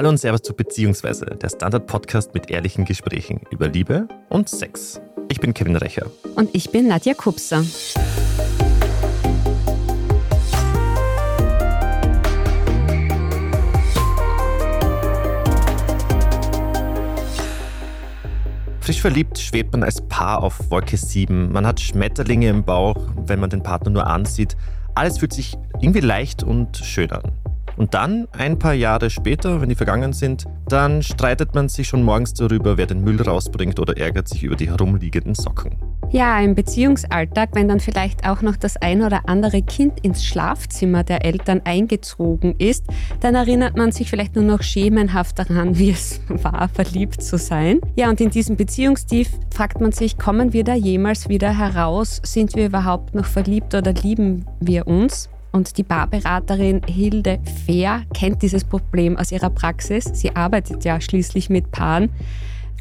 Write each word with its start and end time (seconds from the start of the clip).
Hallo 0.00 0.08
und 0.08 0.16
Servus 0.16 0.40
zu 0.40 0.54
Beziehungsweise, 0.54 1.26
der 1.26 1.50
Standard-Podcast 1.50 2.32
mit 2.32 2.50
ehrlichen 2.50 2.86
Gesprächen 2.86 3.42
über 3.50 3.68
Liebe 3.68 4.08
und 4.30 4.48
Sex. 4.48 4.98
Ich 5.28 5.40
bin 5.40 5.52
Kevin 5.52 5.76
Recher. 5.76 6.10
Und 6.36 6.48
ich 6.54 6.70
bin 6.70 6.88
Nadja 6.88 7.12
Kupser. 7.12 7.62
Frisch 18.80 19.02
verliebt 19.02 19.38
schwebt 19.38 19.72
man 19.72 19.84
als 19.84 20.00
Paar 20.08 20.42
auf 20.42 20.70
Wolke 20.70 20.96
7. 20.96 21.52
Man 21.52 21.66
hat 21.66 21.78
Schmetterlinge 21.78 22.48
im 22.48 22.64
Bauch, 22.64 22.96
wenn 23.26 23.38
man 23.38 23.50
den 23.50 23.62
Partner 23.62 23.90
nur 23.90 24.06
ansieht. 24.06 24.56
Alles 24.94 25.18
fühlt 25.18 25.34
sich 25.34 25.58
irgendwie 25.82 26.00
leicht 26.00 26.42
und 26.42 26.78
schön 26.78 27.12
an. 27.12 27.39
Und 27.80 27.94
dann, 27.94 28.28
ein 28.32 28.58
paar 28.58 28.74
Jahre 28.74 29.08
später, 29.08 29.62
wenn 29.62 29.70
die 29.70 29.74
vergangen 29.74 30.12
sind, 30.12 30.44
dann 30.68 31.02
streitet 31.02 31.54
man 31.54 31.70
sich 31.70 31.88
schon 31.88 32.02
morgens 32.02 32.34
darüber, 32.34 32.76
wer 32.76 32.84
den 32.84 33.02
Müll 33.02 33.22
rausbringt 33.22 33.80
oder 33.80 33.96
ärgert 33.96 34.28
sich 34.28 34.42
über 34.42 34.54
die 34.54 34.68
herumliegenden 34.68 35.34
Socken. 35.34 35.78
Ja, 36.10 36.38
im 36.40 36.54
Beziehungsalltag, 36.54 37.48
wenn 37.54 37.68
dann 37.68 37.80
vielleicht 37.80 38.28
auch 38.28 38.42
noch 38.42 38.56
das 38.56 38.76
ein 38.76 39.00
oder 39.00 39.30
andere 39.30 39.62
Kind 39.62 39.98
ins 40.00 40.26
Schlafzimmer 40.26 41.04
der 41.04 41.24
Eltern 41.24 41.62
eingezogen 41.64 42.54
ist, 42.58 42.84
dann 43.20 43.34
erinnert 43.34 43.78
man 43.78 43.92
sich 43.92 44.10
vielleicht 44.10 44.36
nur 44.36 44.44
noch 44.44 44.62
schemenhaft 44.62 45.38
daran, 45.38 45.78
wie 45.78 45.92
es 45.92 46.20
war, 46.28 46.68
verliebt 46.68 47.22
zu 47.22 47.38
sein. 47.38 47.80
Ja, 47.96 48.10
und 48.10 48.20
in 48.20 48.28
diesem 48.28 48.56
Beziehungstief 48.56 49.30
fragt 49.54 49.80
man 49.80 49.92
sich, 49.92 50.18
kommen 50.18 50.52
wir 50.52 50.64
da 50.64 50.74
jemals 50.74 51.30
wieder 51.30 51.56
heraus? 51.56 52.20
Sind 52.24 52.54
wir 52.56 52.66
überhaupt 52.66 53.14
noch 53.14 53.24
verliebt 53.24 53.74
oder 53.74 53.94
lieben 53.94 54.44
wir 54.60 54.86
uns? 54.86 55.30
Und 55.52 55.76
die 55.78 55.82
Paarberaterin 55.82 56.82
Hilde 56.86 57.40
Fehr 57.66 58.02
kennt 58.14 58.42
dieses 58.42 58.64
Problem 58.64 59.16
aus 59.16 59.32
ihrer 59.32 59.50
Praxis. 59.50 60.04
Sie 60.12 60.34
arbeitet 60.34 60.84
ja 60.84 61.00
schließlich 61.00 61.50
mit 61.50 61.70
Paaren. 61.72 62.10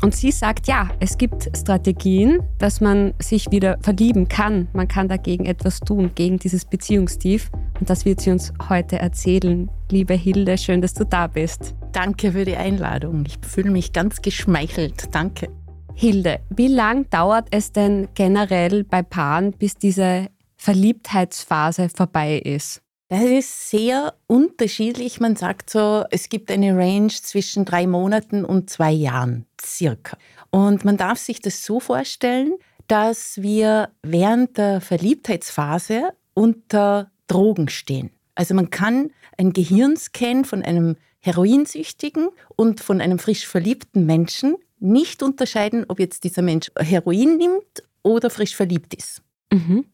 Und 0.02 0.16
sie 0.16 0.32
sagt, 0.32 0.68
ja, 0.68 0.90
es 1.02 1.18
gibt 1.18 1.50
Strategien, 1.58 2.40
dass 2.58 2.80
man 2.80 3.14
sich 3.20 3.52
wieder 3.52 3.78
verlieben 3.82 4.30
kann. 4.30 4.70
Man 4.72 4.88
kann 4.88 5.10
dagegen 5.10 5.46
etwas 5.46 5.82
tun, 5.82 6.12
gegen 6.16 6.40
dieses 6.40 6.64
Beziehungstief. 6.64 7.52
Und 7.80 7.90
das 7.90 8.06
wird 8.06 8.22
sie 8.22 8.32
uns 8.32 8.54
heute 8.70 8.98
erzählen. 8.98 9.70
Liebe 9.92 10.14
Hilde, 10.14 10.58
schön, 10.58 10.82
dass 10.82 10.94
du 10.94 11.04
da 11.06 11.28
bist. 11.28 11.76
Danke 11.92 12.32
für 12.32 12.46
die 12.46 12.56
Einladung. 12.56 13.26
Ich 13.28 13.40
fühle 13.42 13.72
mich 13.72 13.92
ganz 13.92 14.22
geschmeichelt. 14.22 15.14
Danke. 15.14 15.50
Hilde, 15.96 16.40
wie 16.50 16.70
lang 16.70 17.10
dauert 17.10 17.48
es 17.52 17.74
denn 17.74 18.08
generell 18.14 18.86
bei 18.86 19.02
Paaren, 19.02 19.52
bis 19.52 19.76
diese 19.76 20.28
Verliebtheitsphase 20.60 21.90
vorbei 21.90 22.38
ist? 22.38 22.82
Das 23.08 23.24
ist 23.24 23.70
sehr 23.72 24.14
unterschiedlich. 24.28 25.20
Man 25.20 25.36
sagt 25.36 25.72
so, 25.72 26.04
es 26.12 26.30
gibt 26.30 26.52
eine 26.52 26.78
Range 26.78 27.08
zwischen 27.08 27.66
drei 27.66 27.88
Monaten 27.88 28.46
und 28.46 28.70
zwei 28.70 28.92
Jahren 28.92 29.48
circa. 29.60 30.16
Und 30.52 30.86
man 30.86 30.98
darf 30.98 31.18
sich 31.18 31.40
das 31.42 31.66
so 31.66 31.80
vorstellen, 31.80 32.54
dass 32.88 33.42
wir 33.42 33.90
während 34.04 34.58
der 34.58 34.82
Verliebtheitsphase 34.82 36.10
unter 36.36 37.10
Drogen 37.28 37.70
stehen. 37.70 38.12
Also 38.36 38.54
man 38.54 38.70
kann 38.70 39.12
ein 39.38 39.54
Gehirnscan 39.54 40.46
von 40.46 40.62
einem 40.62 40.96
Heroinsüchtigen 41.20 42.30
und 42.56 42.80
von 42.80 43.02
einem 43.02 43.18
frisch 43.18 43.48
verliebten 43.48 44.06
Menschen 44.06 44.56
nicht 44.80 45.24
unterscheiden, 45.24 45.86
ob 45.88 46.00
jetzt 46.00 46.24
dieser 46.24 46.42
Mensch 46.42 46.72
Heroin 46.78 47.38
nimmt 47.38 47.84
oder 48.04 48.30
frisch 48.30 48.56
verliebt 48.56 48.94
ist. 48.94 49.22
Mhm. 49.52 49.86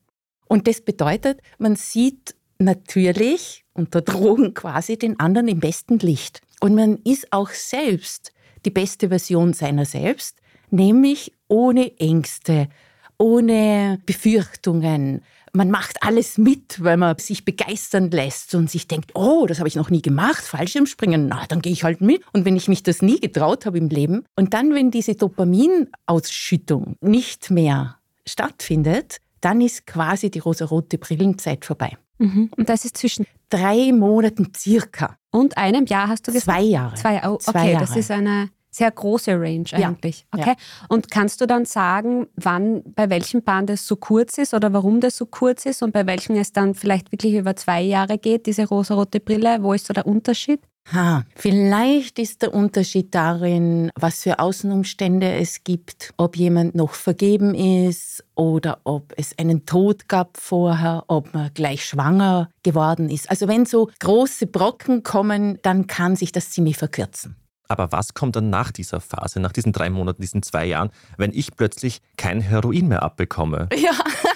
Und 0.48 0.68
das 0.68 0.82
bedeutet, 0.82 1.42
man 1.58 1.76
sieht 1.76 2.36
natürlich 2.60 3.66
unter 3.74 4.02
Drogen 4.02 4.54
quasi 4.54 4.98
den 4.98 5.20
anderen 5.20 5.48
im 5.48 5.60
besten 5.60 6.00
Licht. 6.00 6.42
Und 6.62 6.76
man 6.76 6.98
ist 7.04 7.32
auch 7.32 7.50
selbst 7.50 8.32
die 8.64 8.72
beste 8.72 9.10
Version 9.10 9.54
seiner 9.54 9.86
selbst, 9.86 10.38
nämlich 10.72 11.34
ohne 11.48 11.98
Ängste, 12.00 12.70
ohne 13.18 14.00
Befürchtungen. 14.06 15.22
Man 15.54 15.72
macht 15.72 15.98
alles 16.02 16.38
mit, 16.38 16.84
weil 16.84 16.98
man 16.98 17.18
sich 17.18 17.46
begeistern 17.46 18.12
lässt 18.12 18.56
und 18.56 18.70
sich 18.70 18.88
denkt, 18.88 19.12
oh, 19.14 19.46
das 19.48 19.60
habe 19.60 19.70
ich 19.70 19.76
noch 19.76 19.90
nie 19.90 20.02
gemacht, 20.02 20.44
Fallschirmspringen, 20.44 21.28
na, 21.28 21.46
dann 21.48 21.62
gehe 21.62 21.72
ich 21.72 21.84
halt 21.84 22.02
mit. 22.02 22.24
Und 22.34 22.44
wenn 22.44 22.58
ich 22.58 22.68
mich 22.68 22.84
das 22.84 23.02
nie 23.02 23.20
getraut 23.20 23.66
habe 23.66 23.78
im 23.78 23.90
Leben 23.90 24.26
und 24.36 24.54
dann, 24.54 24.74
wenn 24.74 24.92
diese 24.92 25.16
Dopaminausschüttung 25.16 26.98
nicht 27.00 27.52
mehr 27.52 27.98
stattfindet, 28.28 29.20
dann 29.46 29.62
ist 29.62 29.86
quasi 29.86 30.32
die 30.32 30.40
rosarote 30.40 30.98
Brillenzeit 30.98 31.66
vorbei. 31.66 31.96
Mhm. 32.18 32.50
Und 32.58 32.68
das 32.68 32.84
ist 32.84 32.98
zwischen 32.98 33.28
drei 33.50 33.92
Monaten 33.92 34.52
circa. 34.58 35.18
Und 35.32 35.56
einem 35.58 35.86
Jahr 35.86 36.08
hast 36.08 36.28
du 36.28 36.34
gesagt? 36.34 36.58
Zwei 36.58 36.64
Jahre. 36.64 36.96
Zwei, 36.96 37.22
oh, 37.24 37.34
okay, 37.34 37.52
Zwei 37.52 37.72
Jahre. 37.72 37.86
das 37.86 37.96
ist 37.96 38.10
eine 38.10 38.50
sehr 38.72 38.90
große 38.90 39.32
Range 39.40 39.66
eigentlich. 39.72 40.26
Ja. 40.34 40.40
Okay. 40.40 40.56
Ja. 40.58 40.86
Und 40.90 41.12
kannst 41.12 41.42
du 41.42 41.46
dann 41.46 41.66
sagen, 41.66 42.28
wann, 42.36 42.82
bei 42.96 43.10
welchem 43.10 43.44
Band 43.44 43.70
es 43.70 43.88
so 43.88 43.96
kurz 43.96 44.38
ist 44.40 44.54
oder 44.56 44.74
warum 44.74 45.00
das 45.00 45.16
so 45.16 45.28
kurz 45.28 45.66
ist 45.66 45.84
und 45.84 45.94
bei 45.94 46.08
welchem 46.08 46.36
es 46.36 46.52
dann 46.52 46.74
vielleicht 46.74 47.12
wirklich 47.12 47.36
über 47.36 47.56
zwei 47.56 47.82
Jahre 47.82 48.18
geht, 48.18 48.48
diese 48.48 48.68
rosarote 48.68 49.20
Brille? 49.20 49.62
Wo 49.62 49.74
ist 49.74 49.86
so 49.86 49.94
der 49.94 50.08
Unterschied? 50.08 50.60
Ha, 50.94 51.24
vielleicht 51.36 52.20
ist 52.20 52.44
der 52.44 52.54
Unterschied 52.54 53.16
darin, 53.16 53.90
was 53.96 54.22
für 54.22 54.38
Außenumstände 54.40 55.34
es 55.34 55.64
gibt, 55.64 56.14
ob 56.18 56.38
jemand 56.38 56.76
noch 56.76 56.94
vergeben 56.94 57.56
ist 57.56 58.24
oder 58.36 58.80
ob 58.84 59.12
es 59.18 59.36
einen 59.40 59.66
Tod 59.66 60.08
gab 60.08 60.38
vorher, 60.38 61.04
ob 61.08 61.34
man 61.34 61.52
gleich 61.56 61.86
schwanger 61.86 62.50
geworden 62.62 63.10
ist. 63.10 63.32
Also 63.32 63.48
wenn 63.48 63.66
so 63.66 63.90
große 64.00 64.46
Brocken 64.46 65.02
kommen, 65.02 65.58
dann 65.64 65.88
kann 65.88 66.16
sich 66.16 66.32
das 66.32 66.52
ziemlich 66.52 66.78
verkürzen. 66.78 67.36
Aber 67.68 67.92
was 67.92 68.14
kommt 68.14 68.36
dann 68.36 68.52
nach 68.52 68.72
dieser 68.72 69.02
Phase, 69.02 69.40
nach 69.40 69.52
diesen 69.52 69.72
drei 69.72 69.90
Monaten, 69.90 70.22
diesen 70.22 70.44
zwei 70.44 70.66
Jahren, 70.66 70.92
wenn 71.18 71.34
ich 71.34 71.56
plötzlich 71.56 72.02
kein 72.16 72.42
Heroin 72.42 72.88
mehr 72.88 73.02
abbekomme? 73.02 73.70
Ja. 73.76 73.94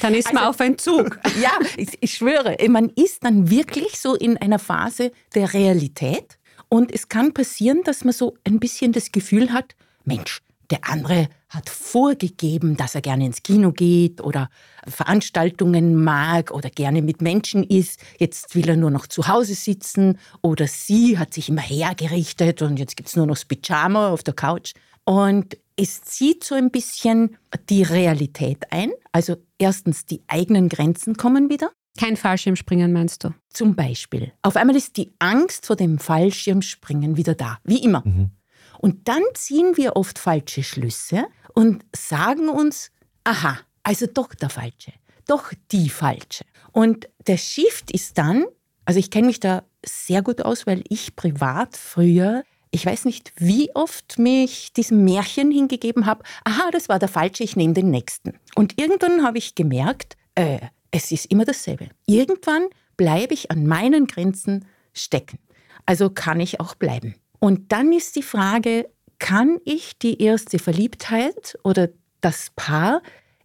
Dann 0.00 0.14
ist 0.14 0.32
man 0.32 0.44
also, 0.44 0.50
auf 0.50 0.60
Entzug. 0.60 1.18
Ja, 1.40 1.52
ich, 1.76 1.98
ich 2.00 2.14
schwöre, 2.14 2.56
man 2.68 2.90
ist 2.90 3.24
dann 3.24 3.50
wirklich 3.50 3.98
so 3.98 4.14
in 4.14 4.36
einer 4.36 4.58
Phase 4.58 5.12
der 5.34 5.52
Realität. 5.52 6.38
Und 6.68 6.92
es 6.92 7.08
kann 7.08 7.32
passieren, 7.34 7.82
dass 7.84 8.04
man 8.04 8.12
so 8.12 8.36
ein 8.44 8.60
bisschen 8.60 8.92
das 8.92 9.12
Gefühl 9.12 9.52
hat, 9.52 9.74
Mensch, 10.04 10.40
der 10.70 10.88
andere 10.88 11.28
hat 11.48 11.68
vorgegeben, 11.68 12.76
dass 12.76 12.94
er 12.94 13.00
gerne 13.00 13.26
ins 13.26 13.42
Kino 13.42 13.72
geht 13.72 14.20
oder 14.20 14.48
Veranstaltungen 14.86 16.02
mag 16.02 16.52
oder 16.52 16.70
gerne 16.70 17.02
mit 17.02 17.20
Menschen 17.22 17.64
ist. 17.64 18.00
Jetzt 18.18 18.54
will 18.54 18.68
er 18.68 18.76
nur 18.76 18.92
noch 18.92 19.08
zu 19.08 19.26
Hause 19.26 19.54
sitzen 19.54 20.18
oder 20.42 20.68
sie 20.68 21.18
hat 21.18 21.34
sich 21.34 21.48
immer 21.48 21.60
hergerichtet 21.60 22.62
und 22.62 22.78
jetzt 22.78 22.96
gibt 22.96 23.08
es 23.08 23.16
nur 23.16 23.26
noch 23.26 23.34
das 23.34 23.46
Pyjama 23.46 24.10
auf 24.10 24.22
der 24.22 24.34
Couch. 24.34 24.72
Und 25.04 25.56
es 25.80 26.02
zieht 26.02 26.44
so 26.44 26.54
ein 26.54 26.70
bisschen 26.70 27.38
die 27.70 27.82
Realität 27.82 28.70
ein. 28.70 28.90
Also 29.12 29.36
erstens, 29.58 30.04
die 30.04 30.22
eigenen 30.28 30.68
Grenzen 30.68 31.16
kommen 31.16 31.48
wieder. 31.48 31.72
Kein 31.98 32.16
Fallschirmspringen 32.16 32.92
meinst 32.92 33.24
du? 33.24 33.30
Zum 33.48 33.74
Beispiel. 33.74 34.32
Auf 34.42 34.56
einmal 34.56 34.76
ist 34.76 34.98
die 34.98 35.10
Angst 35.18 35.64
vor 35.64 35.76
dem 35.76 35.98
Fallschirmspringen 35.98 37.16
wieder 37.16 37.34
da, 37.34 37.58
wie 37.64 37.82
immer. 37.82 38.02
Mhm. 38.04 38.30
Und 38.78 39.08
dann 39.08 39.22
ziehen 39.32 39.76
wir 39.76 39.96
oft 39.96 40.18
falsche 40.18 40.62
Schlüsse 40.62 41.24
und 41.54 41.82
sagen 41.96 42.50
uns, 42.50 42.90
aha, 43.24 43.58
also 43.82 44.06
doch 44.06 44.34
der 44.34 44.50
Falsche, 44.50 44.92
doch 45.26 45.52
die 45.72 45.88
Falsche. 45.88 46.44
Und 46.72 47.08
der 47.26 47.38
Shift 47.38 47.90
ist 47.90 48.18
dann, 48.18 48.44
also 48.84 49.00
ich 49.00 49.10
kenne 49.10 49.28
mich 49.28 49.40
da 49.40 49.64
sehr 49.84 50.22
gut 50.22 50.42
aus, 50.42 50.66
weil 50.66 50.84
ich 50.88 51.16
privat 51.16 51.76
früher 51.76 52.44
ich 52.70 52.86
weiß 52.86 53.04
nicht, 53.04 53.32
wie 53.36 53.74
oft 53.74 54.18
mich 54.18 54.72
diesem 54.72 55.04
Märchen 55.04 55.50
hingegeben 55.50 56.06
habe, 56.06 56.22
aha, 56.44 56.70
das 56.70 56.88
war 56.88 56.98
der 56.98 57.08
falsche, 57.08 57.42
ich 57.42 57.56
nehme 57.56 57.74
den 57.74 57.90
nächsten. 57.90 58.38
Und 58.54 58.80
irgendwann 58.80 59.24
habe 59.24 59.38
ich 59.38 59.54
gemerkt, 59.54 60.16
äh, 60.34 60.60
es 60.90 61.10
ist 61.12 61.26
immer 61.26 61.44
dasselbe. 61.44 61.88
Irgendwann 62.06 62.66
bleibe 62.96 63.34
ich 63.34 63.50
an 63.50 63.66
meinen 63.66 64.06
Grenzen 64.06 64.66
stecken. 64.92 65.38
Also 65.86 66.10
kann 66.10 66.40
ich 66.40 66.60
auch 66.60 66.74
bleiben. 66.74 67.14
Und 67.38 67.72
dann 67.72 67.92
ist 67.92 68.16
die 68.16 68.22
Frage, 68.22 68.88
kann 69.18 69.58
ich 69.64 69.98
die 69.98 70.22
erste 70.22 70.58
Verliebtheit 70.58 71.58
oder 71.64 71.88
das 72.20 72.50
Paar 72.54 73.02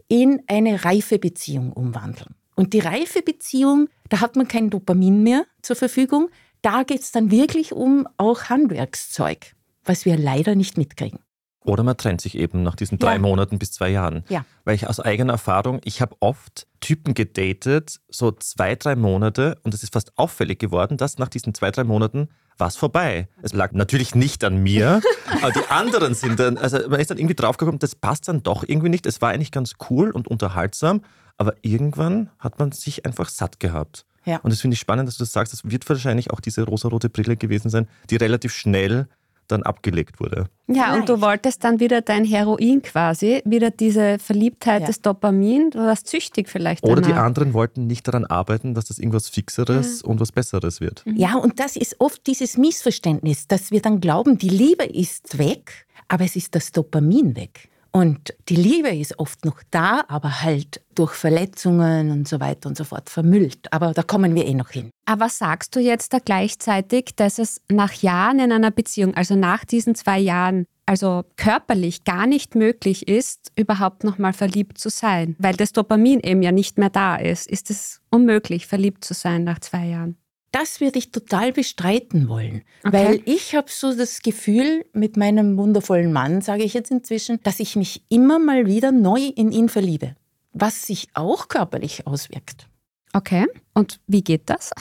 in 0.07 0.42
eine 0.48 0.86
reife 0.86 1.18
Beziehung 1.18 1.74
umwandeln? 1.74 2.36
Und 2.56 2.74
die 2.74 2.80
reife 2.80 3.22
Beziehung, 3.22 3.89
da 4.10 4.22
hat 4.22 4.36
man 4.36 4.48
kein 4.48 4.69
Dopamin 4.69 5.24
mehr 5.24 5.45
zur 5.62 5.75
Verfügung, 5.75 6.30
da 6.65 6.81
geht 6.81 7.01
es 7.01 7.12
dann 7.12 7.29
wirklich 7.29 7.73
um 7.73 8.07
auch 8.17 8.45
Handwerkszeug, 8.45 9.53
was 9.83 10.06
wir 10.06 10.17
leider 10.17 10.56
nicht 10.56 10.77
mitkriegen. 10.77 11.19
Oder 11.63 11.83
man 11.83 11.97
trennt 11.97 12.21
sich 12.21 12.38
eben 12.38 12.63
nach 12.63 12.75
diesen 12.75 13.00
drei 13.00 13.13
ja. 13.13 13.19
Monaten 13.19 13.59
bis 13.59 13.71
zwei 13.71 13.89
Jahren. 13.89 14.23
Ja. 14.29 14.45
Weil 14.65 14.75
ich 14.75 14.88
aus 14.88 15.00
eigener 15.00 15.33
Erfahrung, 15.33 15.79
ich 15.83 16.01
habe 16.01 16.15
oft 16.19 16.67
Typen 16.79 17.13
gedatet, 17.13 18.00
so 18.07 18.31
zwei, 18.31 18.75
drei 18.75 18.95
Monate, 18.95 19.57
und 19.63 19.73
es 19.73 19.83
ist 19.83 19.94
fast 19.94 20.17
auffällig 20.17 20.59
geworden, 20.59 20.97
dass 20.97 21.17
nach 21.17 21.27
diesen 21.27 21.53
zwei, 21.53 21.71
drei 21.71 21.83
Monaten 21.83 22.29
war 22.57 22.67
es 22.67 22.75
vorbei. 22.75 23.27
Es 23.41 23.53
lag 23.53 23.71
natürlich 23.73 24.15
nicht 24.15 24.44
an 24.44 24.57
mir, 24.57 25.01
aber 25.41 25.51
die 25.51 25.67
anderen 25.69 26.13
sind 26.13 26.39
dann, 26.39 26.57
also 26.57 26.88
man 26.88 27.00
ist 27.00 27.09
dann 27.09 27.17
irgendwie 27.17 27.35
draufgekommen, 27.35 27.79
das 27.79 27.95
passt 27.95 28.27
dann 28.27 28.44
doch 28.44 28.63
irgendwie 28.67 28.89
nicht. 28.89 29.06
Es 29.06 29.21
war 29.21 29.29
eigentlich 29.29 29.51
ganz 29.51 29.73
cool 29.89 30.12
und 30.12 30.27
unterhaltsam, 30.27 31.01
aber 31.38 31.56
irgendwann 31.62 32.29
hat 32.39 32.59
man 32.59 32.71
sich 32.71 33.06
einfach 33.06 33.29
satt 33.29 33.59
gehabt. 33.59 34.06
Ja. 34.25 34.38
Und 34.38 34.51
das 34.51 34.62
finde 34.62 34.74
ich 34.75 34.80
spannend, 34.80 35.07
dass 35.07 35.18
du 35.18 35.24
das 35.24 35.31
sagst. 35.33 35.54
Das 35.54 35.62
wird 35.63 35.88
wahrscheinlich 35.88 36.31
auch 36.31 36.39
diese 36.39 36.63
rosarote 36.63 37.10
Brille 37.10 37.38
gewesen 37.38 37.69
sein, 37.69 37.88
die 38.10 38.16
relativ 38.16 38.54
schnell 38.54 39.07
dann 39.48 39.62
abgelegt 39.62 40.19
wurde. 40.19 40.45
Ja, 40.66 40.95
und 40.95 41.07
du 41.07 41.22
wolltest 41.22 41.63
dann 41.63 41.80
wieder 41.80 42.01
dein 42.01 42.25
Heroin 42.25 42.81
quasi, 42.81 43.44
wieder 43.45 43.69
diese 43.69 44.18
Verliebtheit 44.18 44.81
Ja. 44.81 44.88
des 44.88 45.01
Dopamin, 45.01 45.69
du 45.69 45.77
warst 45.77 46.07
süchtig 46.07 46.50
vielleicht 46.50 46.83
Oder 46.83 47.01
die 47.01 47.10
danach. 47.10 47.25
anderen 47.25 47.54
wollten 47.54 47.86
nicht 47.86 48.07
daran 48.07 48.25
arbeiten, 48.25 48.74
dass 48.74 48.86
das 48.86 48.98
irgendwas 48.98 49.30
Fixeres 49.30 50.01
und 50.01 50.19
was 50.19 50.31
Besseres 50.31 50.81
wird. 50.81 51.04
Ja, 51.06 51.36
und 51.36 51.60
das 51.60 51.75
ist 51.75 51.98
oft 52.00 52.25
dieses 52.25 52.57
Missverständnis, 52.57 53.48
dass 53.48 53.69
wir 53.69 53.81
dann 53.83 54.01
glauben, 54.01 54.39
die 54.39 54.50
Liebe 54.50 54.83
ist 54.86 55.38
weg, 55.38 55.86
aber 56.07 56.24
es 56.25 56.36
ist 56.36 56.56
das 56.56 56.72
Dopamin 56.72 57.36
weg. 57.36 57.69
Und 57.95 58.33
die 58.50 58.57
Liebe 58.57 58.89
ist 58.89 59.19
oft 59.19 59.45
noch 59.45 59.63
da, 59.71 60.03
aber 60.09 60.42
halt 60.42 60.81
durch 60.95 61.13
Verletzungen 61.13 62.12
und 62.12 62.27
so 62.27 62.42
weiter 62.42 62.68
und 62.68 62.75
so 62.75 62.83
fort 62.83 63.09
vermüllt. 63.09 63.71
Aber 63.71 63.94
da 63.94 64.03
kommen 64.03 64.36
wir 64.36 64.45
eh 64.45 64.53
noch 64.53 64.71
hin. 64.71 64.89
Aber 65.06 65.30
sagst 65.30 65.74
du 65.77 65.80
jetzt 65.80 66.12
da 66.12 66.19
gleichzeitig, 66.19 67.15
dass 67.15 67.39
es 67.39 67.62
nach 67.71 67.94
Jahren 67.94 68.39
in 68.39 68.51
einer 68.51 68.71
Beziehung, 68.71 69.13
also 69.13 69.38
nach 69.38 69.63
diesen 69.63 69.95
zwei 69.95 70.19
Jahren, 70.19 70.65
also 70.86 71.24
körperlich 71.38 72.03
gar 72.03 72.27
nicht 72.27 72.53
möglich 72.53 73.07
ist, 73.07 73.53
überhaupt 73.56 74.03
nochmal 74.03 74.33
verliebt 74.33 74.77
zu 74.77 74.89
sein, 74.89 75.38
weil 75.39 75.56
das 75.56 75.71
Dopamin 75.71 76.19
eben 76.19 76.41
ja 76.41 76.51
nicht 76.51 76.77
mehr 76.77 76.89
da 76.89 77.15
ist? 77.15 77.48
Ist 77.48 77.69
es 77.69 78.01
unmöglich, 78.09 78.68
verliebt 78.68 79.06
zu 79.06 79.13
sein 79.13 79.45
nach 79.45 79.59
zwei 79.59 79.86
Jahren? 79.86 80.18
Das 80.56 80.80
würde 80.80 81.00
ich 81.00 81.12
total 81.12 81.52
bestreiten 81.52 82.30
wollen, 82.30 82.63
Okay. 82.86 82.94
weil 82.94 83.22
ich 83.25 83.56
habe 83.56 83.68
so 83.69 83.94
das 83.94 84.22
Gefühl 84.22 84.86
mit 84.94 85.18
meinem 85.18 85.57
wundervollen 85.57 86.13
Mann, 86.13 86.40
sage 86.40 86.63
ich 86.63 86.74
jetzt 86.74 86.92
inzwischen, 86.92 87.42
dass 87.44 87.60
ich 87.60 87.75
mich 87.75 88.04
immer 88.07 88.40
mal 88.40 88.66
wieder 88.66 88.94
neu 88.94 89.19
in 89.36 89.52
ihn 89.52 89.68
verliebe, 89.68 90.16
was 90.54 90.84
sich 90.88 91.10
auch 91.13 91.50
körperlich 91.50 92.07
auswirkt. 92.07 92.69
Okay. 93.12 93.48
Und 93.74 94.00
wie 94.07 94.24
geht 94.24 94.44
das? 94.50 94.72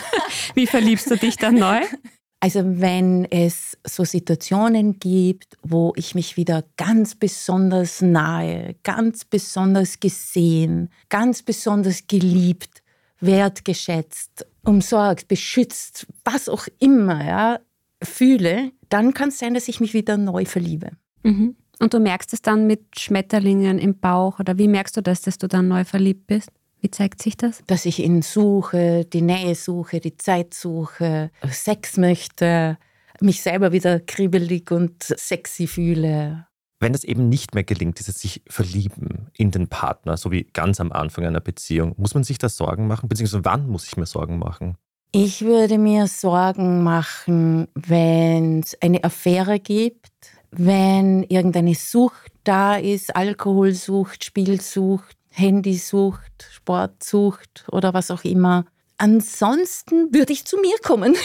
wie 0.54 0.66
verliebst 0.66 1.08
du 1.08 1.16
dich 1.16 1.36
dann 1.36 1.54
neu? 1.54 1.78
Also 2.40 2.62
wenn 2.64 3.24
es 3.30 3.78
so 3.86 4.04
Situationen 4.04 4.98
gibt, 4.98 5.58
wo 5.62 5.92
ich 5.94 6.16
mich 6.16 6.38
wieder 6.38 6.64
ganz 6.76 7.14
besonders 7.14 8.02
nahe, 8.02 8.74
ganz 8.82 9.24
besonders 9.24 10.00
gesehen, 10.00 10.90
ganz 11.08 11.44
besonders 11.44 12.08
geliebt, 12.08 12.82
wertgeschätzt, 13.20 14.46
umsorgt, 14.64 15.28
beschützt, 15.28 16.06
was 16.24 16.48
auch 16.48 16.66
immer, 16.78 17.24
ja, 17.24 17.60
fühle, 18.02 18.72
dann 18.88 19.14
kann 19.14 19.28
es 19.28 19.38
sein, 19.38 19.54
dass 19.54 19.68
ich 19.68 19.80
mich 19.80 19.94
wieder 19.94 20.16
neu 20.16 20.44
verliebe. 20.44 20.90
Mhm. 21.22 21.56
Und 21.78 21.94
du 21.94 21.98
merkst 21.98 22.32
es 22.34 22.42
dann 22.42 22.66
mit 22.66 22.98
Schmetterlingen 22.98 23.78
im 23.78 23.98
Bauch 23.98 24.38
oder 24.38 24.58
wie 24.58 24.68
merkst 24.68 24.96
du 24.96 25.02
das, 25.02 25.22
dass 25.22 25.38
du 25.38 25.48
dann 25.48 25.68
neu 25.68 25.84
verliebt 25.84 26.26
bist? 26.26 26.50
Wie 26.80 26.90
zeigt 26.90 27.22
sich 27.22 27.36
das? 27.36 27.62
Dass 27.66 27.86
ich 27.86 28.00
ihn 28.00 28.22
suche, 28.22 29.04
die 29.04 29.22
Nähe 29.22 29.54
suche, 29.54 30.00
die 30.00 30.16
Zeit 30.16 30.54
suche, 30.54 31.30
Sex 31.50 31.96
möchte, 31.96 32.78
mich 33.20 33.42
selber 33.42 33.72
wieder 33.72 34.00
kribbelig 34.00 34.70
und 34.70 35.02
sexy 35.02 35.66
fühle. 35.66 36.46
Wenn 36.80 36.94
es 36.94 37.04
eben 37.04 37.28
nicht 37.28 37.54
mehr 37.54 37.62
gelingt, 37.62 37.98
dieses 37.98 38.18
sich 38.18 38.42
verlieben 38.48 39.28
in 39.36 39.50
den 39.50 39.68
Partner, 39.68 40.16
so 40.16 40.30
wie 40.30 40.44
ganz 40.44 40.80
am 40.80 40.92
Anfang 40.92 41.26
einer 41.26 41.40
Beziehung, 41.40 41.94
muss 41.98 42.14
man 42.14 42.24
sich 42.24 42.38
da 42.38 42.48
Sorgen 42.48 42.86
machen? 42.86 43.08
Beziehungsweise 43.08 43.44
wann 43.44 43.68
muss 43.68 43.86
ich 43.86 43.98
mir 43.98 44.06
Sorgen 44.06 44.38
machen? 44.38 44.76
Ich 45.12 45.42
würde 45.42 45.76
mir 45.76 46.06
Sorgen 46.06 46.82
machen, 46.82 47.68
wenn 47.74 48.60
es 48.60 48.80
eine 48.80 49.04
Affäre 49.04 49.60
gibt, 49.60 50.08
wenn 50.50 51.24
irgendeine 51.24 51.74
Sucht 51.74 52.32
da 52.44 52.76
ist, 52.76 53.14
Alkoholsucht, 53.14 54.24
Spielsucht, 54.24 55.16
Handysucht, 55.28 56.48
Sportsucht 56.50 57.66
oder 57.70 57.92
was 57.92 58.10
auch 58.10 58.24
immer. 58.24 58.64
Ansonsten 58.98 60.12
würde 60.14 60.32
ich 60.32 60.44
zu 60.44 60.56
mir 60.58 60.76
kommen. 60.82 61.14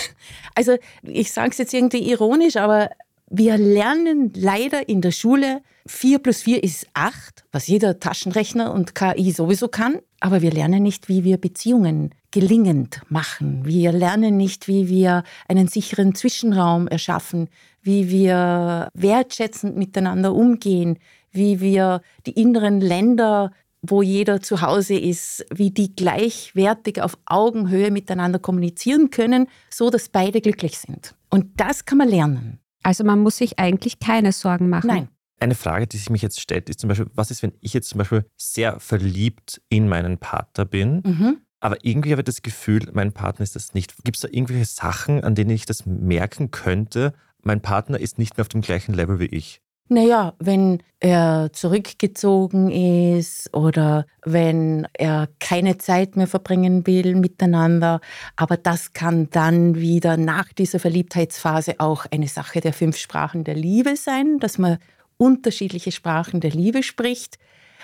Also 0.58 0.78
ich 1.04 1.34
sage 1.34 1.50
es 1.50 1.58
jetzt 1.58 1.74
irgendwie 1.74 2.10
ironisch, 2.10 2.56
aber 2.56 2.90
wir 3.38 3.58
lernen 3.58 4.32
leider 4.36 4.88
in 4.88 5.02
der 5.02 5.12
Schule, 5.12 5.62
4 5.88 6.20
plus 6.20 6.42
4 6.44 6.64
ist 6.64 6.88
8, 6.94 7.46
was 7.52 7.68
jeder 7.68 8.00
Taschenrechner 8.00 8.74
und 8.74 8.96
KI 8.96 9.32
sowieso 9.32 9.68
kann. 9.68 10.00
Aber 10.20 10.42
wir 10.42 10.52
lernen 10.52 10.84
nicht, 10.84 11.10
wie 11.10 11.24
wir 11.24 11.38
Beziehungen 11.38 12.16
gelingend 12.32 13.02
machen. 13.10 13.66
Wir 13.66 13.92
lernen 13.92 14.38
nicht, 14.38 14.68
wie 14.68 14.88
wir 14.90 15.24
einen 15.48 15.68
sicheren 15.68 16.16
Zwischenraum 16.16 16.88
erschaffen, 16.88 17.50
wie 17.82 18.10
wir 18.10 18.90
wertschätzend 18.94 19.76
miteinander 19.76 20.34
umgehen, 20.34 20.98
wie 21.32 21.60
wir 21.60 22.02
die 22.26 22.40
inneren 22.42 22.82
Länder, 22.82 23.52
wo 23.82 24.02
jeder 24.02 24.42
zu 24.42 24.62
Hause 24.62 24.98
ist, 24.98 25.46
wie 25.54 25.72
die 25.72 25.96
gleichwertig 25.96 27.02
auf 27.02 27.18
Augenhöhe 27.26 27.92
miteinander 27.92 28.40
kommunizieren 28.40 29.12
können, 29.12 29.48
so 29.70 29.90
dass 29.90 30.10
beide 30.10 30.42
glücklich 30.42 30.80
sind. 30.80 31.16
Und 31.30 31.60
das 31.60 31.86
kann 31.86 32.00
man 32.00 32.10
lernen. 32.10 32.60
Also 32.86 33.04
man 33.04 33.20
muss 33.20 33.38
sich 33.38 33.58
eigentlich 33.58 34.00
keine 34.00 34.32
Sorgen 34.32 34.70
machen. 34.70 34.88
Nein. 34.88 35.10
Eine 35.40 35.56
Frage, 35.56 35.88
die 35.88 35.98
sich 35.98 36.10
mich 36.12 36.22
jetzt 36.22 36.40
stellt, 36.40 36.70
ist 36.70 36.80
zum 36.80 36.88
Beispiel, 36.88 37.08
was 37.16 37.32
ist, 37.32 37.42
wenn 37.44 37.54
ich 37.60 37.74
jetzt 37.74 37.90
zum 37.90 37.98
Beispiel 37.98 38.26
sehr 38.38 38.80
verliebt 38.80 39.60
in 39.70 39.90
meinen 39.90 40.18
Partner 40.20 40.66
bin, 40.66 41.02
Mhm. 41.06 41.38
aber 41.60 41.84
irgendwie 41.84 42.12
habe 42.12 42.22
ich 42.22 42.26
das 42.26 42.42
Gefühl, 42.44 42.90
mein 42.94 43.12
Partner 43.12 43.44
ist 43.44 43.56
das 43.56 43.74
nicht. 43.74 43.96
Gibt 44.04 44.18
es 44.18 44.22
da 44.22 44.28
irgendwelche 44.32 44.66
Sachen, 44.66 45.24
an 45.24 45.34
denen 45.36 45.50
ich 45.50 45.66
das 45.66 45.86
merken 45.86 46.52
könnte? 46.52 47.14
Mein 47.42 47.60
Partner 47.62 48.00
ist 48.00 48.18
nicht 48.20 48.38
mehr 48.38 48.44
auf 48.44 48.50
dem 48.50 48.62
gleichen 48.62 48.94
Level 48.94 49.20
wie 49.20 49.26
ich. 49.26 49.62
Naja, 49.88 50.34
wenn 50.40 50.82
er 51.00 51.52
zurückgezogen 51.54 52.72
ist 52.72 53.54
oder 53.54 54.08
wenn 54.26 54.88
er 54.94 55.30
keine 55.40 55.78
Zeit 55.78 56.16
mehr 56.16 56.26
verbringen 56.26 56.88
will 56.88 57.16
miteinander. 57.16 58.02
Aber 58.36 58.58
das 58.58 58.94
kann 58.94 59.30
dann 59.30 59.76
wieder 59.76 60.18
nach 60.18 60.52
dieser 60.54 60.80
Verliebtheitsphase 60.80 61.76
auch 61.78 62.08
eine 62.10 62.28
Sache 62.28 62.62
der 62.62 62.74
fünf 62.74 62.98
Sprachen 62.98 63.44
der 63.44 63.54
Liebe 63.54 63.96
sein, 63.96 64.40
dass 64.40 64.58
man 64.58 64.80
unterschiedliche 65.18 65.92
Sprachen 65.92 66.42
der 66.42 66.52
Liebe 66.52 66.82
spricht. 66.82 67.38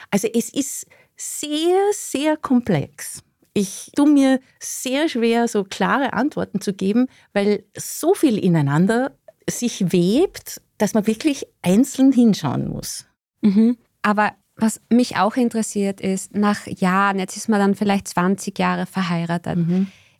Also 0.09 0.27
es 0.27 0.49
ist 0.49 0.87
sehr, 1.15 1.77
sehr 1.93 2.35
komplex. 2.35 3.21
Ich 3.53 3.91
tue 3.95 4.09
mir 4.09 4.39
sehr 4.59 5.07
schwer, 5.07 5.47
so 5.47 5.63
klare 5.63 6.13
Antworten 6.13 6.61
zu 6.61 6.73
geben, 6.73 7.07
weil 7.33 7.65
so 7.77 8.15
viel 8.15 8.43
ineinander 8.43 9.11
sich 9.47 9.91
webt, 9.91 10.61
dass 10.81 10.93
man 10.93 11.07
wirklich 11.07 11.45
einzeln 11.61 12.11
hinschauen 12.11 12.67
muss. 12.67 13.05
Mhm. 13.41 13.77
Aber 14.01 14.31
was 14.55 14.81
mich 14.89 15.17
auch 15.17 15.35
interessiert 15.35 16.01
ist, 16.01 16.35
nach 16.35 16.67
Jahren, 16.67 17.19
jetzt 17.19 17.37
ist 17.37 17.49
man 17.49 17.59
dann 17.59 17.75
vielleicht 17.75 18.07
20 18.07 18.57
Jahre 18.57 18.85
verheiratet, 18.85 19.57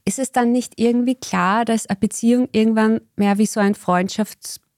ist 0.06 0.20
es 0.20 0.32
dann 0.32 0.52
nicht 0.52 0.80
irgendwie 0.80 1.16
klar, 1.16 1.66
dass 1.66 1.88
eine 1.88 2.00
Beziehung 2.00 2.48
irgendwann 2.52 3.02
mehr 3.16 3.38
wie 3.38 3.46
so 3.46 3.60
ein 3.60 3.76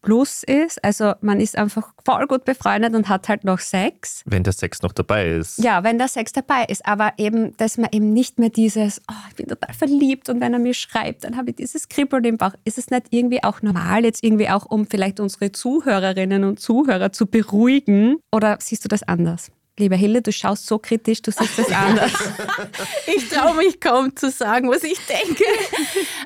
Freundschaftsplus 0.03 0.43
ist? 0.43 0.83
Also 0.83 1.13
man 1.22 1.39
ist 1.39 1.57
einfach 1.57 1.93
voll 2.05 2.27
gut 2.27 2.45
befreundet 2.45 2.93
und 2.93 3.10
hat 3.10 3.29
halt 3.29 3.43
noch 3.43 3.60
Sex. 3.60 4.22
Wenn 4.25 4.43
der 4.43 4.53
Sex 4.53 4.81
noch 4.81 4.91
dabei 4.91 5.27
ist. 5.27 5.57
Ja, 5.60 5.83
wenn 5.83 5.98
der 5.98 6.07
Sex 6.07 6.33
dabei 6.33 6.65
ist, 6.67 6.86
aber 6.86 7.13
eben, 7.17 7.55
dass 7.57 7.77
man 7.77 7.89
eben 7.91 8.13
nicht 8.13 8.39
mehr 8.39 8.50
dieses, 8.50 9.01
oh, 9.10 9.15
ich 9.29 9.36
bin 9.36 9.48
total 9.48 9.74
verliebt 9.74 10.29
und 10.29 10.41
wenn 10.41 10.53
er 10.53 10.60
mir 10.60 10.74
schreibt, 10.74 11.24
dann 11.24 11.38
habe 11.38 11.51
ich 11.51 11.55
dieses 11.55 11.89
Kribbeln 11.89 12.24
im 12.25 12.38
Bauch. 12.38 12.53
Ist 12.65 12.77
es 12.77 12.89
nicht 12.89 13.07
irgendwie 13.10 13.43
auch 13.43 13.62
normal, 13.62 14.03
jetzt 14.03 14.24
irgendwie 14.24 14.50
auch, 14.50 14.65
um 14.65 14.86
vielleicht 14.86 15.19
unsere 15.19 15.51
Zuhörerinnen 15.51 16.43
und 16.43 16.60
Zuhörer 16.60 17.12
zu 17.12 17.25
beruhigen? 17.25 18.17
Oder 18.31 18.57
siehst 18.60 18.83
du 18.83 18.89
das 18.89 19.03
anders? 19.03 19.51
Liebe 19.79 19.95
Hilde, 19.95 20.22
du 20.22 20.31
schaust 20.31 20.67
so 20.67 20.77
kritisch, 20.77 21.24
du 21.24 21.31
siehst 21.31 21.57
das 21.57 21.72
anders. 21.72 22.12
Ich 23.15 23.27
traue 23.29 23.55
mich 23.55 23.79
kaum 23.79 24.15
zu 24.15 24.29
sagen, 24.29 24.69
was 24.69 24.83
ich 24.83 25.00
denke. 25.05 25.43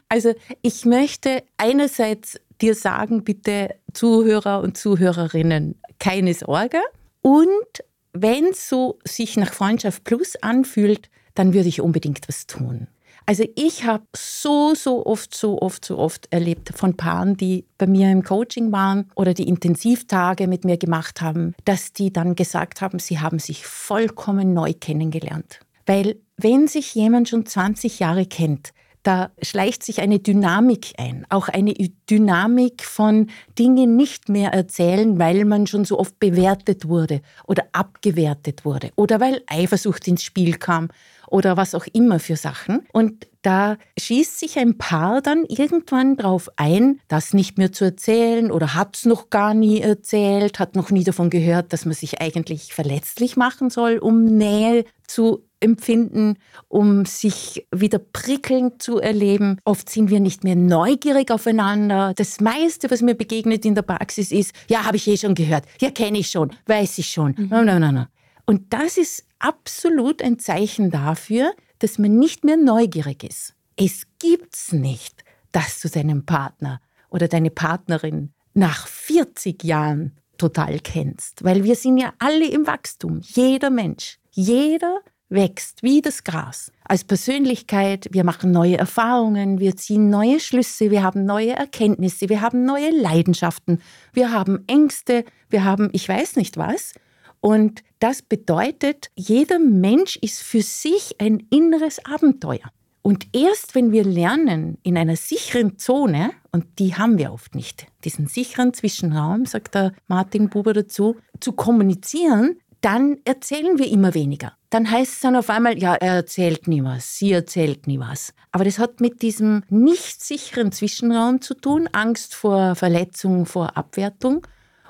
Also 0.09 0.33
ich 0.61 0.85
möchte 0.85 1.43
einerseits 1.57 2.39
dir 2.61 2.75
sagen, 2.75 3.23
bitte 3.23 3.75
Zuhörer 3.93 4.61
und 4.61 4.77
Zuhörerinnen, 4.77 5.75
keine 5.99 6.33
Sorge. 6.33 6.79
Und 7.21 7.83
wenn 8.13 8.45
es 8.45 8.69
so 8.69 8.99
sich 9.03 9.37
nach 9.37 9.53
Freundschaft 9.53 10.03
Plus 10.03 10.35
anfühlt, 10.37 11.09
dann 11.35 11.53
würde 11.53 11.69
ich 11.69 11.81
unbedingt 11.81 12.27
was 12.27 12.47
tun. 12.47 12.87
Also 13.29 13.43
ich 13.55 13.83
habe 13.83 14.05
so, 14.15 14.73
so 14.73 15.05
oft, 15.05 15.35
so 15.35 15.61
oft, 15.61 15.83
so 15.83 15.97
oft 15.97 16.27
erlebt 16.31 16.69
von 16.73 16.95
Paaren, 16.95 17.35
die 17.35 17.65
bei 17.77 17.85
mir 17.85 18.09
im 18.09 18.23
Coaching 18.23 18.71
waren 18.71 19.11
oder 19.15 19.33
die 19.33 19.49
Intensivtage 19.49 20.47
mit 20.47 20.63
mir 20.63 20.77
gemacht 20.77 21.19
haben, 21.19 21.53
dass 21.65 21.91
die 21.91 22.13
dann 22.13 22.35
gesagt 22.35 22.79
haben, 22.79 22.99
sie 22.99 23.19
haben 23.19 23.39
sich 23.39 23.67
vollkommen 23.67 24.53
neu 24.53 24.73
kennengelernt. 24.73 25.59
Weil 25.85 26.15
wenn 26.37 26.69
sich 26.69 26.95
jemand 26.95 27.27
schon 27.27 27.45
20 27.45 27.99
Jahre 27.99 28.25
kennt, 28.25 28.71
da 29.07 29.31
schleicht 29.41 29.83
sich 29.83 30.01
eine 30.01 30.19
Dynamik 30.19 30.93
ein, 30.97 31.25
auch 31.29 31.47
eine 31.47 31.73
Dynamik 32.09 32.83
von 32.83 33.29
Dingen 33.57 33.95
nicht 33.95 34.27
mehr 34.27 34.51
erzählen, 34.51 35.17
weil 35.17 35.45
man 35.45 35.65
schon 35.65 35.85
so 35.85 35.97
oft 35.97 36.19
bewertet 36.19 36.89
wurde 36.89 37.21
oder 37.45 37.63
abgewertet 37.71 38.65
wurde 38.65 38.91
oder 38.97 39.21
weil 39.21 39.43
Eifersucht 39.47 40.09
ins 40.09 40.23
Spiel 40.23 40.57
kam 40.57 40.89
oder 41.27 41.57
was 41.57 41.75
auch 41.75 41.85
immer 41.93 42.19
für 42.19 42.35
Sachen. 42.35 42.85
Und 42.93 43.27
da 43.41 43.77
schießt 43.97 44.39
sich 44.39 44.59
ein 44.59 44.77
Paar 44.77 45.21
dann 45.21 45.45
irgendwann 45.45 46.17
drauf 46.17 46.49
ein, 46.57 46.99
das 47.07 47.33
nicht 47.33 47.57
mehr 47.57 47.71
zu 47.71 47.85
erzählen 47.85 48.51
oder 48.51 48.73
hat 48.73 48.97
es 48.97 49.05
noch 49.05 49.29
gar 49.29 49.53
nie 49.53 49.79
erzählt, 49.79 50.59
hat 50.59 50.75
noch 50.75 50.89
nie 50.89 51.03
davon 51.03 51.29
gehört, 51.29 51.71
dass 51.71 51.85
man 51.85 51.93
sich 51.93 52.19
eigentlich 52.19 52.73
verletzlich 52.73 53.37
machen 53.37 53.69
soll, 53.69 53.99
um 53.99 54.25
Nähe 54.25 54.83
zu 55.07 55.47
empfinden, 55.59 56.37
um 56.67 57.05
sich 57.05 57.65
wieder 57.73 57.99
prickelnd 57.99 58.81
zu 58.81 58.99
erleben. 58.99 59.59
Oft 59.65 59.89
sind 59.89 60.09
wir 60.09 60.19
nicht 60.19 60.43
mehr 60.43 60.55
neugierig 60.55 61.31
aufeinander. 61.31 62.13
Das 62.15 62.39
meiste, 62.39 62.91
was 62.91 63.01
mir 63.01 63.15
begegnet 63.15 63.65
in 63.65 63.75
der 63.75 63.81
Praxis 63.81 64.31
ist, 64.31 64.53
ja, 64.69 64.85
habe 64.85 64.97
ich 64.97 65.07
eh 65.07 65.17
schon 65.17 65.35
gehört, 65.35 65.65
ja, 65.79 65.89
kenne 65.89 66.19
ich 66.19 66.29
schon, 66.29 66.51
weiß 66.65 66.97
ich 66.99 67.09
schon. 67.09 67.33
Mhm. 67.37 67.47
No, 67.49 67.63
no, 67.63 67.79
no, 67.79 67.91
no. 67.91 68.05
Und 68.45 68.73
das 68.73 68.97
ist 68.97 69.26
absolut 69.39 70.21
ein 70.21 70.39
Zeichen 70.39 70.91
dafür, 70.91 71.53
dass 71.79 71.97
man 71.97 72.17
nicht 72.17 72.43
mehr 72.43 72.57
neugierig 72.57 73.23
ist. 73.23 73.53
Es 73.75 74.03
gibt's 74.19 74.71
nicht, 74.71 75.23
dass 75.51 75.79
du 75.79 75.89
deinen 75.89 76.25
Partner 76.25 76.81
oder 77.09 77.27
deine 77.27 77.51
Partnerin 77.51 78.33
nach 78.53 78.87
40 78.87 79.63
Jahren 79.63 80.17
total 80.37 80.79
kennst, 80.79 81.43
weil 81.43 81.63
wir 81.63 81.75
sind 81.75 81.97
ja 81.97 82.13
alle 82.19 82.47
im 82.47 82.67
Wachstum, 82.67 83.21
jeder 83.23 83.69
Mensch, 83.69 84.19
jeder 84.31 84.99
wächst 85.29 85.83
wie 85.83 86.01
das 86.01 86.23
Gras. 86.23 86.71
Als 86.83 87.03
Persönlichkeit, 87.03 88.07
wir 88.11 88.23
machen 88.23 88.51
neue 88.51 88.77
Erfahrungen, 88.77 89.59
wir 89.59 89.75
ziehen 89.75 90.09
neue 90.09 90.39
Schlüsse, 90.39 90.89
wir 90.89 91.03
haben 91.03 91.25
neue 91.25 91.51
Erkenntnisse, 91.51 92.29
wir 92.29 92.41
haben 92.41 92.65
neue 92.65 92.91
Leidenschaften, 92.91 93.81
wir 94.13 94.31
haben 94.31 94.63
Ängste, 94.67 95.25
wir 95.49 95.63
haben 95.63 95.89
ich 95.91 96.07
weiß 96.07 96.37
nicht 96.37 96.57
was. 96.57 96.93
Und 97.39 97.83
das 97.99 98.21
bedeutet, 98.21 99.09
jeder 99.15 99.59
Mensch 99.59 100.17
ist 100.17 100.41
für 100.41 100.61
sich 100.61 101.15
ein 101.19 101.47
inneres 101.49 102.03
Abenteuer. 102.05 102.71
Und 103.01 103.27
erst 103.33 103.73
wenn 103.73 103.93
wir 103.93 104.03
lernen, 104.03 104.79
in 104.83 104.97
einer 104.97 105.15
sicheren 105.15 105.77
Zone, 105.77 106.31
und 106.51 106.65
die 106.77 106.95
haben 106.95 107.17
wir 107.17 107.31
oft 107.31 107.55
nicht, 107.55 107.87
diesen 108.03 108.27
sicheren 108.27 108.73
Zwischenraum, 108.73 109.45
sagt 109.45 109.75
der 109.75 109.93
Martin 110.07 110.49
Buber 110.49 110.73
dazu, 110.73 111.15
zu 111.39 111.53
kommunizieren, 111.53 112.57
dann 112.81 113.17
erzählen 113.23 113.79
wir 113.79 113.89
immer 113.89 114.13
weniger. 114.13 114.53
Dann 114.69 114.91
heißt 114.91 115.13
es 115.13 115.19
dann 115.21 115.35
auf 115.35 115.49
einmal, 115.49 115.79
ja, 115.79 115.95
er 115.95 116.15
erzählt 116.15 116.67
nie 116.67 116.83
was, 116.83 117.17
sie 117.17 117.31
erzählt 117.31 117.87
nie 117.87 117.99
was. 117.99 118.33
Aber 118.51 118.65
das 118.65 118.77
hat 118.77 118.99
mit 118.99 119.21
diesem 119.21 119.63
nicht 119.69 120.21
sicheren 120.21 120.71
Zwischenraum 120.71 121.41
zu 121.41 121.53
tun, 121.53 121.87
Angst 121.93 122.35
vor 122.35 122.75
Verletzung, 122.75 123.45
vor 123.45 123.77
Abwertung. 123.77 124.45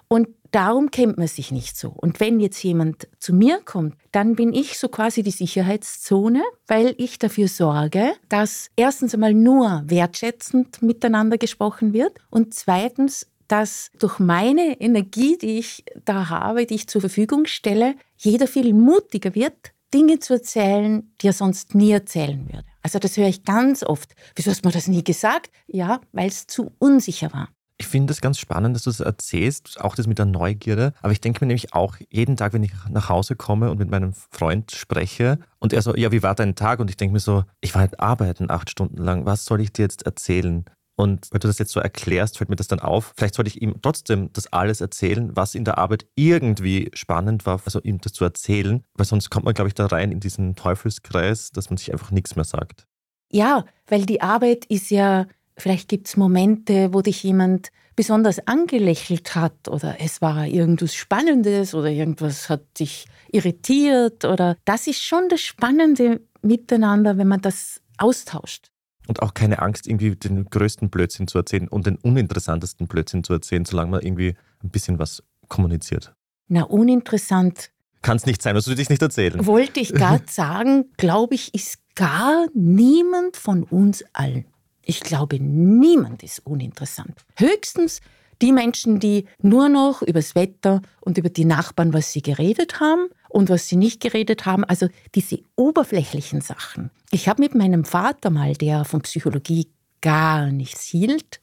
Und 0.08 0.37
darum 0.52 0.92
kennt 0.92 1.18
man 1.18 1.28
sich 1.28 1.52
nicht 1.52 1.78
so. 1.78 1.90
Und 1.90 2.20
wenn 2.20 2.40
jetzt 2.40 2.62
jemand 2.64 3.08
zu 3.20 3.34
mir 3.34 3.60
kommt, 3.64 3.96
dann 4.12 4.36
bin 4.36 4.54
ich 4.54 4.78
so 4.78 4.90
quasi 4.90 5.24
die 5.24 5.32
Sicherheitszone, 5.32 6.44
weil 6.68 6.96
ich 6.98 7.20
dafür 7.20 7.48
sorge, 7.48 8.14
dass 8.30 8.70
erstens 8.76 9.14
einmal 9.14 9.34
nur 9.34 9.84
wertschätzend 9.86 10.82
miteinander 10.82 11.38
gesprochen 11.38 11.94
wird 11.94 12.18
und 12.30 12.54
zweitens, 12.54 13.28
dass 13.48 13.92
durch 14.00 14.20
meine 14.20 14.80
Energie, 14.82 15.38
die 15.38 15.60
ich 15.60 15.86
da 16.04 16.30
habe, 16.30 16.66
die 16.66 16.76
ich 16.76 16.88
zur 16.88 17.02
Verfügung 17.02 17.46
stelle, 17.46 17.96
jeder 18.18 18.48
viel 18.48 18.74
mutiger 18.74 19.36
wird, 19.36 19.72
Dinge 19.94 20.20
zu 20.20 20.34
erzählen, 20.34 21.14
die 21.22 21.28
er 21.28 21.34
sonst 21.34 21.74
nie 21.74 21.92
erzählen 21.92 22.46
würde. 22.48 22.66
Also 22.82 23.00
das 23.00 23.16
höre 23.18 23.28
ich 23.28 23.44
ganz 23.44 23.84
oft. 23.84 24.16
Wieso 24.36 24.52
hast 24.52 24.64
du 24.64 24.68
mir 24.68 24.74
das 24.74 24.88
nie 24.88 25.04
gesagt? 25.04 25.52
Ja, 25.68 26.02
weil 26.12 26.28
es 26.28 26.48
zu 26.48 26.72
unsicher 26.80 27.32
war. 27.34 27.50
Ich 27.80 27.88
finde 27.88 28.12
es 28.12 28.22
ganz 28.22 28.40
spannend, 28.40 28.76
dass 28.76 28.84
du 28.84 28.90
das 28.90 29.02
erzählst, 29.02 29.80
auch 29.80 29.96
das 29.96 30.08
mit 30.08 30.18
der 30.18 30.26
Neugierde. 30.26 30.94
Aber 31.02 31.12
ich 31.12 31.22
denke 31.22 31.44
mir 31.44 31.48
nämlich 31.48 31.74
auch 31.74 31.98
jeden 32.10 32.36
Tag, 32.36 32.54
wenn 32.54 32.64
ich 32.64 32.72
nach 32.90 33.10
Hause 33.10 33.36
komme 33.36 33.70
und 33.70 33.78
mit 33.78 33.92
meinem 33.92 34.14
Freund 34.14 34.72
spreche 34.72 35.38
und 35.60 35.74
er 35.74 35.84
so, 35.84 35.96
ja, 35.96 36.12
wie 36.12 36.24
war 36.24 36.34
dein 36.34 36.56
Tag? 36.56 36.80
Und 36.80 36.90
ich 36.90 36.98
denke 36.98 37.14
mir 37.14 37.20
so, 37.20 37.44
ich 37.62 37.76
war 37.76 37.82
halt 37.82 38.00
arbeiten 38.00 38.50
acht 38.50 38.72
Stunden 38.72 38.98
lang. 38.98 39.26
Was 39.26 39.46
soll 39.46 39.62
ich 39.62 39.74
dir 39.74 39.84
jetzt 39.84 40.08
erzählen? 40.08 40.66
Und 41.00 41.28
wenn 41.32 41.40
du 41.40 41.48
das 41.48 41.60
jetzt 41.60 41.72
so 41.72 41.80
erklärst, 41.80 42.40
fällt 42.40 42.50
mir 42.50 42.56
das 42.56 42.68
dann 42.68 42.80
auf. 42.80 43.14
Vielleicht 43.16 43.36
sollte 43.36 43.50
ich 43.50 43.62
ihm 43.62 43.76
trotzdem 43.84 44.34
das 44.34 44.52
alles 44.52 44.82
erzählen, 44.82 45.36
was 45.36 45.54
in 45.54 45.64
der 45.64 45.78
Arbeit 45.78 46.08
irgendwie 46.16 46.90
spannend 46.96 47.46
war, 47.46 47.62
also 47.64 47.80
ihm 47.82 48.00
das 48.00 48.14
zu 48.14 48.24
erzählen, 48.24 48.84
weil 48.96 49.06
sonst 49.06 49.30
kommt 49.30 49.46
man, 49.46 49.54
glaube 49.54 49.68
ich, 49.68 49.76
da 49.76 49.86
rein 49.86 50.12
in 50.12 50.20
diesen 50.20 50.56
Teufelskreis, 50.56 51.52
dass 51.52 51.70
man 51.70 51.78
sich 51.78 51.94
einfach 51.94 52.10
nichts 52.10 52.36
mehr 52.36 52.46
sagt. 52.46 52.88
Ja, 53.32 53.66
weil 53.86 54.08
die 54.08 54.22
Arbeit 54.22 54.66
ist 54.66 54.90
ja 54.90 55.28
Vielleicht 55.58 55.90
gibt 55.90 56.08
es 56.08 56.18
Momente, 56.18 56.94
wo 56.94 57.02
dich 57.02 57.24
jemand 57.24 57.72
besonders 57.96 58.48
angelächelt 58.48 59.36
hat 59.36 59.68
oder 59.68 59.98
es 60.00 60.22
war 60.22 60.46
irgendwas 60.46 60.94
Spannendes 60.94 61.74
oder 61.74 61.90
irgendwas 61.90 62.48
hat 62.48 62.80
dich 62.80 63.08
irritiert 63.32 64.24
oder 64.24 64.56
das 64.66 64.86
ist 64.86 65.02
schon 65.02 65.30
das 65.30 65.42
Spannende 65.42 66.22
miteinander, 66.44 67.18
wenn 67.18 67.28
man 67.28 67.42
das 67.42 67.82
austauscht. 67.98 68.70
Und 69.08 69.24
auch 69.24 69.34
keine 69.34 69.60
Angst, 69.60 69.88
irgendwie 69.88 70.16
den 70.16 70.46
größten 70.46 70.90
Blödsinn 70.90 71.28
zu 71.28 71.40
erzählen 71.40 71.68
und 71.68 71.88
den 71.88 71.96
uninteressantesten 71.96 72.88
Blödsinn 72.88 73.24
zu 73.24 73.34
erzählen, 73.34 73.66
solange 73.66 73.92
man 73.92 74.02
irgendwie 74.02 74.36
ein 74.64 74.70
bisschen 74.70 75.00
was 75.00 75.24
kommuniziert. 75.48 76.14
Na, 76.50 76.64
uninteressant. 76.64 77.72
Kann 78.04 78.18
es 78.18 78.26
nicht 78.26 78.44
sein, 78.44 78.56
was 78.56 78.66
du 78.66 78.76
dich 78.76 78.90
nicht 78.90 79.02
erzählen. 79.02 79.46
Wollte 79.46 79.80
ich 79.80 79.92
gerade 79.92 80.26
sagen, 80.30 80.86
glaube 80.98 81.34
ich, 81.34 81.54
ist 81.56 81.80
gar 81.96 82.48
niemand 82.54 83.38
von 83.38 83.64
uns 83.64 84.04
allen. 84.14 84.46
Ich 84.90 85.02
glaube, 85.02 85.38
niemand 85.38 86.24
ist 86.24 86.40
uninteressant. 86.46 87.14
Höchstens 87.36 88.00
die 88.42 88.54
Menschen, 88.54 89.02
die 89.02 89.26
nur 89.42 89.68
noch 89.68 90.02
über 90.02 90.20
das 90.20 90.34
Wetter 90.34 90.82
und 91.02 91.18
über 91.18 91.28
die 91.28 91.44
Nachbarn, 91.44 91.92
was 91.92 92.14
sie 92.14 92.22
geredet 92.22 92.80
haben 92.80 93.10
und 93.28 93.50
was 93.50 93.68
sie 93.68 93.76
nicht 93.76 94.00
geredet 94.00 94.46
haben, 94.46 94.64
also 94.64 94.88
diese 95.14 95.40
oberflächlichen 95.58 96.40
Sachen. 96.40 96.90
Ich 97.12 97.28
habe 97.28 97.42
mit 97.42 97.54
meinem 97.54 97.84
Vater 97.84 98.30
mal, 98.30 98.54
der 98.54 98.86
von 98.86 99.02
Psychologie 99.02 99.68
gar 100.00 100.52
nichts 100.52 100.86
hielt, 100.86 101.42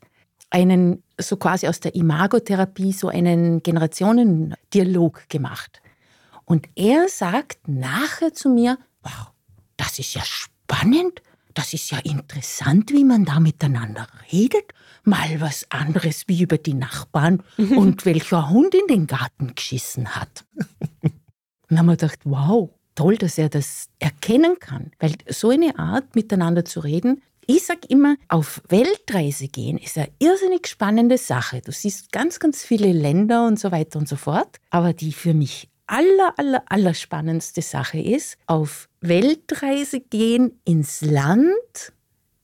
einen 0.48 1.02
so 1.20 1.36
quasi 1.36 1.68
aus 1.68 1.80
der 1.80 1.94
Imagotherapie 1.94 2.92
so 2.92 3.08
einen 3.08 3.62
Generationendialog 3.62 5.28
gemacht. 5.28 5.82
Und 6.46 6.66
er 6.76 7.08
sagt 7.10 7.68
nachher 7.68 8.32
zu 8.32 8.48
mir, 8.48 8.78
wow, 9.02 9.32
das 9.76 9.98
ist 9.98 10.14
ja 10.14 10.22
spannend 10.24 11.20
das 11.54 11.72
ist 11.72 11.90
ja 11.90 11.98
interessant, 11.98 12.90
wie 12.90 13.04
man 13.04 13.24
da 13.24 13.40
miteinander 13.40 14.06
redet. 14.32 14.72
Mal 15.04 15.40
was 15.40 15.66
anderes 15.70 16.24
wie 16.26 16.42
über 16.42 16.58
die 16.58 16.74
Nachbarn 16.74 17.42
und 17.56 18.04
welcher 18.04 18.50
Hund 18.50 18.74
in 18.74 18.86
den 18.88 19.06
Garten 19.06 19.54
geschissen 19.54 20.14
hat. 20.16 20.44
Dann 21.68 21.78
haben 21.78 21.86
wir 21.86 21.96
gedacht, 21.96 22.20
wow, 22.24 22.70
toll, 22.94 23.16
dass 23.16 23.38
er 23.38 23.48
das 23.48 23.88
erkennen 23.98 24.56
kann. 24.58 24.92
Weil 24.98 25.14
so 25.28 25.50
eine 25.50 25.78
Art, 25.78 26.14
miteinander 26.14 26.64
zu 26.64 26.80
reden, 26.80 27.22
ich 27.46 27.64
sage 27.64 27.86
immer, 27.88 28.16
auf 28.28 28.62
Weltreise 28.68 29.48
gehen 29.48 29.76
ist 29.76 29.98
eine 29.98 30.08
irrsinnig 30.18 30.66
spannende 30.66 31.18
Sache. 31.18 31.60
Du 31.60 31.72
siehst 31.72 32.10
ganz, 32.10 32.40
ganz 32.40 32.64
viele 32.64 32.92
Länder 32.92 33.46
und 33.46 33.60
so 33.60 33.70
weiter 33.70 33.98
und 33.98 34.08
so 34.08 34.16
fort. 34.16 34.58
Aber 34.70 34.92
die 34.94 35.12
für 35.12 35.34
mich 35.34 35.68
aller, 35.86 36.34
aller, 36.36 36.62
aller 36.66 36.94
spannendste 36.94 37.62
Sache 37.62 37.98
ist, 37.98 38.36
auf 38.46 38.88
Weltreise 39.00 40.00
gehen 40.00 40.60
ins 40.64 41.00
Land 41.02 41.92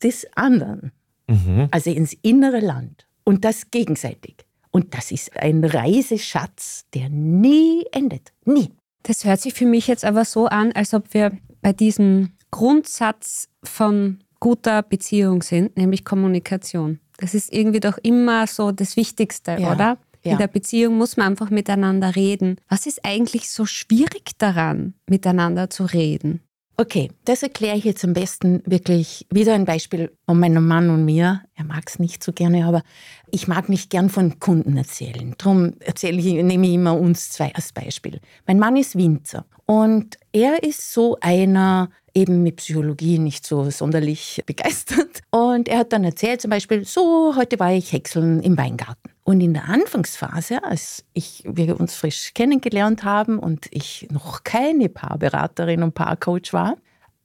des 0.02 0.26
anderen. 0.36 0.92
Mhm. 1.26 1.68
Also 1.70 1.90
ins 1.90 2.14
innere 2.22 2.60
Land. 2.60 3.06
Und 3.24 3.44
das 3.44 3.70
gegenseitig. 3.70 4.36
Und 4.70 4.94
das 4.94 5.10
ist 5.10 5.36
ein 5.36 5.64
Reiseschatz, 5.64 6.86
der 6.94 7.08
nie 7.08 7.84
endet. 7.92 8.32
Nie. 8.44 8.70
Das 9.02 9.24
hört 9.24 9.40
sich 9.40 9.54
für 9.54 9.66
mich 9.66 9.86
jetzt 9.86 10.04
aber 10.04 10.24
so 10.24 10.46
an, 10.46 10.72
als 10.72 10.94
ob 10.94 11.14
wir 11.14 11.32
bei 11.62 11.72
diesem 11.72 12.32
Grundsatz 12.50 13.48
von 13.62 14.22
guter 14.40 14.82
Beziehung 14.82 15.42
sind, 15.42 15.76
nämlich 15.76 16.04
Kommunikation. 16.04 17.00
Das 17.18 17.34
ist 17.34 17.52
irgendwie 17.52 17.80
doch 17.80 17.98
immer 17.98 18.46
so 18.46 18.72
das 18.72 18.96
Wichtigste, 18.96 19.56
ja. 19.58 19.72
oder? 19.72 19.98
Ja. 20.22 20.32
In 20.32 20.38
der 20.38 20.48
Beziehung 20.48 20.98
muss 20.98 21.16
man 21.16 21.28
einfach 21.28 21.50
miteinander 21.50 22.14
reden. 22.16 22.56
Was 22.68 22.86
ist 22.86 23.04
eigentlich 23.04 23.50
so 23.50 23.64
schwierig 23.66 24.32
daran, 24.38 24.94
miteinander 25.08 25.70
zu 25.70 25.84
reden? 25.84 26.40
Okay, 26.80 27.10
das 27.26 27.42
erkläre 27.42 27.76
ich 27.76 27.84
jetzt 27.84 28.04
am 28.04 28.14
besten 28.14 28.62
wirklich 28.64 29.26
wieder 29.30 29.52
ein 29.52 29.66
Beispiel 29.66 30.16
von 30.24 30.40
meinem 30.40 30.66
Mann 30.66 30.88
und 30.88 31.04
mir. 31.04 31.42
Er 31.54 31.64
mag 31.64 31.84
es 31.86 31.98
nicht 31.98 32.24
so 32.24 32.32
gerne, 32.32 32.64
aber 32.64 32.82
ich 33.30 33.46
mag 33.46 33.68
nicht 33.68 33.90
gern 33.90 34.08
von 34.08 34.40
Kunden 34.40 34.78
erzählen. 34.78 35.34
Darum 35.36 35.74
erzähle 35.80 36.18
ich, 36.18 36.42
nehme 36.42 36.66
ich 36.66 36.72
immer 36.72 36.98
uns 36.98 37.32
zwei 37.32 37.54
als 37.54 37.74
Beispiel. 37.74 38.18
Mein 38.46 38.58
Mann 38.58 38.76
ist 38.76 38.96
Winzer 38.96 39.44
und 39.66 40.16
er 40.32 40.62
ist 40.62 40.90
so 40.90 41.18
einer, 41.20 41.90
eben 42.14 42.42
mit 42.42 42.56
Psychologie 42.56 43.18
nicht 43.18 43.46
so 43.46 43.70
sonderlich 43.70 44.42
begeistert. 44.46 45.20
Und 45.30 45.68
er 45.68 45.78
hat 45.78 45.92
dann 45.92 46.04
erzählt 46.04 46.40
zum 46.40 46.50
Beispiel, 46.50 46.84
so, 46.84 47.34
heute 47.36 47.58
war 47.58 47.72
ich 47.72 47.92
häckseln 47.92 48.40
im 48.40 48.56
Weingarten. 48.56 49.10
Und 49.24 49.40
in 49.40 49.54
der 49.54 49.64
Anfangsphase, 49.68 50.64
als 50.64 51.04
ich, 51.12 51.44
wir 51.46 51.78
uns 51.78 51.94
frisch 51.94 52.32
kennengelernt 52.34 53.04
haben 53.04 53.38
und 53.38 53.66
ich 53.70 54.08
noch 54.10 54.42
keine 54.42 54.88
Paarberaterin 54.88 55.82
und 55.82 55.94
Paarcoach 55.94 56.52
war, 56.52 56.76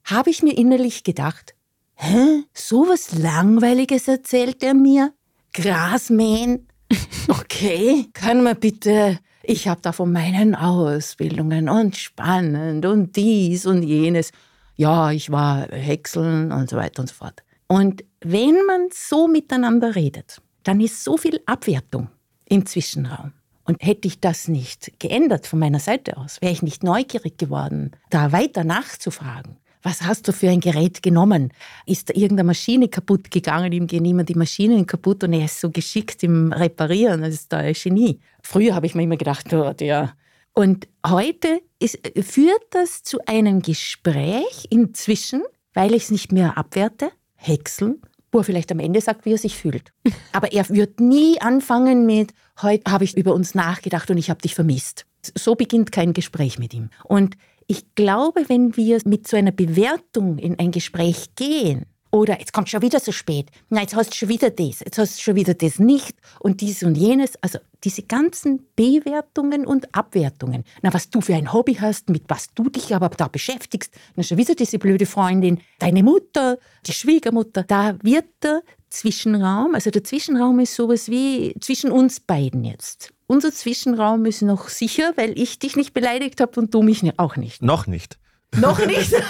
habe 0.04 0.30
ich 0.30 0.44
mir 0.44 0.56
innerlich 0.56 1.04
gedacht, 1.04 1.56
hä, 1.96 2.44
so 2.54 2.88
was 2.88 3.18
Langweiliges 3.18 4.08
erzählt 4.08 4.62
er 4.64 4.74
mir? 4.74 5.14
Grasmähen? 5.54 6.68
Okay, 7.28 8.06
kann 8.14 8.44
man 8.44 8.60
bitte 8.60 9.18
ich 9.48 9.68
habe 9.68 9.82
da 9.82 9.92
von 9.92 10.12
meinen 10.12 10.56
Ausbildungen 10.56 11.70
und 11.70 11.96
spannend 11.96 12.86
und 12.86 13.16
dies 13.16 13.66
und 13.66 13.84
jenes. 13.84 14.32
Ja, 14.76 15.12
ich 15.12 15.32
war 15.32 15.68
Häckseln 15.72 16.52
und 16.52 16.70
so 16.70 16.78
weiter 16.78 17.02
und 17.02 17.08
so 17.08 17.16
fort. 17.16 17.44
Und 17.68 18.04
wenn 18.22 18.66
man 18.66 18.90
so 18.94 19.28
miteinander 19.28 19.96
redet, 19.96 20.42
dann 20.64 20.82
ist 20.82 21.04
so 21.04 21.18
viel 21.18 21.40
Abwertung 21.46 22.10
im 22.46 22.66
Zwischenraum. 22.66 23.34
Und 23.64 23.82
hätte 23.82 24.08
ich 24.08 24.20
das 24.20 24.48
nicht 24.48 25.00
geändert 25.00 25.48
von 25.48 25.58
meiner 25.58 25.80
Seite 25.80 26.18
aus, 26.18 26.40
wäre 26.42 26.54
ich 26.54 26.62
nicht 26.62 26.84
neugierig 26.84 27.38
geworden, 27.38 27.92
da 28.12 28.32
weiter 28.32 28.64
nachzufragen. 28.64 29.58
Was 29.82 30.02
hast 30.02 30.28
du 30.28 30.34
für 30.34 30.50
ein 30.50 30.62
Gerät 30.62 31.04
genommen? 31.04 31.52
Ist 31.86 32.10
da 32.10 32.14
irgendeine 32.16 32.48
Maschine 32.48 32.88
kaputt 32.88 33.30
gegangen? 33.30 33.72
Ihm 33.72 33.86
gehen 33.86 34.06
immer 34.06 34.24
die 34.24 34.34
Maschinen 34.34 34.88
kaputt 34.88 35.24
und 35.24 35.34
er 35.34 35.46
ist 35.46 35.62
so 35.62 35.70
geschickt 35.70 36.24
im 36.24 36.52
Reparieren. 36.52 37.22
Das 37.22 37.36
ist 37.36 37.54
da 37.54 37.58
ein 37.58 37.74
Genie. 37.74 38.20
Früher 38.42 38.74
habe 38.74 38.88
ich 38.88 38.96
mir 38.96 39.04
immer 39.04 39.18
gedacht, 39.18 39.52
oh, 39.54 39.74
der. 39.74 40.16
Und 40.56 40.88
heute 41.06 41.62
ist, 41.80 42.00
führt 42.22 42.64
das 42.72 43.04
zu 43.04 43.20
einem 43.28 43.62
Gespräch 43.62 44.68
inzwischen, 44.70 45.44
weil 45.74 45.94
ich 45.94 46.04
es 46.04 46.12
nicht 46.12 46.32
mehr 46.32 46.58
abwerte, 46.58 47.12
häckseln, 47.36 48.02
wo 48.32 48.40
er 48.40 48.46
vielleicht 48.46 48.72
am 48.72 48.80
Ende 48.80 49.02
sagt, 49.02 49.26
wie 49.26 49.34
er 49.34 49.38
sich 49.38 49.58
fühlt. 49.58 49.92
Aber 50.32 50.54
er 50.54 50.68
wird 50.70 51.02
nie 51.02 51.40
anfangen 51.42 52.06
mit, 52.06 52.34
heute 52.62 52.90
habe 52.90 53.04
ich 53.04 53.18
über 53.18 53.34
uns 53.34 53.54
nachgedacht 53.54 54.10
und 54.10 54.18
ich 54.18 54.30
habe 54.30 54.42
dich 54.42 54.56
vermisst. 54.56 55.06
So 55.38 55.56
beginnt 55.56 55.92
kein 55.92 56.14
Gespräch 56.14 56.58
mit 56.58 56.74
ihm. 56.74 56.90
Und 57.04 57.36
ich 57.68 57.94
glaube, 57.96 58.46
wenn 58.48 58.78
wir 58.78 59.02
mit 59.04 59.28
so 59.28 59.36
einer 59.36 59.52
Bewertung 59.52 60.38
in 60.38 60.58
ein 60.58 60.72
Gespräch 60.72 61.36
gehen, 61.36 61.86
oder 62.16 62.40
jetzt 62.40 62.54
kommt 62.54 62.70
schon 62.70 62.82
wieder 62.82 63.02
so 63.02 63.12
spät. 63.12 63.48
Na, 63.70 63.82
jetzt 63.82 63.94
hast 63.94 64.12
du 64.12 64.16
schon 64.16 64.30
wieder 64.30 64.50
das, 64.50 64.80
jetzt 64.80 64.98
hast 64.98 65.18
du 65.18 65.22
schon 65.22 65.36
wieder 65.36 65.54
das 65.54 65.80
nicht 65.80 66.16
und 66.40 66.62
dies 66.62 66.82
und 66.82 66.96
jenes. 66.96 67.34
Also 67.42 67.60
diese 67.84 68.04
ganzen 68.04 68.66
Bewertungen 68.78 69.68
und 69.68 69.94
Abwertungen. 69.94 70.64
Na, 70.82 70.94
was 70.94 71.10
du 71.10 71.20
für 71.20 71.36
ein 71.36 71.52
Hobby 71.52 71.74
hast, 71.76 72.10
mit 72.10 72.24
was 72.30 72.54
du 72.54 72.70
dich 72.70 72.96
aber 72.96 73.10
da 73.10 73.28
beschäftigst. 73.28 73.94
Na, 74.16 74.24
schon 74.24 74.38
wieder 74.38 74.56
diese 74.56 74.80
blöde 74.80 75.06
Freundin, 75.06 75.60
deine 75.80 76.04
Mutter, 76.04 76.58
die 76.86 76.94
Schwiegermutter. 76.94 77.64
Da 77.64 77.98
wird 78.02 78.28
der 78.42 78.62
Zwischenraum, 78.90 79.76
also 79.76 79.90
der 79.90 80.06
Zwischenraum 80.06 80.60
ist 80.60 80.74
sowas 80.74 81.10
wie 81.10 81.54
zwischen 81.60 81.92
uns 81.92 82.22
beiden 82.22 82.64
jetzt. 82.64 83.12
Unser 83.28 83.52
Zwischenraum 83.52 84.24
ist 84.26 84.42
noch 84.42 84.70
sicher, 84.70 85.12
weil 85.18 85.38
ich 85.38 85.60
dich 85.60 85.76
nicht 85.76 85.94
beleidigt 85.94 86.40
habe 86.40 86.62
und 86.62 86.74
du 86.74 86.82
mich 86.82 87.04
auch 87.20 87.36
nicht. 87.36 87.62
Noch 87.62 87.88
nicht. 87.88 88.18
Noch 88.56 88.80
nicht. 88.86 89.14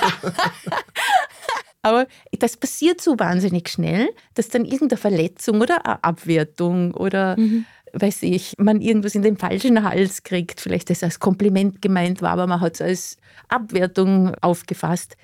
Aber 1.86 2.08
das 2.40 2.58
passiert 2.58 3.00
so 3.00 3.20
wahnsinnig 3.20 3.70
schnell, 3.70 4.10
dass 4.34 4.50
dann 4.50 4.66
irgendeine 4.66 4.98
Verletzung 4.98 5.62
oder 5.62 5.86
eine 5.86 6.04
Abwertung 6.04 6.96
oder, 6.96 7.38
mhm. 7.38 7.66
weiß 7.94 8.24
ich, 8.24 8.56
man 8.58 8.82
irgendwas 8.82 9.14
in 9.14 9.22
den 9.22 9.38
falschen 9.38 9.84
Hals 9.84 10.24
kriegt. 10.24 10.60
Vielleicht 10.60 10.90
das 10.90 11.04
als 11.04 11.20
Kompliment 11.20 11.84
gemeint 11.84 12.24
war, 12.24 12.32
aber 12.32 12.48
man 12.48 12.60
hat 12.60 12.74
es 12.74 12.82
als 12.82 13.18
Abwertung 13.50 14.34
aufgefasst. 14.42 15.16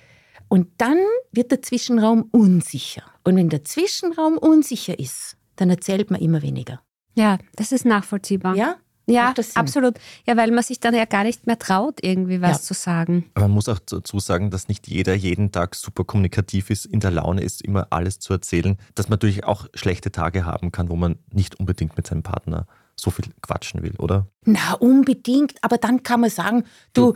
Und 0.50 0.68
dann 0.77 1.00
wird 1.32 1.50
der 1.50 1.63
Zwischenraum 1.63 2.30
unsicher. 2.30 3.06
Und 3.24 3.38
wenn 3.38 3.50
der 3.50 3.63
Zwischenraum 3.63 4.38
unsicher 4.38 5.00
ist, 5.00 5.38
dann 5.56 5.72
erzählt 5.72 6.12
man 6.12 6.22
immer 6.22 6.44
weniger. 6.44 6.80
Ja, 7.15 7.39
das 7.56 7.72
ist 7.72 7.86
nachvollziehbar. 7.86 8.56
Ja? 8.56 8.75
Ja, 9.08 9.34
absolut. 9.55 9.96
Ja, 10.25 10.38
weil 10.38 10.51
man 10.51 10.63
sich 10.63 10.79
dann 10.79 10.93
ja 10.93 11.05
gar 11.05 11.24
nicht 11.24 11.48
mehr 11.48 11.60
traut, 11.60 12.00
irgendwie 12.01 12.41
was 12.41 12.58
ja. 12.58 12.62
zu 12.62 12.74
sagen. 12.74 13.25
Aber 13.34 13.48
man 13.48 13.55
muss 13.55 13.67
auch 13.67 13.79
dazu 13.79 14.20
sagen, 14.20 14.51
dass 14.51 14.67
nicht 14.67 14.88
jeder 14.88 15.13
jeden 15.13 15.51
Tag 15.51 15.75
super 15.75 16.03
kommunikativ 16.03 16.70
ist, 16.70 16.86
in 16.86 17.00
der 17.00 17.12
Laune 17.12 17.41
ist, 17.41 17.62
immer 17.62 17.88
alles 17.89 18.20
zu 18.20 18.34
erzählen. 18.34 18.77
Dass 18.96 19.10
man 19.10 19.15
natürlich 19.15 19.43
auch 19.43 19.67
schlechte 19.74 20.12
Tage 20.12 20.46
haben 20.46 20.72
kann, 20.72 20.89
wo 20.89 20.96
man 20.96 21.17
nicht 21.31 21.60
unbedingt 21.60 21.98
mit 21.98 22.08
seinem 22.08 22.24
Partner 22.24 22.67
so 22.96 23.10
viel 23.10 23.25
quatschen 23.41 23.81
will, 23.81 23.96
oder? 23.98 24.27
Na, 24.46 24.74
unbedingt. 24.74 25.55
Aber 25.62 25.77
dann 25.77 26.03
kann 26.03 26.22
man 26.22 26.29
sagen, 26.29 26.65
du, 26.93 27.13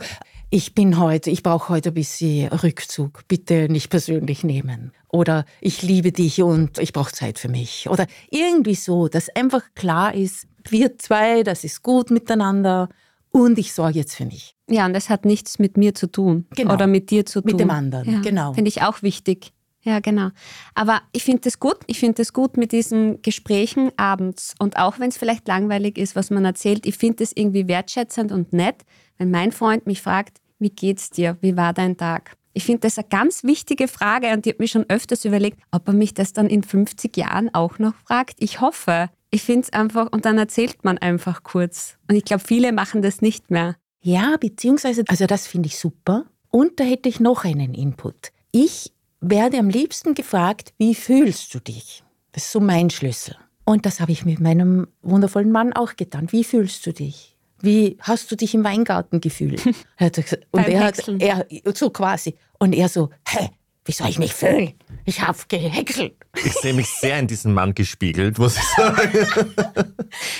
ich 0.50 0.74
bin 0.74 0.98
heute, 0.98 1.30
ich 1.30 1.42
brauche 1.42 1.68
heute 1.68 1.90
ein 1.90 1.94
bisschen 1.94 2.48
Rückzug. 2.48 3.22
Bitte 3.28 3.68
nicht 3.68 3.90
persönlich 3.90 4.44
nehmen. 4.44 4.92
Oder 5.08 5.44
ich 5.60 5.82
liebe 5.82 6.12
dich 6.12 6.42
und 6.42 6.78
ich 6.78 6.92
brauche 6.92 7.12
Zeit 7.12 7.38
für 7.38 7.48
mich. 7.48 7.88
Oder 7.88 8.06
irgendwie 8.30 8.74
so, 8.74 9.08
dass 9.08 9.28
einfach 9.28 9.62
klar 9.74 10.14
ist, 10.14 10.46
wir 10.72 10.98
zwei, 10.98 11.42
das 11.42 11.64
ist 11.64 11.82
gut 11.82 12.10
miteinander 12.10 12.88
und 13.30 13.58
ich 13.58 13.72
sorge 13.72 13.98
jetzt 13.98 14.14
für 14.14 14.24
mich. 14.24 14.56
Ja, 14.68 14.86
und 14.86 14.94
das 14.94 15.10
hat 15.10 15.24
nichts 15.24 15.58
mit 15.58 15.76
mir 15.76 15.94
zu 15.94 16.06
tun 16.06 16.46
genau. 16.56 16.74
oder 16.74 16.86
mit 16.86 17.10
dir 17.10 17.26
zu 17.26 17.40
tun. 17.40 17.52
Mit 17.52 17.60
dem 17.60 17.70
anderen, 17.70 18.10
ja, 18.10 18.20
genau. 18.20 18.52
Finde 18.54 18.68
ich 18.68 18.82
auch 18.82 19.02
wichtig. 19.02 19.52
Ja, 19.86 20.00
genau. 20.00 20.30
Aber 20.74 21.02
ich 21.12 21.22
finde 21.22 21.48
es 21.48 21.60
gut. 21.60 21.76
Ich 21.86 22.00
finde 22.00 22.22
es 22.22 22.32
gut 22.32 22.56
mit 22.56 22.72
diesen 22.72 23.22
Gesprächen 23.22 23.92
abends. 23.96 24.54
Und 24.58 24.78
auch 24.78 24.98
wenn 24.98 25.10
es 25.10 25.16
vielleicht 25.16 25.46
langweilig 25.46 25.96
ist, 25.96 26.16
was 26.16 26.30
man 26.30 26.44
erzählt, 26.44 26.86
ich 26.86 26.96
finde 26.96 27.22
es 27.22 27.30
irgendwie 27.32 27.68
wertschätzend 27.68 28.32
und 28.32 28.52
nett, 28.52 28.84
wenn 29.16 29.30
mein 29.30 29.52
Freund 29.52 29.86
mich 29.86 30.02
fragt, 30.02 30.38
wie 30.58 30.70
geht's 30.70 31.10
dir? 31.10 31.36
Wie 31.40 31.56
war 31.56 31.72
dein 31.72 31.96
Tag? 31.96 32.36
Ich 32.52 32.64
finde 32.64 32.80
das 32.80 32.98
eine 32.98 33.06
ganz 33.08 33.44
wichtige 33.44 33.86
Frage 33.86 34.32
und 34.32 34.44
ich 34.44 34.54
habe 34.54 34.62
mir 34.62 34.68
schon 34.68 34.86
öfters 34.88 35.24
überlegt, 35.24 35.60
ob 35.70 35.86
er 35.86 35.94
mich 35.94 36.14
das 36.14 36.32
dann 36.32 36.48
in 36.48 36.64
50 36.64 37.16
Jahren 37.16 37.54
auch 37.54 37.78
noch 37.78 37.94
fragt. 37.94 38.36
Ich 38.38 38.60
hoffe. 38.60 39.08
Ich 39.36 39.42
finde 39.42 39.64
es 39.64 39.72
einfach, 39.74 40.10
und 40.12 40.24
dann 40.24 40.38
erzählt 40.38 40.82
man 40.82 40.96
einfach 40.96 41.42
kurz. 41.42 41.98
Und 42.08 42.16
ich 42.16 42.24
glaube, 42.24 42.42
viele 42.42 42.72
machen 42.72 43.02
das 43.02 43.20
nicht 43.20 43.50
mehr. 43.50 43.76
Ja, 44.00 44.38
beziehungsweise, 44.40 45.04
also 45.08 45.26
das 45.26 45.46
finde 45.46 45.66
ich 45.66 45.78
super. 45.78 46.24
Und 46.48 46.80
da 46.80 46.84
hätte 46.84 47.10
ich 47.10 47.20
noch 47.20 47.44
einen 47.44 47.74
Input. 47.74 48.32
Ich 48.50 48.94
werde 49.20 49.58
am 49.58 49.68
liebsten 49.68 50.14
gefragt, 50.14 50.72
wie 50.78 50.94
fühlst 50.94 51.52
du 51.52 51.60
dich? 51.60 52.02
Das 52.32 52.44
ist 52.44 52.52
so 52.52 52.60
mein 52.60 52.88
Schlüssel. 52.88 53.36
Und 53.66 53.84
das 53.84 54.00
habe 54.00 54.10
ich 54.10 54.24
mit 54.24 54.40
meinem 54.40 54.88
wundervollen 55.02 55.52
Mann 55.52 55.74
auch 55.74 55.96
getan. 55.96 56.32
Wie 56.32 56.42
fühlst 56.42 56.86
du 56.86 56.94
dich? 56.94 57.36
Wie 57.60 57.98
hast 58.00 58.32
du 58.32 58.36
dich 58.36 58.54
im 58.54 58.64
Weingarten 58.64 59.20
gefühlt? 59.20 59.66
und 59.66 59.76
er 59.98 60.80
hat, 60.82 61.06
er, 61.18 61.46
so 61.74 61.90
quasi. 61.90 62.36
Und 62.58 62.74
er 62.74 62.88
so, 62.88 63.10
hä, 63.28 63.50
wie 63.86 63.92
soll 63.92 64.08
ich 64.08 64.18
mich 64.18 64.34
fühlen? 64.34 64.74
Ich 65.04 65.22
habe 65.22 65.38
gehäckselt. 65.48 66.14
Ich 66.44 66.52
sehe 66.54 66.74
mich 66.74 66.88
sehr 66.88 67.18
in 67.18 67.28
diesen 67.28 67.54
Mann 67.54 67.74
gespiegelt, 67.74 68.38
muss 68.38 68.56
ich 68.56 68.64
sagen. 68.76 69.26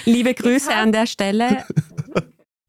Liebe 0.05 0.35
Grüße 0.35 0.75
an 0.75 0.93
der 0.93 1.07
Stelle. 1.07 1.65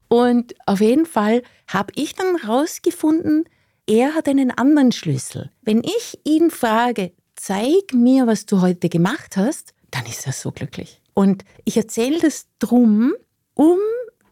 Und 0.06 0.54
auf 0.66 0.80
jeden 0.80 1.04
Fall 1.04 1.42
habe 1.66 1.92
ich 1.96 2.14
dann 2.14 2.36
rausgefunden, 2.36 3.44
er 3.86 4.14
hat 4.14 4.28
einen 4.28 4.50
anderen 4.52 4.92
Schlüssel. 4.92 5.50
Wenn 5.62 5.82
ich 5.82 6.20
ihn 6.24 6.50
frage, 6.50 7.12
zeig 7.34 7.92
mir, 7.92 8.26
was 8.26 8.46
du 8.46 8.60
heute 8.60 8.88
gemacht 8.88 9.36
hast, 9.36 9.74
dann 9.90 10.06
ist 10.06 10.26
er 10.26 10.32
so 10.32 10.52
glücklich. 10.52 11.02
Und 11.14 11.44
ich 11.64 11.76
erzähle 11.76 12.20
das 12.20 12.46
drum, 12.60 13.14
um 13.54 13.78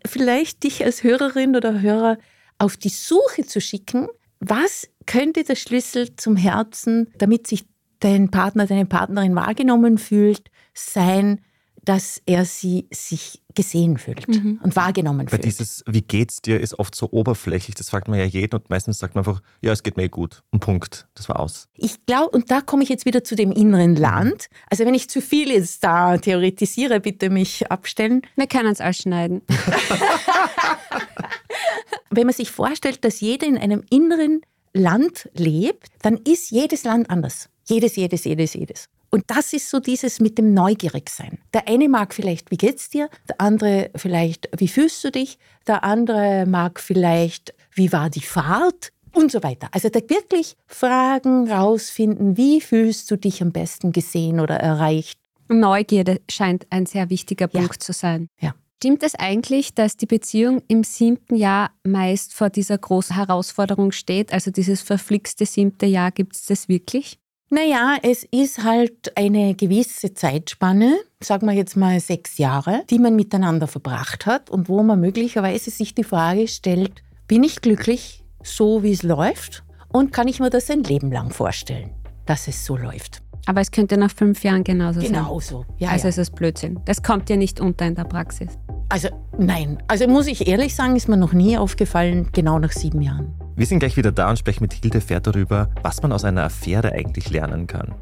vielleicht 0.07 0.63
dich 0.63 0.85
als 0.85 1.03
Hörerin 1.03 1.57
oder 1.57 1.81
Hörer 1.81 2.19
auf 2.59 2.77
die 2.77 2.91
Suche 2.91 3.45
zu 3.45 3.61
schicken, 3.61 4.09
was 4.39 4.89
könnte 5.07 5.45
der 5.45 5.57
Schlüssel 5.57 6.16
zum 6.16 6.37
Herzen, 6.37 7.11
damit 7.19 7.47
sich 7.47 7.64
dein 8.01 8.31
Partner, 8.31 8.66
deine 8.66 8.87
Partnerin 8.87 9.35
wahrgenommen 9.35 9.99
fühlt, 9.99 10.51
sein, 10.75 11.40
dass 11.87 12.21
er 12.27 12.45
sie 12.45 12.88
sich 12.92 13.42
gesehen 13.55 13.97
fühlt 13.97 14.29
mhm. 14.29 14.61
und 14.62 14.77
wahrgenommen 14.77 15.21
Weil 15.21 15.29
fühlt. 15.29 15.45
dieses 15.45 15.85
Wie 15.87 16.03
geht's 16.03 16.42
dir 16.42 16.61
ist 16.61 16.79
oft 16.79 16.95
so 16.95 17.11
oberflächlich, 17.12 17.77
das 17.77 17.90
fragt 17.90 18.09
man 18.09 18.19
ja 18.19 18.25
jeden 18.25 18.57
und 18.57 18.69
meistens 18.69 18.99
sagt 18.99 19.14
man 19.14 19.25
einfach, 19.25 19.40
ja, 19.62 19.73
es 19.73 19.85
geht 19.85 19.97
mir 19.97 20.09
gut. 20.09 20.42
Und 20.51 20.61
Punkt. 20.61 21.07
Das 21.14 21.29
war 21.29 21.38
aus. 21.38 21.69
Ich 21.75 22.05
glaube, 22.05 22.31
und 22.31 22.51
da 22.51 22.61
komme 22.61 22.83
ich 22.83 22.88
jetzt 22.88 23.07
wieder 23.07 23.23
zu 23.23 23.37
dem 23.37 23.53
inneren 23.53 23.95
Land. 23.95 24.49
Also 24.69 24.85
wenn 24.85 24.95
ich 24.95 25.09
zu 25.09 25.23
viel 25.23 25.51
jetzt 25.51 25.85
da 25.85 26.19
theoretisiere, 26.19 27.01
bitte 27.01 27.31
mich 27.31 27.71
abstellen. 27.71 28.23
Wir 28.35 28.49
können 28.49 28.73
es 28.73 28.81
ausschneiden. 28.81 29.42
wenn 32.11 32.27
man 32.27 32.35
sich 32.35 32.51
vorstellt, 32.51 33.05
dass 33.05 33.21
jeder 33.21 33.47
in 33.47 33.57
einem 33.57 33.85
inneren 33.90 34.40
Land 34.77 35.29
lebt, 35.35 35.89
dann 36.03 36.19
ist 36.19 36.51
jedes 36.51 36.85
Land 36.85 37.11
anders. 37.11 37.49
Jedes, 37.65 37.97
jedes, 37.97 38.25
jedes, 38.25 38.55
jedes. 38.55 38.89
Und 39.11 39.25
das 39.29 39.53
ist 39.53 39.71
so 39.71 39.81
dieses 39.81 40.21
mit 40.21 40.37
dem 40.39 40.53
Neugierigsein. 40.53 41.39
Der 41.55 41.69
eine 41.69 41.89
mag 41.89 42.12
vielleicht, 42.12 42.51
wie 42.51 42.57
geht's 42.57 42.91
dir? 42.91 43.09
Der 43.29 43.41
andere 43.41 43.91
vielleicht, 43.97 44.49
wie 44.57 44.69
fühlst 44.69 45.03
du 45.05 45.11
dich? 45.11 45.39
Der 45.67 45.85
andere 45.85 46.45
mag 46.47 46.81
vielleicht, 46.81 47.55
wie 47.73 47.93
war 47.93 48.11
die 48.11 48.21
Fahrt? 48.21 48.93
Und 49.12 49.33
so 49.33 49.43
weiter. 49.43 49.69
Also 49.73 49.89
da 49.89 50.01
wirklich 50.01 50.57
Fragen 50.67 51.51
rausfinden, 51.51 52.37
wie 52.37 52.61
fühlst 52.61 53.11
du 53.11 53.17
dich 53.17 53.41
am 53.41 53.51
besten 53.51 53.93
gesehen 53.93 54.41
oder 54.41 54.57
erreicht? 54.57 55.19
Neugierde 55.49 56.21
scheint 56.31 56.67
ein 56.69 56.85
sehr 56.85 57.09
wichtiger 57.09 57.47
Punkt 57.47 57.77
ja. 57.77 57.81
zu 57.81 57.95
sein. 57.95 58.29
Ja. 58.41 58.55
Stimmt 58.79 59.03
es 59.03 59.15
eigentlich, 59.15 59.75
dass 59.75 59.97
die 59.97 60.05
Beziehung 60.05 60.62
im 60.69 60.85
siebten 60.85 61.35
Jahr 61.35 61.71
meist 61.83 62.35
vor 62.35 62.51
dieser 62.51 62.77
großen 62.77 63.17
Herausforderung 63.17 63.91
steht? 63.91 64.35
Also 64.35 64.51
dieses 64.51 64.83
verflixte 64.83 65.47
siebte 65.47 65.87
Jahr, 65.87 66.11
gibt 66.11 66.37
es 66.37 66.45
das 66.45 66.69
wirklich? 66.69 67.19
Naja, 67.49 67.97
es 68.03 68.25
ist 68.25 68.65
halt 68.65 69.17
eine 69.17 69.55
gewisse 69.55 70.12
Zeitspanne, 70.12 70.99
sagen 71.23 71.47
wir 71.47 71.55
jetzt 71.55 71.77
mal 71.77 72.01
sechs 72.01 72.37
Jahre, 72.37 72.83
die 72.91 72.99
man 72.99 73.17
miteinander 73.17 73.67
verbracht 73.67 74.27
hat 74.27 74.51
und 74.51 74.69
wo 74.69 74.83
man 74.83 75.01
möglicherweise 75.01 75.71
sich 75.71 75.95
die 75.95 76.05
Frage 76.05 76.47
stellt, 76.47 77.03
bin 77.29 77.45
ich 77.45 77.62
glücklich, 77.62 78.25
so 78.43 78.83
wie 78.83 78.93
es 78.93 79.03
läuft? 79.03 79.65
Und 79.89 80.12
kann 80.12 80.29
ich 80.29 80.39
mir 80.39 80.51
das 80.51 80.69
ein 80.71 80.83
Leben 80.83 81.11
lang 81.11 81.31
vorstellen, 81.31 81.95
dass 82.27 82.47
es 82.47 82.67
so 82.67 82.77
läuft? 82.77 83.23
Aber 83.49 83.61
es 83.61 83.71
könnte 83.71 83.97
nach 83.97 84.11
fünf 84.11 84.43
Jahren 84.43 84.65
genauso, 84.65 85.01
sein. 85.01 85.13
Genauso, 85.13 85.65
ja. 85.79 85.91
Also 85.91 86.05
ja. 86.05 86.09
es 86.11 86.19
ist 86.19 86.35
Blödsinn. 86.35 86.81
Das 86.85 87.03
kommt 87.03 87.29
dir 87.29 87.37
nicht 87.37 87.61
unter 87.61 87.87
in 87.87 87.95
der 87.95 88.05
Praxis. 88.05 88.59
Also 88.89 89.09
nein, 89.39 89.79
also 89.89 90.07
muss 90.09 90.27
ich 90.27 90.49
ehrlich 90.49 90.75
sagen, 90.75 90.97
ist 90.97 91.09
mir 91.09 91.17
noch 91.17 91.33
nie 91.33 91.57
aufgefallen, 91.57 92.29
genau 92.33 92.59
nach 92.59 92.73
sieben 92.73 93.01
Jahren. 93.03 93.35
Wir 93.55 93.67
sind 93.67 93.79
gleich 93.79 93.97
wieder 93.97 94.13
da 94.13 94.29
und 94.31 94.39
sprechen 94.39 94.65
mit 94.65 94.73
Hilde 94.75 95.01
Pferd 95.01 95.27
darüber, 95.29 95.71
was 95.83 96.03
man 96.03 96.13
aus 96.13 96.25
einer 96.25 96.43
Affäre 96.43 96.93
eigentlich 96.93 97.31
lernen 97.31 97.67
kann. 97.67 97.95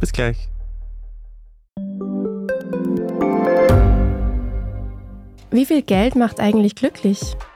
Bis 0.00 0.12
gleich. 0.12 0.48
Wie 5.50 5.66
viel 5.66 5.82
Geld 5.82 6.16
macht 6.16 6.40
eigentlich 6.40 6.74
glücklich? 6.74 7.36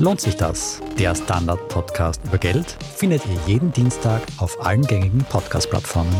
Lohnt 0.00 0.20
sich 0.20 0.34
das? 0.34 0.82
Der 0.98 1.14
Standard-Podcast 1.14 2.20
über 2.24 2.36
Geld 2.36 2.76
findet 2.96 3.24
ihr 3.26 3.38
jeden 3.46 3.70
Dienstag 3.72 4.22
auf 4.38 4.60
allen 4.60 4.82
gängigen 4.82 5.22
Podcast-Plattformen. 5.22 6.12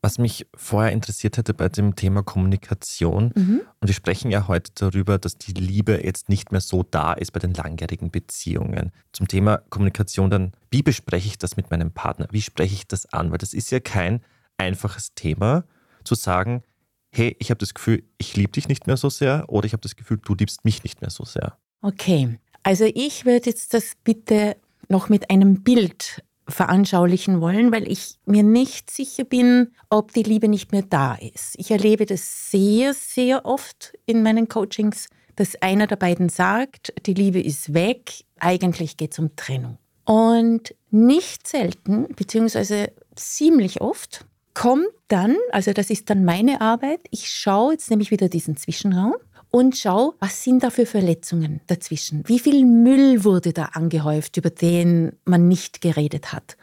Was 0.00 0.16
mich 0.16 0.46
vorher 0.56 0.92
interessiert 0.92 1.36
hätte 1.36 1.52
bei 1.52 1.68
dem 1.68 1.94
Thema 1.94 2.22
Kommunikation, 2.22 3.30
mhm. 3.34 3.60
und 3.80 3.88
wir 3.88 3.92
sprechen 3.94 4.30
ja 4.30 4.48
heute 4.48 4.70
darüber, 4.74 5.18
dass 5.18 5.36
die 5.36 5.52
Liebe 5.52 6.02
jetzt 6.02 6.30
nicht 6.30 6.50
mehr 6.50 6.62
so 6.62 6.82
da 6.82 7.12
ist 7.12 7.32
bei 7.32 7.40
den 7.40 7.52
langjährigen 7.52 8.10
Beziehungen. 8.10 8.90
Zum 9.12 9.28
Thema 9.28 9.58
Kommunikation 9.68 10.30
dann, 10.30 10.52
wie 10.70 10.82
bespreche 10.82 11.28
ich 11.28 11.36
das 11.36 11.58
mit 11.58 11.70
meinem 11.70 11.90
Partner? 11.90 12.26
Wie 12.30 12.42
spreche 12.42 12.72
ich 12.74 12.88
das 12.88 13.04
an? 13.12 13.32
Weil 13.32 13.38
das 13.38 13.52
ist 13.52 13.70
ja 13.70 13.80
kein 13.80 14.22
einfaches 14.56 15.12
Thema, 15.14 15.64
zu 16.04 16.14
sagen, 16.14 16.62
hey, 17.10 17.36
ich 17.38 17.50
habe 17.50 17.58
das 17.58 17.74
Gefühl, 17.74 18.02
ich 18.16 18.34
liebe 18.34 18.52
dich 18.52 18.66
nicht 18.66 18.86
mehr 18.86 18.96
so 18.96 19.10
sehr 19.10 19.44
oder 19.48 19.66
ich 19.66 19.74
habe 19.74 19.82
das 19.82 19.96
Gefühl, 19.96 20.18
du 20.24 20.34
liebst 20.34 20.64
mich 20.64 20.82
nicht 20.82 21.02
mehr 21.02 21.10
so 21.10 21.24
sehr. 21.26 21.58
Okay, 21.82 22.38
also 22.62 22.84
ich 22.84 23.24
würde 23.24 23.50
jetzt 23.50 23.74
das 23.74 23.92
bitte 24.02 24.56
noch 24.88 25.08
mit 25.08 25.30
einem 25.30 25.62
Bild 25.62 26.22
veranschaulichen 26.48 27.40
wollen, 27.40 27.72
weil 27.72 27.90
ich 27.90 28.18
mir 28.24 28.42
nicht 28.42 28.90
sicher 28.90 29.24
bin, 29.24 29.72
ob 29.90 30.12
die 30.12 30.22
Liebe 30.22 30.48
nicht 30.48 30.72
mehr 30.72 30.82
da 30.82 31.14
ist. 31.14 31.54
Ich 31.58 31.70
erlebe 31.70 32.06
das 32.06 32.50
sehr, 32.50 32.94
sehr 32.94 33.44
oft 33.44 33.94
in 34.06 34.22
meinen 34.22 34.48
Coachings, 34.48 35.08
dass 35.34 35.60
einer 35.60 35.86
der 35.86 35.96
beiden 35.96 36.28
sagt, 36.28 36.94
die 37.04 37.14
Liebe 37.14 37.40
ist 37.40 37.74
weg, 37.74 38.24
eigentlich 38.38 38.96
geht 38.96 39.12
es 39.12 39.18
um 39.18 39.34
Trennung. 39.36 39.78
Und 40.04 40.74
nicht 40.90 41.48
selten, 41.48 42.06
beziehungsweise 42.14 42.92
ziemlich 43.16 43.80
oft, 43.80 44.24
kommt 44.54 44.86
dann, 45.08 45.36
also 45.50 45.72
das 45.72 45.90
ist 45.90 46.08
dann 46.08 46.24
meine 46.24 46.60
Arbeit, 46.60 47.00
ich 47.10 47.30
schaue 47.30 47.72
jetzt 47.72 47.90
nämlich 47.90 48.10
wieder 48.10 48.28
diesen 48.28 48.56
Zwischenraum 48.56 49.14
und 49.50 49.76
schau, 49.76 50.14
was 50.18 50.42
sind 50.42 50.62
da 50.62 50.70
für 50.70 50.86
Verletzungen 50.86 51.60
dazwischen? 51.66 52.22
Wie 52.26 52.38
viel 52.38 52.64
Müll 52.64 53.24
wurde 53.24 53.52
da 53.52 53.66
angehäuft, 53.72 54.36
über 54.36 54.50
den 54.50 55.12
man 55.24 55.48
nicht 55.48 55.80
geredet 55.80 56.32
hat? 56.32 56.56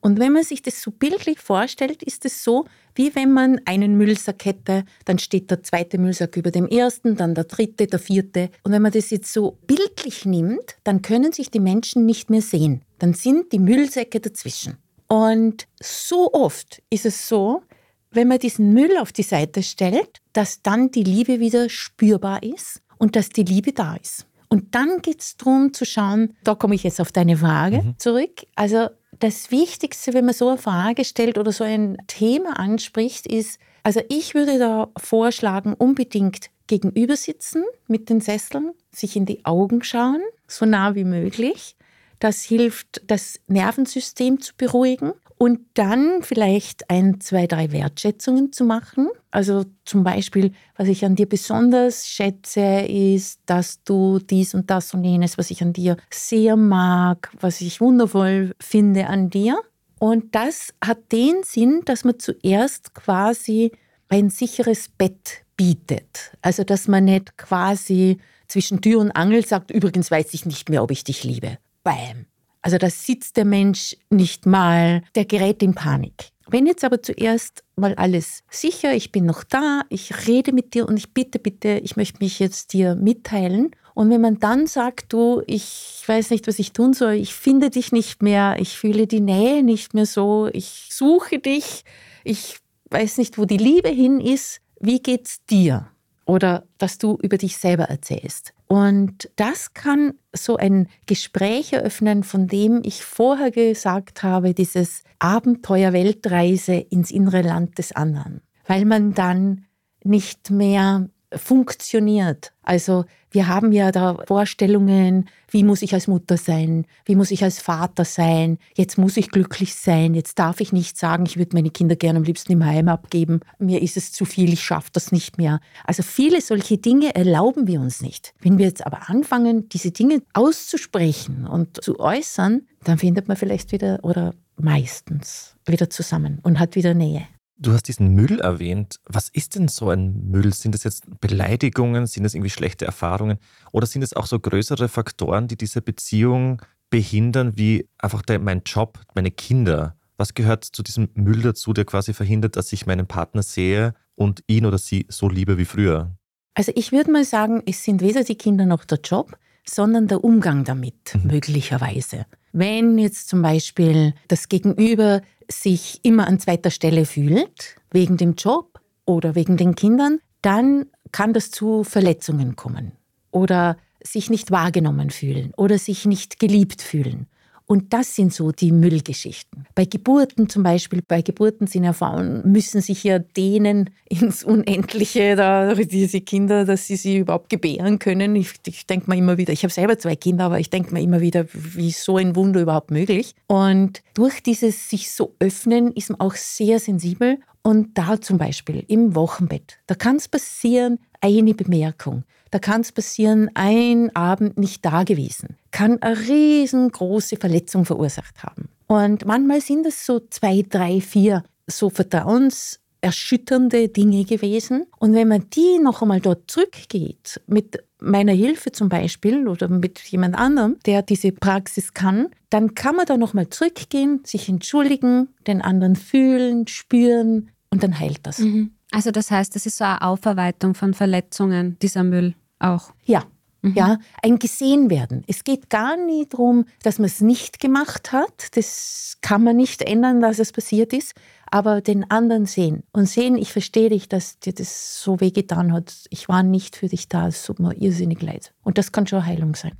Und 0.00 0.18
wenn 0.18 0.32
man 0.32 0.44
sich 0.44 0.62
das 0.62 0.80
so 0.80 0.90
bildlich 0.90 1.38
vorstellt, 1.38 2.02
ist 2.02 2.24
es 2.24 2.42
so, 2.42 2.64
wie 2.94 3.14
wenn 3.14 3.32
man 3.32 3.60
einen 3.66 3.96
Müllsack 3.96 4.44
hätte, 4.44 4.84
dann 5.04 5.18
steht 5.18 5.50
der 5.50 5.62
zweite 5.62 5.98
Müllsack 5.98 6.36
über 6.36 6.50
dem 6.50 6.66
ersten, 6.66 7.16
dann 7.16 7.34
der 7.34 7.44
dritte, 7.44 7.86
der 7.86 7.98
vierte. 7.98 8.50
Und 8.62 8.72
wenn 8.72 8.82
man 8.82 8.92
das 8.92 9.10
jetzt 9.10 9.32
so 9.32 9.58
bildlich 9.66 10.24
nimmt, 10.24 10.76
dann 10.84 11.02
können 11.02 11.32
sich 11.32 11.50
die 11.50 11.60
Menschen 11.60 12.06
nicht 12.06 12.30
mehr 12.30 12.42
sehen. 12.42 12.82
Dann 12.98 13.14
sind 13.14 13.52
die 13.52 13.58
Müllsäcke 13.58 14.20
dazwischen. 14.20 14.78
Und 15.06 15.66
so 15.82 16.32
oft 16.32 16.82
ist 16.88 17.04
es 17.04 17.28
so, 17.28 17.62
wenn 18.10 18.28
man 18.28 18.38
diesen 18.38 18.72
Müll 18.72 18.96
auf 18.98 19.12
die 19.12 19.22
Seite 19.22 19.62
stellt, 19.62 20.20
dass 20.32 20.62
dann 20.62 20.90
die 20.90 21.04
Liebe 21.04 21.40
wieder 21.40 21.68
spürbar 21.68 22.42
ist 22.42 22.82
und 22.98 23.16
dass 23.16 23.28
die 23.28 23.44
Liebe 23.44 23.72
da 23.72 23.96
ist. 23.96 24.26
Und 24.48 24.74
dann 24.74 25.00
geht 25.00 25.20
es 25.20 25.36
darum 25.36 25.72
zu 25.72 25.84
schauen, 25.84 26.34
da 26.42 26.56
komme 26.56 26.74
ich 26.74 26.82
jetzt 26.82 27.00
auf 27.00 27.12
deine 27.12 27.36
Frage 27.36 27.82
mhm. 27.82 27.98
zurück. 27.98 28.42
Also 28.56 28.88
das 29.20 29.50
Wichtigste, 29.50 30.12
wenn 30.12 30.24
man 30.24 30.34
so 30.34 30.48
eine 30.48 30.58
Frage 30.58 31.04
stellt 31.04 31.38
oder 31.38 31.52
so 31.52 31.62
ein 31.62 31.98
Thema 32.08 32.58
anspricht, 32.58 33.26
ist, 33.26 33.60
also 33.84 34.00
ich 34.08 34.34
würde 34.34 34.58
da 34.58 34.88
vorschlagen, 34.96 35.74
unbedingt 35.74 36.50
gegenüber 36.66 37.16
sitzen 37.16 37.64
mit 37.86 38.10
den 38.10 38.20
Sesseln, 38.20 38.72
sich 38.92 39.16
in 39.16 39.26
die 39.26 39.44
Augen 39.44 39.82
schauen, 39.82 40.20
so 40.48 40.66
nah 40.66 40.94
wie 40.94 41.04
möglich. 41.04 41.76
Das 42.18 42.42
hilft, 42.42 43.02
das 43.06 43.40
Nervensystem 43.46 44.40
zu 44.40 44.54
beruhigen 44.56 45.12
und 45.42 45.60
dann 45.72 46.20
vielleicht 46.20 46.90
ein, 46.90 47.18
zwei, 47.22 47.46
drei 47.46 47.72
Wertschätzungen 47.72 48.52
zu 48.52 48.62
machen. 48.62 49.08
Also 49.30 49.64
zum 49.86 50.04
Beispiel, 50.04 50.52
was 50.76 50.86
ich 50.86 51.02
an 51.02 51.16
dir 51.16 51.26
besonders 51.26 52.06
schätze, 52.06 52.80
ist, 52.86 53.40
dass 53.46 53.82
du 53.82 54.18
dies 54.18 54.52
und 54.52 54.70
das 54.70 54.92
und 54.92 55.02
jenes, 55.02 55.38
was 55.38 55.50
ich 55.50 55.62
an 55.62 55.72
dir 55.72 55.96
sehr 56.10 56.56
mag, 56.56 57.30
was 57.40 57.62
ich 57.62 57.80
wundervoll 57.80 58.54
finde 58.60 59.06
an 59.06 59.30
dir. 59.30 59.58
Und 59.98 60.34
das 60.34 60.74
hat 60.84 61.10
den 61.10 61.36
Sinn, 61.42 61.80
dass 61.86 62.04
man 62.04 62.18
zuerst 62.18 62.92
quasi 62.92 63.72
ein 64.10 64.28
sicheres 64.28 64.90
Bett 64.90 65.46
bietet. 65.56 66.36
Also 66.42 66.64
dass 66.64 66.86
man 66.86 67.06
nicht 67.06 67.38
quasi 67.38 68.18
zwischen 68.46 68.82
Tür 68.82 69.00
und 69.00 69.12
Angel 69.12 69.46
sagt, 69.46 69.70
übrigens 69.70 70.10
weiß 70.10 70.34
ich 70.34 70.44
nicht 70.44 70.68
mehr, 70.68 70.82
ob 70.82 70.90
ich 70.90 71.02
dich 71.02 71.24
liebe. 71.24 71.56
Bam. 71.82 72.26
Also 72.62 72.78
da 72.78 72.90
sitzt 72.90 73.36
der 73.36 73.44
Mensch 73.44 73.96
nicht 74.10 74.46
mal, 74.46 75.02
der 75.14 75.24
gerät 75.24 75.62
in 75.62 75.74
Panik. 75.74 76.30
Wenn 76.50 76.66
jetzt 76.66 76.84
aber 76.84 77.00
zuerst 77.00 77.62
mal 77.76 77.94
alles 77.94 78.42
sicher, 78.50 78.92
ich 78.92 79.12
bin 79.12 79.24
noch 79.24 79.44
da, 79.44 79.82
ich 79.88 80.26
rede 80.26 80.52
mit 80.52 80.74
dir 80.74 80.88
und 80.88 80.96
ich 80.96 81.14
bitte, 81.14 81.38
bitte, 81.38 81.80
ich 81.82 81.96
möchte 81.96 82.18
mich 82.20 82.40
jetzt 82.40 82.72
dir 82.72 82.96
mitteilen. 82.96 83.70
Und 83.94 84.10
wenn 84.10 84.20
man 84.20 84.40
dann 84.40 84.66
sagt, 84.66 85.12
du, 85.12 85.42
ich 85.46 86.02
weiß 86.06 86.30
nicht, 86.30 86.48
was 86.48 86.58
ich 86.58 86.72
tun 86.72 86.92
soll, 86.92 87.12
ich 87.12 87.34
finde 87.34 87.70
dich 87.70 87.92
nicht 87.92 88.22
mehr, 88.22 88.56
ich 88.58 88.76
fühle 88.76 89.06
die 89.06 89.20
Nähe 89.20 89.62
nicht 89.62 89.94
mehr 89.94 90.06
so, 90.06 90.48
ich 90.52 90.88
suche 90.90 91.38
dich, 91.38 91.84
ich 92.24 92.58
weiß 92.90 93.18
nicht, 93.18 93.38
wo 93.38 93.44
die 93.44 93.56
Liebe 93.56 93.88
hin 93.88 94.20
ist, 94.20 94.60
wie 94.80 95.00
geht's 95.00 95.44
dir? 95.46 95.88
Oder 96.24 96.64
dass 96.78 96.98
du 96.98 97.16
über 97.22 97.38
dich 97.38 97.58
selber 97.58 97.84
erzählst. 97.84 98.54
Und 98.72 99.28
das 99.34 99.74
kann 99.74 100.14
so 100.32 100.56
ein 100.56 100.86
Gespräch 101.06 101.72
eröffnen, 101.72 102.22
von 102.22 102.46
dem 102.46 102.82
ich 102.84 103.04
vorher 103.04 103.50
gesagt 103.50 104.22
habe, 104.22 104.54
dieses 104.54 105.02
Abenteuer-Weltreise 105.18 106.74
ins 106.74 107.10
innere 107.10 107.42
Land 107.42 107.78
des 107.78 107.90
anderen. 107.90 108.42
Weil 108.68 108.84
man 108.84 109.12
dann 109.12 109.64
nicht 110.04 110.52
mehr 110.52 111.08
funktioniert. 111.34 112.52
Also 112.62 113.04
wir 113.30 113.46
haben 113.46 113.72
ja 113.72 113.92
da 113.92 114.18
Vorstellungen, 114.26 115.28
wie 115.48 115.62
muss 115.62 115.82
ich 115.82 115.94
als 115.94 116.08
Mutter 116.08 116.36
sein, 116.36 116.86
wie 117.04 117.14
muss 117.14 117.30
ich 117.30 117.44
als 117.44 117.60
Vater 117.60 118.04
sein, 118.04 118.58
jetzt 118.76 118.98
muss 118.98 119.16
ich 119.16 119.30
glücklich 119.30 119.74
sein, 119.74 120.14
jetzt 120.14 120.38
darf 120.38 120.60
ich 120.60 120.72
nicht 120.72 120.96
sagen, 120.96 121.26
ich 121.26 121.36
würde 121.36 121.54
meine 121.54 121.70
Kinder 121.70 121.96
gerne 121.96 122.18
am 122.18 122.24
liebsten 122.24 122.52
im 122.52 122.64
Heim 122.64 122.88
abgeben, 122.88 123.40
mir 123.58 123.82
ist 123.82 123.96
es 123.96 124.12
zu 124.12 124.24
viel, 124.24 124.52
ich 124.52 124.62
schaffe 124.62 124.90
das 124.92 125.12
nicht 125.12 125.38
mehr. 125.38 125.60
Also 125.84 126.02
viele 126.02 126.40
solche 126.40 126.78
Dinge 126.78 127.14
erlauben 127.14 127.66
wir 127.66 127.80
uns 127.80 128.02
nicht. 128.02 128.34
Wenn 128.40 128.58
wir 128.58 128.66
jetzt 128.66 128.84
aber 128.84 129.08
anfangen, 129.08 129.68
diese 129.68 129.92
Dinge 129.92 130.22
auszusprechen 130.32 131.46
und 131.46 131.82
zu 131.82 132.00
äußern, 132.00 132.62
dann 132.84 132.98
findet 132.98 133.28
man 133.28 133.36
vielleicht 133.36 133.72
wieder 133.72 134.00
oder 134.02 134.34
meistens 134.56 135.56
wieder 135.66 135.88
zusammen 135.90 136.40
und 136.42 136.58
hat 136.58 136.74
wieder 136.74 136.94
Nähe. 136.94 137.26
Du 137.62 137.72
hast 137.72 137.88
diesen 137.88 138.14
Müll 138.14 138.40
erwähnt. 138.40 139.00
Was 139.04 139.28
ist 139.28 139.54
denn 139.54 139.68
so 139.68 139.90
ein 139.90 140.30
Müll? 140.30 140.54
Sind 140.54 140.74
das 140.74 140.82
jetzt 140.82 141.20
Beleidigungen? 141.20 142.06
Sind 142.06 142.24
das 142.24 142.34
irgendwie 142.34 142.48
schlechte 142.48 142.86
Erfahrungen? 142.86 143.36
Oder 143.70 143.86
sind 143.86 144.00
es 144.00 144.14
auch 144.14 144.24
so 144.24 144.40
größere 144.40 144.88
Faktoren, 144.88 145.46
die 145.46 145.58
diese 145.58 145.82
Beziehung 145.82 146.62
behindern, 146.88 147.58
wie 147.58 147.86
einfach 147.98 148.22
der, 148.22 148.38
mein 148.38 148.62
Job, 148.64 148.98
meine 149.14 149.30
Kinder? 149.30 149.94
Was 150.16 150.32
gehört 150.32 150.64
zu 150.64 150.82
diesem 150.82 151.10
Müll 151.12 151.42
dazu, 151.42 151.74
der 151.74 151.84
quasi 151.84 152.14
verhindert, 152.14 152.56
dass 152.56 152.72
ich 152.72 152.86
meinen 152.86 153.06
Partner 153.06 153.42
sehe 153.42 153.92
und 154.14 154.42
ihn 154.46 154.64
oder 154.64 154.78
sie 154.78 155.04
so 155.10 155.28
liebe 155.28 155.58
wie 155.58 155.66
früher? 155.66 156.16
Also 156.54 156.72
ich 156.74 156.92
würde 156.92 157.12
mal 157.12 157.24
sagen, 157.24 157.62
es 157.66 157.84
sind 157.84 158.00
weder 158.00 158.24
die 158.24 158.36
Kinder 158.36 158.64
noch 158.64 158.86
der 158.86 159.00
Job, 159.04 159.38
sondern 159.66 160.08
der 160.08 160.24
Umgang 160.24 160.64
damit 160.64 161.14
mhm. 161.14 161.26
möglicherweise. 161.26 162.24
Wenn 162.52 162.98
jetzt 162.98 163.28
zum 163.28 163.42
Beispiel 163.42 164.14
das 164.28 164.48
Gegenüber 164.48 165.22
sich 165.50 166.00
immer 166.02 166.26
an 166.26 166.40
zweiter 166.40 166.70
Stelle 166.70 167.06
fühlt, 167.06 167.76
wegen 167.90 168.16
dem 168.16 168.34
Job 168.34 168.80
oder 169.04 169.34
wegen 169.34 169.56
den 169.56 169.74
Kindern, 169.74 170.20
dann 170.42 170.86
kann 171.12 171.32
das 171.32 171.50
zu 171.50 171.84
Verletzungen 171.84 172.56
kommen 172.56 172.92
oder 173.30 173.76
sich 174.02 174.30
nicht 174.30 174.50
wahrgenommen 174.50 175.10
fühlen 175.10 175.52
oder 175.56 175.78
sich 175.78 176.06
nicht 176.06 176.38
geliebt 176.38 176.82
fühlen 176.82 177.26
Und 177.70 177.92
das 177.92 178.16
sind 178.16 178.34
so 178.34 178.50
die 178.50 178.72
Müllgeschichten. 178.72 179.64
Bei 179.76 179.84
Geburten 179.84 180.48
zum 180.48 180.64
Beispiel, 180.64 181.02
bei 181.06 181.22
Geburten 181.22 181.68
sind 181.68 181.84
ja 181.84 181.92
Frauen, 181.92 182.42
müssen 182.50 182.80
sich 182.80 183.04
ja 183.04 183.20
dehnen 183.20 183.90
ins 184.08 184.42
Unendliche, 184.42 185.36
da, 185.36 185.72
diese 185.74 186.20
Kinder, 186.20 186.64
dass 186.64 186.88
sie 186.88 186.96
sie 186.96 187.18
überhaupt 187.18 187.48
gebären 187.48 188.00
können. 188.00 188.34
Ich, 188.34 188.54
ich 188.66 188.88
denke 188.88 189.08
mir 189.08 189.16
immer 189.16 189.38
wieder, 189.38 189.52
ich 189.52 189.62
habe 189.62 189.72
selber 189.72 189.96
zwei 190.00 190.16
Kinder, 190.16 190.46
aber 190.46 190.58
ich 190.58 190.68
denke 190.68 190.92
mir 190.92 191.00
immer 191.00 191.20
wieder, 191.20 191.46
wie 191.52 191.92
so 191.92 192.16
ein 192.16 192.34
Wunder 192.34 192.60
überhaupt 192.60 192.90
möglich? 192.90 193.36
Und 193.46 194.02
durch 194.14 194.42
dieses 194.42 194.90
sich 194.90 195.12
so 195.12 195.36
öffnen 195.38 195.92
ist 195.92 196.10
man 196.10 196.18
auch 196.18 196.34
sehr 196.34 196.80
sensibel. 196.80 197.38
Und 197.62 197.96
da 197.96 198.20
zum 198.20 198.36
Beispiel 198.36 198.84
im 198.88 199.14
Wochenbett, 199.14 199.78
da 199.86 199.94
kann 199.94 200.16
es 200.16 200.26
passieren, 200.26 200.98
eine 201.20 201.54
Bemerkung. 201.54 202.24
Da 202.50 202.58
kann 202.58 202.80
es 202.80 202.90
passieren, 202.92 203.48
ein 203.54 204.14
Abend 204.16 204.58
nicht 204.58 204.84
da 204.84 205.04
gewesen, 205.04 205.56
kann 205.70 206.02
eine 206.02 206.18
riesengroße 206.18 207.36
Verletzung 207.36 207.84
verursacht 207.84 208.42
haben. 208.42 208.68
Und 208.86 209.24
manchmal 209.24 209.60
sind 209.60 209.86
es 209.86 210.04
so 210.04 210.20
zwei, 210.30 210.64
drei, 210.68 211.00
vier 211.00 211.44
so 211.68 211.90
vertrauenserschütternde 211.90 213.88
Dinge 213.88 214.24
gewesen. 214.24 214.86
Und 214.98 215.14
wenn 215.14 215.28
man 215.28 215.48
die 215.50 215.78
noch 215.80 216.02
einmal 216.02 216.20
dort 216.20 216.50
zurückgeht, 216.50 217.40
mit 217.46 217.84
meiner 218.00 218.32
Hilfe 218.32 218.72
zum 218.72 218.88
Beispiel 218.88 219.46
oder 219.46 219.68
mit 219.68 220.00
jemand 220.00 220.34
anderem, 220.34 220.76
der 220.86 221.02
diese 221.02 221.30
Praxis 221.30 221.94
kann, 221.94 222.30
dann 222.48 222.74
kann 222.74 222.96
man 222.96 223.06
da 223.06 223.16
noch 223.16 223.32
mal 223.32 223.48
zurückgehen, 223.48 224.22
sich 224.24 224.48
entschuldigen, 224.48 225.28
den 225.46 225.62
anderen 225.62 225.94
fühlen, 225.94 226.66
spüren 226.66 227.50
und 227.70 227.84
dann 227.84 227.98
heilt 227.98 228.20
das. 228.24 228.40
Mhm. 228.40 228.72
Also 228.90 229.12
das 229.12 229.30
heißt, 229.30 229.54
das 229.54 229.66
ist 229.66 229.78
so 229.78 229.84
eine 229.84 230.02
Aufarbeitung 230.02 230.74
von 230.74 230.94
Verletzungen, 230.94 231.78
dieser 231.80 232.02
Müll 232.02 232.34
auch. 232.60 232.92
Ja. 233.04 233.24
Mhm. 233.62 233.74
Ja, 233.74 233.98
ein 234.22 234.38
gesehen 234.38 234.88
werden. 234.88 235.22
Es 235.26 235.44
geht 235.44 235.68
gar 235.68 235.96
nicht 235.96 236.32
darum, 236.32 236.64
dass 236.82 236.98
man 236.98 237.06
es 237.06 237.20
nicht 237.20 237.60
gemacht 237.60 238.10
hat. 238.10 238.56
Das 238.56 239.18
kann 239.20 239.44
man 239.44 239.56
nicht 239.56 239.82
ändern, 239.82 240.20
dass 240.20 240.38
es 240.38 240.52
passiert 240.52 240.92
ist. 240.94 241.12
Aber 241.50 241.80
den 241.80 242.10
anderen 242.10 242.46
sehen 242.46 242.84
und 242.92 243.06
sehen, 243.06 243.36
ich 243.36 243.52
verstehe 243.52 243.90
dich, 243.90 244.08
dass 244.08 244.38
dir 244.38 244.54
das 244.54 245.02
so 245.02 245.20
weh 245.20 245.30
getan 245.30 245.72
hat. 245.72 245.92
Ich 246.10 246.28
war 246.28 246.42
nicht 246.42 246.76
für 246.76 246.88
dich 246.88 247.08
da. 247.08 247.28
Es 247.28 247.42
tut 247.42 247.58
mir 247.58 247.74
irrsinnig 247.76 248.22
leid. 248.22 248.54
Und 248.62 248.78
das 248.78 248.92
kann 248.92 249.06
schon 249.06 249.26
Heilung 249.26 249.54
sein. 249.54 249.72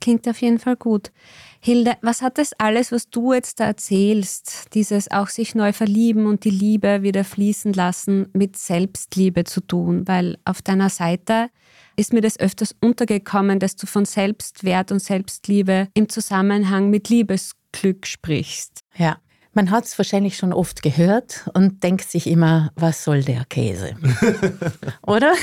Klingt 0.00 0.28
auf 0.28 0.40
jeden 0.40 0.58
Fall 0.58 0.76
gut. 0.76 1.10
Hilde, 1.60 1.96
was 2.02 2.22
hat 2.22 2.38
das 2.38 2.52
alles, 2.58 2.92
was 2.92 3.10
du 3.10 3.32
jetzt 3.32 3.58
da 3.58 3.64
erzählst, 3.64 4.74
dieses 4.74 5.10
auch 5.10 5.26
sich 5.28 5.56
neu 5.56 5.72
verlieben 5.72 6.26
und 6.26 6.44
die 6.44 6.50
Liebe 6.50 7.02
wieder 7.02 7.24
fließen 7.24 7.72
lassen, 7.72 8.28
mit 8.32 8.56
Selbstliebe 8.56 9.42
zu 9.44 9.60
tun? 9.60 10.06
Weil 10.06 10.38
auf 10.44 10.62
deiner 10.62 10.88
Seite 10.88 11.50
ist 11.98 12.12
mir 12.12 12.20
das 12.20 12.38
öfters 12.38 12.74
untergekommen, 12.80 13.58
dass 13.58 13.74
du 13.74 13.86
von 13.86 14.04
Selbstwert 14.04 14.92
und 14.92 15.02
Selbstliebe 15.02 15.88
im 15.94 16.08
Zusammenhang 16.08 16.90
mit 16.90 17.08
Liebesglück 17.08 18.06
sprichst. 18.06 18.84
Ja. 18.96 19.18
Man 19.52 19.72
hat 19.72 19.86
es 19.86 19.98
wahrscheinlich 19.98 20.36
schon 20.36 20.52
oft 20.52 20.82
gehört 20.82 21.50
und 21.54 21.82
denkt 21.82 22.08
sich 22.08 22.28
immer, 22.28 22.70
was 22.76 23.02
soll 23.02 23.24
der 23.24 23.44
Käse? 23.46 23.96
Oder? 25.06 25.34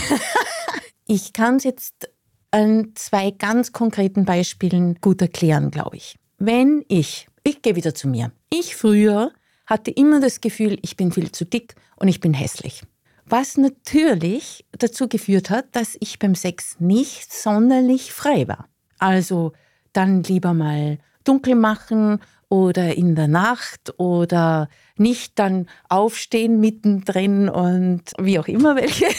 ich 1.05 1.33
kann 1.33 1.57
es 1.57 1.65
jetzt 1.65 2.09
an 2.51 2.93
zwei 2.95 3.31
ganz 3.31 3.73
konkreten 3.73 4.23
Beispielen 4.23 4.95
gut 5.01 5.21
erklären, 5.21 5.71
glaube 5.71 5.97
ich. 5.97 6.15
Wenn 6.37 6.85
ich, 6.87 7.27
ich 7.43 7.61
gehe 7.61 7.75
wieder 7.75 7.93
zu 7.93 8.07
mir, 8.07 8.31
ich 8.49 8.77
früher 8.77 9.31
hatte 9.65 9.91
immer 9.91 10.21
das 10.21 10.39
Gefühl, 10.39 10.77
ich 10.83 10.95
bin 10.95 11.11
viel 11.11 11.31
zu 11.33 11.43
dick 11.43 11.75
und 11.97 12.07
ich 12.07 12.21
bin 12.21 12.33
hässlich. 12.33 12.83
Was 13.27 13.57
natürlich 13.57 14.65
dazu 14.71 15.07
geführt 15.07 15.49
hat, 15.49 15.75
dass 15.75 15.97
ich 15.99 16.19
beim 16.19 16.35
Sex 16.35 16.77
nicht 16.79 17.33
sonderlich 17.33 18.13
frei 18.13 18.47
war. 18.47 18.67
Also 18.99 19.53
dann 19.93 20.23
lieber 20.23 20.53
mal 20.53 20.99
dunkel 21.23 21.55
machen 21.55 22.19
oder 22.49 22.95
in 22.95 23.15
der 23.15 23.27
Nacht 23.27 23.99
oder 23.99 24.69
nicht 24.95 25.39
dann 25.39 25.67
aufstehen 25.89 26.59
mittendrin 26.59 27.49
und 27.49 28.03
wie 28.19 28.37
auch 28.37 28.47
immer 28.47 28.75
welche. 28.75 29.07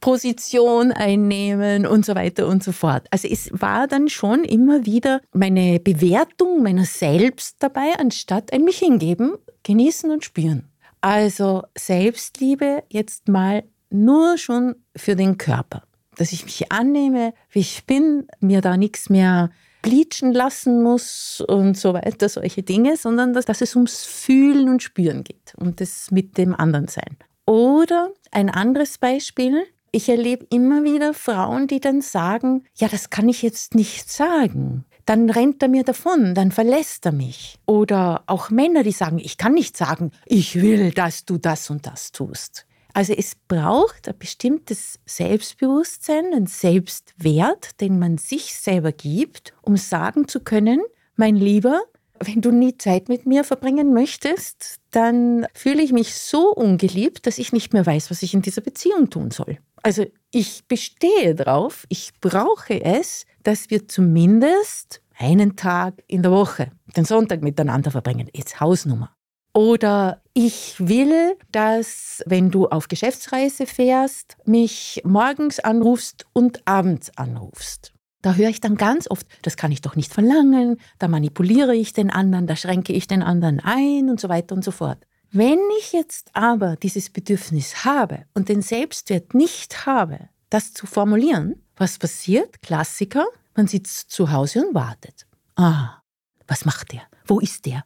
Position 0.00 0.90
einnehmen 0.90 1.86
und 1.86 2.04
so 2.04 2.16
weiter 2.16 2.48
und 2.48 2.64
so 2.64 2.72
fort. 2.72 3.06
Also 3.12 3.28
es 3.28 3.50
war 3.52 3.86
dann 3.86 4.08
schon 4.08 4.42
immer 4.42 4.84
wieder 4.84 5.20
meine 5.32 5.78
Bewertung 5.78 6.60
meiner 6.60 6.84
selbst 6.84 7.56
dabei, 7.60 7.94
anstatt 7.98 8.52
ein 8.52 8.64
mich 8.64 8.78
hingeben, 8.78 9.36
genießen 9.62 10.10
und 10.10 10.24
spüren. 10.24 10.71
Also 11.02 11.64
Selbstliebe 11.76 12.84
jetzt 12.88 13.28
mal 13.28 13.64
nur 13.90 14.38
schon 14.38 14.76
für 14.96 15.16
den 15.16 15.36
Körper. 15.36 15.82
Dass 16.16 16.32
ich 16.32 16.44
mich 16.44 16.70
annehme, 16.72 17.34
wie 17.50 17.60
ich 17.60 17.84
bin, 17.86 18.26
mir 18.40 18.60
da 18.60 18.76
nichts 18.76 19.10
mehr 19.10 19.50
bleachen 19.82 20.32
lassen 20.32 20.82
muss 20.82 21.42
und 21.46 21.76
so 21.76 21.92
weiter, 21.92 22.28
solche 22.28 22.62
Dinge, 22.62 22.96
sondern 22.96 23.32
dass, 23.34 23.46
dass 23.46 23.60
es 23.60 23.74
ums 23.74 24.04
Fühlen 24.04 24.68
und 24.68 24.82
Spüren 24.82 25.24
geht 25.24 25.54
und 25.56 25.80
das 25.80 26.10
mit 26.12 26.38
dem 26.38 26.54
anderen 26.54 26.86
sein. 26.86 27.16
Oder 27.46 28.10
ein 28.30 28.48
anderes 28.48 28.98
Beispiel, 28.98 29.64
ich 29.90 30.08
erlebe 30.08 30.46
immer 30.50 30.84
wieder 30.84 31.14
Frauen, 31.14 31.66
die 31.66 31.80
dann 31.80 32.00
sagen, 32.00 32.64
ja, 32.76 32.86
das 32.86 33.10
kann 33.10 33.28
ich 33.28 33.42
jetzt 33.42 33.74
nicht 33.74 34.10
sagen. 34.10 34.84
Dann 35.06 35.30
rennt 35.30 35.62
er 35.62 35.68
mir 35.68 35.84
davon, 35.84 36.34
dann 36.34 36.52
verlässt 36.52 37.06
er 37.06 37.12
mich. 37.12 37.58
Oder 37.66 38.22
auch 38.26 38.50
Männer, 38.50 38.82
die 38.82 38.92
sagen, 38.92 39.18
ich 39.18 39.36
kann 39.36 39.54
nicht 39.54 39.76
sagen, 39.76 40.12
ich 40.26 40.60
will, 40.60 40.92
dass 40.92 41.24
du 41.24 41.38
das 41.38 41.70
und 41.70 41.86
das 41.86 42.12
tust. 42.12 42.66
Also 42.94 43.14
es 43.14 43.34
braucht 43.34 44.08
ein 44.08 44.18
bestimmtes 44.18 44.98
Selbstbewusstsein, 45.06 46.26
einen 46.26 46.46
Selbstwert, 46.46 47.80
den 47.80 47.98
man 47.98 48.18
sich 48.18 48.54
selber 48.54 48.92
gibt, 48.92 49.54
um 49.62 49.76
sagen 49.76 50.28
zu 50.28 50.40
können, 50.40 50.80
mein 51.16 51.36
Lieber, 51.36 51.80
wenn 52.20 52.40
du 52.40 52.50
nie 52.50 52.76
Zeit 52.76 53.08
mit 53.08 53.26
mir 53.26 53.44
verbringen 53.44 53.92
möchtest, 53.92 54.76
dann 54.90 55.46
fühle 55.54 55.82
ich 55.82 55.92
mich 55.92 56.14
so 56.14 56.52
ungeliebt, 56.52 57.26
dass 57.26 57.38
ich 57.38 57.52
nicht 57.52 57.72
mehr 57.72 57.86
weiß, 57.86 58.10
was 58.10 58.22
ich 58.22 58.34
in 58.34 58.42
dieser 58.42 58.60
Beziehung 58.60 59.10
tun 59.10 59.30
soll. 59.30 59.58
Also 59.82 60.06
ich 60.30 60.64
bestehe 60.68 61.34
darauf, 61.34 61.84
ich 61.88 62.12
brauche 62.20 62.84
es, 62.84 63.26
dass 63.42 63.70
wir 63.70 63.88
zumindest 63.88 65.02
einen 65.18 65.56
Tag 65.56 66.02
in 66.06 66.22
der 66.22 66.32
Woche 66.32 66.72
den 66.96 67.04
Sonntag 67.04 67.42
miteinander 67.42 67.90
verbringen. 67.90 68.28
Jetzt 68.34 68.60
Hausnummer. 68.60 69.14
Oder 69.54 70.22
ich 70.32 70.76
will, 70.78 71.36
dass, 71.50 72.22
wenn 72.26 72.50
du 72.50 72.68
auf 72.68 72.88
Geschäftsreise 72.88 73.66
fährst, 73.66 74.36
mich 74.46 75.02
morgens 75.04 75.60
anrufst 75.60 76.26
und 76.32 76.66
abends 76.66 77.10
anrufst. 77.16 77.92
Da 78.22 78.34
höre 78.34 78.48
ich 78.48 78.60
dann 78.60 78.76
ganz 78.76 79.10
oft, 79.10 79.26
das 79.42 79.56
kann 79.56 79.72
ich 79.72 79.80
doch 79.80 79.96
nicht 79.96 80.12
verlangen, 80.12 80.78
da 80.98 81.08
manipuliere 81.08 81.74
ich 81.74 81.92
den 81.92 82.08
anderen, 82.08 82.46
da 82.46 82.56
schränke 82.56 82.92
ich 82.92 83.08
den 83.08 83.22
anderen 83.22 83.60
ein 83.60 84.08
und 84.08 84.20
so 84.20 84.28
weiter 84.28 84.54
und 84.54 84.64
so 84.64 84.70
fort. 84.70 85.06
Wenn 85.32 85.58
ich 85.80 85.92
jetzt 85.92 86.30
aber 86.34 86.76
dieses 86.76 87.10
Bedürfnis 87.10 87.84
habe 87.84 88.24
und 88.32 88.48
den 88.48 88.62
Selbstwert 88.62 89.34
nicht 89.34 89.86
habe, 89.86 90.28
das 90.52 90.72
zu 90.72 90.86
formulieren, 90.86 91.56
was 91.76 91.98
passiert? 91.98 92.60
Klassiker, 92.62 93.26
man 93.56 93.66
sitzt 93.66 94.10
zu 94.10 94.30
Hause 94.30 94.66
und 94.66 94.74
wartet. 94.74 95.26
Ah, 95.56 96.02
was 96.46 96.64
macht 96.64 96.92
der? 96.92 97.02
Wo 97.26 97.40
ist 97.40 97.64
der? 97.64 97.84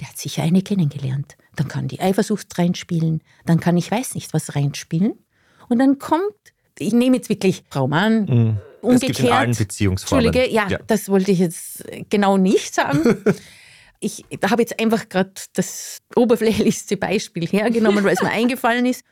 Der 0.00 0.08
hat 0.08 0.18
sicher 0.18 0.42
eine 0.42 0.62
kennengelernt. 0.62 1.36
Dann 1.54 1.68
kann 1.68 1.86
die 1.86 2.00
Eifersucht 2.00 2.58
reinspielen, 2.58 3.22
dann 3.44 3.60
kann 3.60 3.76
ich 3.76 3.90
weiß 3.90 4.14
nicht 4.14 4.32
was 4.34 4.56
reinspielen. 4.56 5.24
Und 5.68 5.78
dann 5.78 5.98
kommt, 5.98 6.34
ich 6.78 6.92
nehme 6.92 7.16
jetzt 7.16 7.28
wirklich 7.28 7.62
Frau 7.70 7.86
Mann, 7.86 8.24
mhm. 8.24 8.56
umgekehrt. 8.80 8.92
Es 8.92 9.00
gibt 9.00 9.18
in 9.20 9.28
allen 9.28 9.54
Beziehungsformen. 9.54 10.26
Entschuldige, 10.26 10.52
ja, 10.52 10.68
ja, 10.68 10.78
das 10.86 11.08
wollte 11.08 11.30
ich 11.30 11.38
jetzt 11.38 11.84
genau 12.08 12.36
nicht 12.38 12.74
sagen. 12.74 13.22
ich 14.00 14.24
habe 14.42 14.62
jetzt 14.62 14.80
einfach 14.80 15.08
gerade 15.08 15.32
das 15.52 15.98
oberflächlichste 16.16 16.96
Beispiel 16.96 17.46
hergenommen, 17.46 18.02
weil 18.02 18.14
es 18.14 18.22
mir 18.22 18.30
eingefallen 18.32 18.86
ist. 18.86 19.04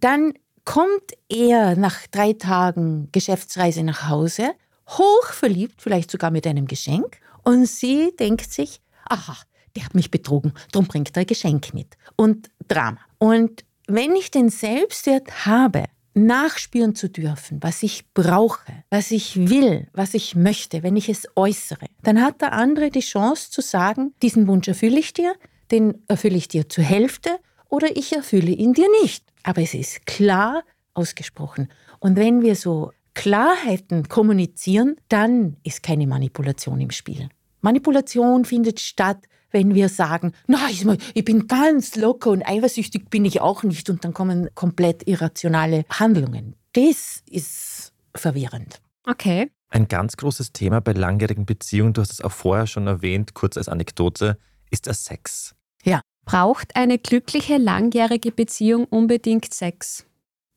Dann 0.00 0.32
kommt 0.64 1.12
er 1.28 1.76
nach 1.76 2.06
drei 2.10 2.32
Tagen 2.32 3.08
Geschäftsreise 3.12 3.82
nach 3.82 4.08
Hause, 4.08 4.52
hochverliebt, 4.88 5.80
vielleicht 5.80 6.10
sogar 6.10 6.30
mit 6.30 6.46
einem 6.46 6.66
Geschenk, 6.66 7.18
und 7.42 7.66
sie 7.66 8.14
denkt 8.18 8.52
sich, 8.52 8.80
aha, 9.08 9.36
der 9.76 9.84
hat 9.84 9.94
mich 9.94 10.10
betrogen, 10.10 10.52
darum 10.72 10.86
bringt 10.86 11.16
er 11.16 11.20
ein 11.20 11.26
Geschenk 11.26 11.74
mit. 11.74 11.96
Und 12.16 12.50
Drama. 12.68 13.00
Und 13.18 13.64
wenn 13.86 14.16
ich 14.16 14.30
den 14.30 14.48
Selbstwert 14.48 15.46
habe, 15.46 15.84
nachspüren 16.14 16.94
zu 16.94 17.10
dürfen, 17.10 17.58
was 17.60 17.82
ich 17.82 18.12
brauche, 18.14 18.84
was 18.88 19.10
ich 19.10 19.48
will, 19.48 19.88
was 19.92 20.14
ich 20.14 20.36
möchte, 20.36 20.82
wenn 20.82 20.96
ich 20.96 21.08
es 21.08 21.26
äußere, 21.34 21.86
dann 22.02 22.22
hat 22.22 22.40
der 22.40 22.52
andere 22.52 22.90
die 22.90 23.00
Chance 23.00 23.50
zu 23.50 23.60
sagen, 23.60 24.14
diesen 24.22 24.46
Wunsch 24.46 24.68
erfülle 24.68 25.00
ich 25.00 25.12
dir, 25.12 25.34
den 25.70 26.04
erfülle 26.06 26.36
ich 26.36 26.48
dir 26.48 26.68
zur 26.68 26.84
Hälfte 26.84 27.30
oder 27.68 27.96
ich 27.96 28.12
erfülle 28.12 28.50
ihn 28.50 28.72
dir 28.74 28.88
nicht. 29.02 29.24
Aber 29.42 29.62
es 29.62 29.74
ist 29.74 30.06
klar 30.06 30.62
ausgesprochen. 30.94 31.68
Und 32.00 32.16
wenn 32.16 32.42
wir 32.42 32.56
so 32.56 32.92
Klarheiten 33.14 34.08
kommunizieren, 34.08 34.96
dann 35.08 35.56
ist 35.62 35.82
keine 35.82 36.06
Manipulation 36.06 36.80
im 36.80 36.90
Spiel. 36.90 37.28
Manipulation 37.60 38.44
findet 38.44 38.80
statt, 38.80 39.24
wenn 39.50 39.74
wir 39.74 39.88
sagen, 39.88 40.32
na, 40.48 40.68
ich 40.68 41.24
bin 41.24 41.46
ganz 41.46 41.94
locker 41.94 42.30
und 42.30 42.42
eifersüchtig 42.42 43.08
bin 43.08 43.24
ich 43.24 43.40
auch 43.40 43.62
nicht 43.62 43.88
und 43.88 44.04
dann 44.04 44.12
kommen 44.12 44.50
komplett 44.54 45.06
irrationale 45.06 45.84
Handlungen. 45.88 46.56
Das 46.72 47.22
ist 47.30 47.92
verwirrend. 48.14 48.80
Okay. 49.06 49.50
Ein 49.68 49.86
ganz 49.86 50.16
großes 50.16 50.52
Thema 50.52 50.80
bei 50.80 50.92
langjährigen 50.92 51.46
Beziehungen, 51.46 51.92
du 51.92 52.00
hast 52.00 52.12
es 52.12 52.20
auch 52.20 52.32
vorher 52.32 52.66
schon 52.66 52.86
erwähnt, 52.86 53.34
kurz 53.34 53.56
als 53.56 53.68
Anekdote, 53.68 54.38
ist 54.70 54.86
der 54.86 54.94
Sex. 54.94 55.54
Ja. 55.84 56.00
Braucht 56.24 56.74
eine 56.76 56.98
glückliche 56.98 57.58
langjährige 57.58 58.32
Beziehung 58.32 58.84
unbedingt 58.86 59.52
Sex? 59.52 60.06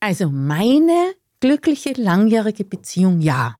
Also 0.00 0.30
meine 0.30 1.14
glückliche 1.40 1.92
langjährige 1.92 2.64
Beziehung, 2.64 3.20
ja. 3.20 3.56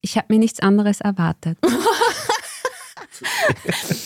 Ich 0.00 0.16
habe 0.16 0.32
mir 0.32 0.38
nichts 0.38 0.60
anderes 0.60 1.00
erwartet. 1.00 1.58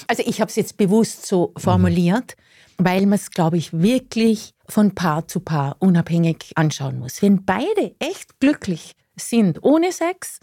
also 0.08 0.22
ich 0.24 0.40
habe 0.40 0.48
es 0.48 0.56
jetzt 0.56 0.76
bewusst 0.76 1.26
so 1.26 1.52
formuliert, 1.56 2.36
weil 2.76 3.06
man 3.06 3.14
es, 3.14 3.30
glaube 3.30 3.56
ich, 3.58 3.72
wirklich 3.72 4.54
von 4.68 4.94
Paar 4.94 5.26
zu 5.26 5.40
Paar 5.40 5.76
unabhängig 5.80 6.52
anschauen 6.54 6.98
muss. 6.98 7.22
Wenn 7.22 7.44
beide 7.44 7.94
echt 7.98 8.38
glücklich 8.40 8.94
sind 9.16 9.62
ohne 9.62 9.92
Sex, 9.92 10.40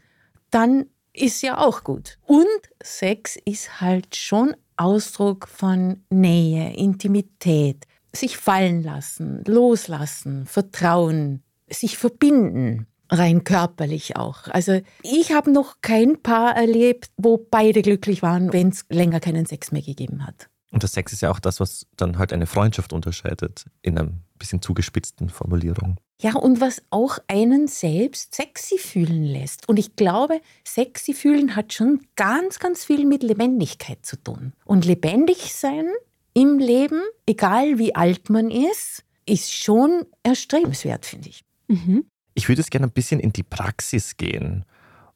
dann 0.52 0.88
ist 1.14 1.42
ja 1.42 1.58
auch 1.58 1.84
gut. 1.84 2.18
Und 2.26 2.46
Sex 2.84 3.38
ist 3.46 3.82
halt 3.82 4.16
schon 4.16 4.56
Ausdruck 4.78 5.48
von 5.48 6.04
Nähe, 6.10 6.76
Intimität, 6.76 7.86
sich 8.14 8.38
fallen 8.38 8.84
lassen, 8.84 9.44
loslassen, 9.46 10.46
Vertrauen, 10.46 11.44
sich 11.70 11.98
verbinden, 11.98 12.88
rein 13.10 13.44
körperlich 13.44 14.16
auch. 14.16 14.48
Also 14.48 14.82
ich 15.04 15.32
habe 15.34 15.52
noch 15.52 15.82
kein 15.82 16.22
Paar 16.22 16.56
erlebt, 16.56 17.10
wo 17.18 17.38
beide 17.38 17.82
glücklich 17.82 18.22
waren, 18.22 18.54
wenn 18.54 18.70
es 18.70 18.86
länger 18.90 19.20
keinen 19.20 19.46
Sex 19.46 19.72
mehr 19.72 19.82
gegeben 19.82 20.26
hat. 20.26 20.50
Und 20.76 20.84
der 20.84 20.90
Sex 20.90 21.14
ist 21.14 21.22
ja 21.22 21.32
auch 21.32 21.40
das, 21.40 21.62
was 21.62 21.88
dann 21.96 22.18
halt 22.18 22.34
eine 22.34 22.48
Freundschaft 22.48 22.92
unterscheidet, 22.92 23.64
in 23.82 23.98
einer 23.98 24.12
bisschen 24.38 24.62
zugespitzten 24.62 25.30
Formulierung. 25.30 26.02
Ja, 26.20 26.36
und 26.36 26.60
was 26.60 26.82
auch 26.90 27.18
einen 27.30 27.70
selbst 27.70 28.36
sexy 28.36 28.78
fühlen 28.78 29.24
lässt. 29.24 29.70
Und 29.70 29.80
ich 29.80 29.96
glaube, 29.96 30.42
sexy 30.66 31.14
fühlen 31.14 31.56
hat 31.56 31.72
schon 31.72 32.02
ganz, 32.18 32.60
ganz 32.60 32.84
viel 32.84 33.06
mit 33.06 33.24
Lebendigkeit 33.24 34.06
zu 34.06 34.22
tun. 34.22 34.52
Und 34.66 34.84
lebendig 34.84 35.54
sein 35.54 35.88
im 36.34 36.60
Leben, 36.60 37.02
egal 37.26 37.80
wie 37.80 37.96
alt 37.96 38.30
man 38.30 38.52
ist, 38.52 39.06
ist 39.26 39.54
schon 39.54 40.06
erstrebenswert, 40.24 41.06
finde 41.06 41.30
ich. 41.30 41.46
Mhm. 41.70 42.04
Ich 42.34 42.50
würde 42.50 42.60
jetzt 42.60 42.72
gerne 42.72 42.88
ein 42.88 42.92
bisschen 42.92 43.22
in 43.22 43.32
die 43.32 43.44
Praxis 43.44 44.18
gehen. 44.18 44.66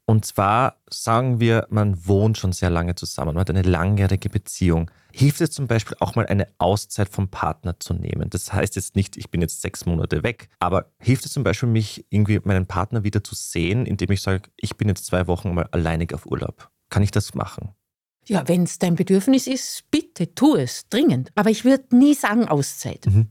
Und 0.10 0.26
zwar 0.26 0.82
sagen 0.90 1.40
wir, 1.40 1.68
man 1.70 2.08
wohnt 2.08 2.40
schon 2.40 2.52
sehr 2.52 2.72
lange 2.72 2.96
zusammen, 2.96 3.36
man 3.36 3.42
hat 3.42 3.52
eine 3.52 3.62
langjährige 3.62 4.32
Beziehung. 4.32 4.90
Hilft 5.12 5.40
es 5.40 5.52
zum 5.52 5.68
Beispiel 5.68 5.96
auch 6.00 6.16
mal 6.16 6.26
eine 6.26 6.48
Auszeit 6.58 7.10
vom 7.10 7.28
Partner 7.28 7.80
zu 7.80 7.94
nehmen? 7.94 8.28
Das 8.32 8.52
heißt 8.52 8.76
jetzt 8.76 8.96
nicht, 8.96 9.18
ich 9.18 9.30
bin 9.30 9.40
jetzt 9.40 9.62
sechs 9.62 9.86
Monate 9.86 10.24
weg, 10.24 10.50
aber 10.58 10.92
hilft 10.98 11.28
es 11.28 11.34
zum 11.34 11.44
Beispiel, 11.44 11.70
mich 11.70 12.08
irgendwie 12.10 12.40
meinen 12.44 12.66
Partner 12.66 13.04
wieder 13.04 13.24
zu 13.24 13.36
sehen, 13.36 13.86
indem 13.86 14.10
ich 14.10 14.24
sage, 14.24 14.50
ich 14.58 14.78
bin 14.78 14.88
jetzt 14.88 15.06
zwei 15.06 15.28
Wochen 15.28 15.54
mal 15.54 15.68
alleinig 15.70 16.12
auf 16.16 16.26
Urlaub? 16.26 16.72
Kann 16.90 17.04
ich 17.04 17.12
das 17.12 17.36
machen? 17.36 17.76
Ja, 18.26 18.48
wenn 18.48 18.64
es 18.64 18.80
dein 18.80 18.96
Bedürfnis 18.96 19.46
ist, 19.46 19.84
bitte 19.92 20.34
tu 20.34 20.56
es, 20.56 20.90
dringend. 20.90 21.30
Aber 21.36 21.52
ich 21.52 21.66
würde 21.66 21.96
nie 21.96 22.16
sagen 22.16 22.48
Auszeit. 22.48 23.06
Mhm. 23.06 23.28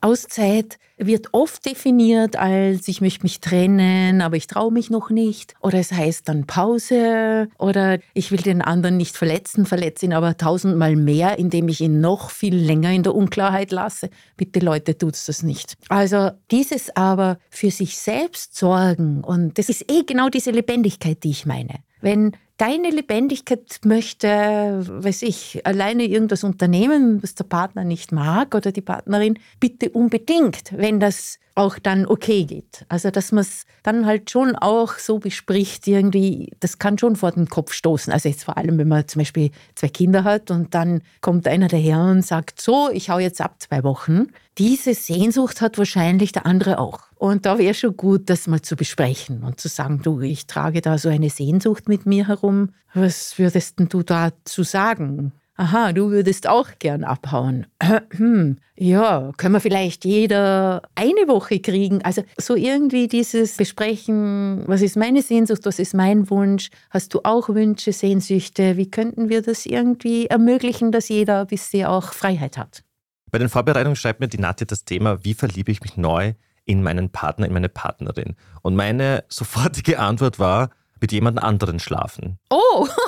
Auszeit 0.00 0.78
wird 0.96 1.28
oft 1.32 1.64
definiert 1.64 2.36
als 2.36 2.88
ich 2.88 3.00
möchte 3.00 3.22
mich 3.22 3.40
trennen, 3.40 4.20
aber 4.20 4.36
ich 4.36 4.46
traue 4.46 4.72
mich 4.72 4.90
noch 4.90 5.10
nicht. 5.10 5.54
Oder 5.60 5.78
es 5.78 5.92
heißt 5.92 6.28
dann 6.28 6.46
Pause 6.46 7.48
oder 7.58 7.98
ich 8.14 8.30
will 8.30 8.40
den 8.40 8.62
anderen 8.62 8.96
nicht 8.96 9.16
verletzen, 9.16 9.66
verletze 9.66 10.06
ihn 10.06 10.12
aber 10.12 10.36
tausendmal 10.36 10.96
mehr, 10.96 11.38
indem 11.38 11.68
ich 11.68 11.80
ihn 11.80 12.00
noch 12.00 12.30
viel 12.30 12.54
länger 12.54 12.92
in 12.92 13.02
der 13.02 13.14
Unklarheit 13.14 13.72
lasse. 13.72 14.10
Bitte 14.36 14.60
Leute, 14.60 14.96
tut's 14.96 15.26
das 15.26 15.42
nicht. 15.42 15.74
Also 15.88 16.30
dieses 16.50 16.94
aber 16.96 17.38
für 17.48 17.70
sich 17.70 17.98
selbst 17.98 18.56
sorgen 18.56 19.24
und 19.24 19.58
das 19.58 19.68
ist 19.68 19.90
eh 19.90 20.02
genau 20.04 20.28
diese 20.28 20.50
Lebendigkeit, 20.50 21.22
die 21.24 21.30
ich 21.30 21.46
meine. 21.46 21.80
Wenn 22.00 22.32
deine 22.60 22.90
Lebendigkeit 22.90 23.80
möchte, 23.84 24.28
weiß 24.28 25.22
ich, 25.22 25.64
alleine 25.64 26.04
irgendwas 26.04 26.44
unternehmen, 26.44 27.22
was 27.22 27.34
der 27.34 27.44
Partner 27.44 27.84
nicht 27.84 28.12
mag 28.12 28.54
oder 28.54 28.70
die 28.70 28.82
Partnerin, 28.82 29.38
bitte 29.60 29.88
unbedingt, 29.90 30.76
wenn 30.76 31.00
das 31.00 31.38
auch 31.54 31.78
dann 31.78 32.06
okay 32.06 32.44
geht. 32.44 32.84
Also, 32.88 33.10
dass 33.10 33.32
man 33.32 33.42
es 33.42 33.64
dann 33.82 34.06
halt 34.06 34.30
schon 34.30 34.56
auch 34.56 34.94
so 34.98 35.18
bespricht, 35.18 35.86
irgendwie, 35.86 36.52
das 36.60 36.78
kann 36.78 36.98
schon 36.98 37.16
vor 37.16 37.32
den 37.32 37.48
Kopf 37.48 37.72
stoßen. 37.72 38.12
Also 38.12 38.28
jetzt 38.28 38.44
vor 38.44 38.56
allem, 38.56 38.78
wenn 38.78 38.88
man 38.88 39.08
zum 39.08 39.20
Beispiel 39.20 39.50
zwei 39.74 39.88
Kinder 39.88 40.24
hat 40.24 40.50
und 40.50 40.74
dann 40.74 41.02
kommt 41.20 41.48
einer 41.48 41.68
daher 41.68 42.00
und 42.00 42.24
sagt, 42.24 42.60
so, 42.60 42.90
ich 42.90 43.10
hau 43.10 43.18
jetzt 43.18 43.40
ab 43.40 43.56
zwei 43.58 43.82
Wochen. 43.84 44.28
Diese 44.60 44.94
Sehnsucht 44.94 45.60
hat 45.60 45.78
wahrscheinlich 45.78 46.32
der 46.32 46.46
andere 46.46 46.78
auch. 46.78 47.00
Und 47.16 47.46
da 47.46 47.58
wäre 47.58 47.74
schon 47.74 47.96
gut, 47.96 48.30
das 48.30 48.46
mal 48.46 48.62
zu 48.62 48.76
besprechen 48.76 49.42
und 49.42 49.58
zu 49.58 49.68
sagen, 49.68 50.02
du, 50.02 50.20
ich 50.20 50.46
trage 50.46 50.82
da 50.82 50.98
so 50.98 51.08
eine 51.08 51.30
Sehnsucht 51.30 51.88
mit 51.88 52.06
mir 52.06 52.28
herum. 52.28 52.70
Was 52.94 53.38
würdest 53.38 53.78
denn 53.78 53.88
du 53.88 54.02
dazu 54.02 54.62
sagen? 54.62 55.32
aha, 55.60 55.92
du 55.92 56.10
würdest 56.10 56.48
auch 56.48 56.68
gern 56.78 57.04
abhauen. 57.04 57.66
Ja, 58.82 59.32
können 59.36 59.52
wir 59.52 59.60
vielleicht 59.60 60.06
jeder 60.06 60.80
eine 60.94 61.28
Woche 61.28 61.60
kriegen? 61.60 62.00
Also 62.02 62.22
so 62.38 62.54
irgendwie 62.54 63.08
dieses 63.08 63.58
Besprechen, 63.58 64.62
was 64.66 64.80
ist 64.80 64.96
meine 64.96 65.20
Sehnsucht, 65.20 65.66
was 65.66 65.78
ist 65.78 65.92
mein 65.92 66.30
Wunsch? 66.30 66.70
Hast 66.88 67.12
du 67.12 67.20
auch 67.22 67.50
Wünsche, 67.50 67.92
Sehnsüchte? 67.92 68.78
Wie 68.78 68.90
könnten 68.90 69.28
wir 69.28 69.42
das 69.42 69.66
irgendwie 69.66 70.28
ermöglichen, 70.28 70.92
dass 70.92 71.10
jeder 71.10 71.42
ein 71.42 71.46
bisschen 71.48 71.88
auch 71.88 72.14
Freiheit 72.14 72.56
hat? 72.56 72.82
Bei 73.30 73.38
den 73.38 73.48
Vorbereitungen 73.48 73.96
schreibt 73.96 74.20
mir 74.20 74.28
die 74.28 74.38
Nadja 74.38 74.66
das 74.66 74.84
Thema, 74.84 75.24
wie 75.24 75.34
verliebe 75.34 75.70
ich 75.70 75.80
mich 75.80 75.96
neu 75.96 76.34
in 76.64 76.82
meinen 76.82 77.10
Partner, 77.10 77.46
in 77.46 77.52
meine 77.52 77.68
Partnerin? 77.68 78.36
Und 78.62 78.76
meine 78.76 79.24
sofortige 79.28 79.98
Antwort 79.98 80.38
war, 80.38 80.70
mit 81.00 81.12
jemand 81.12 81.42
anderen 81.42 81.78
schlafen. 81.80 82.38
Oh! 82.50 82.86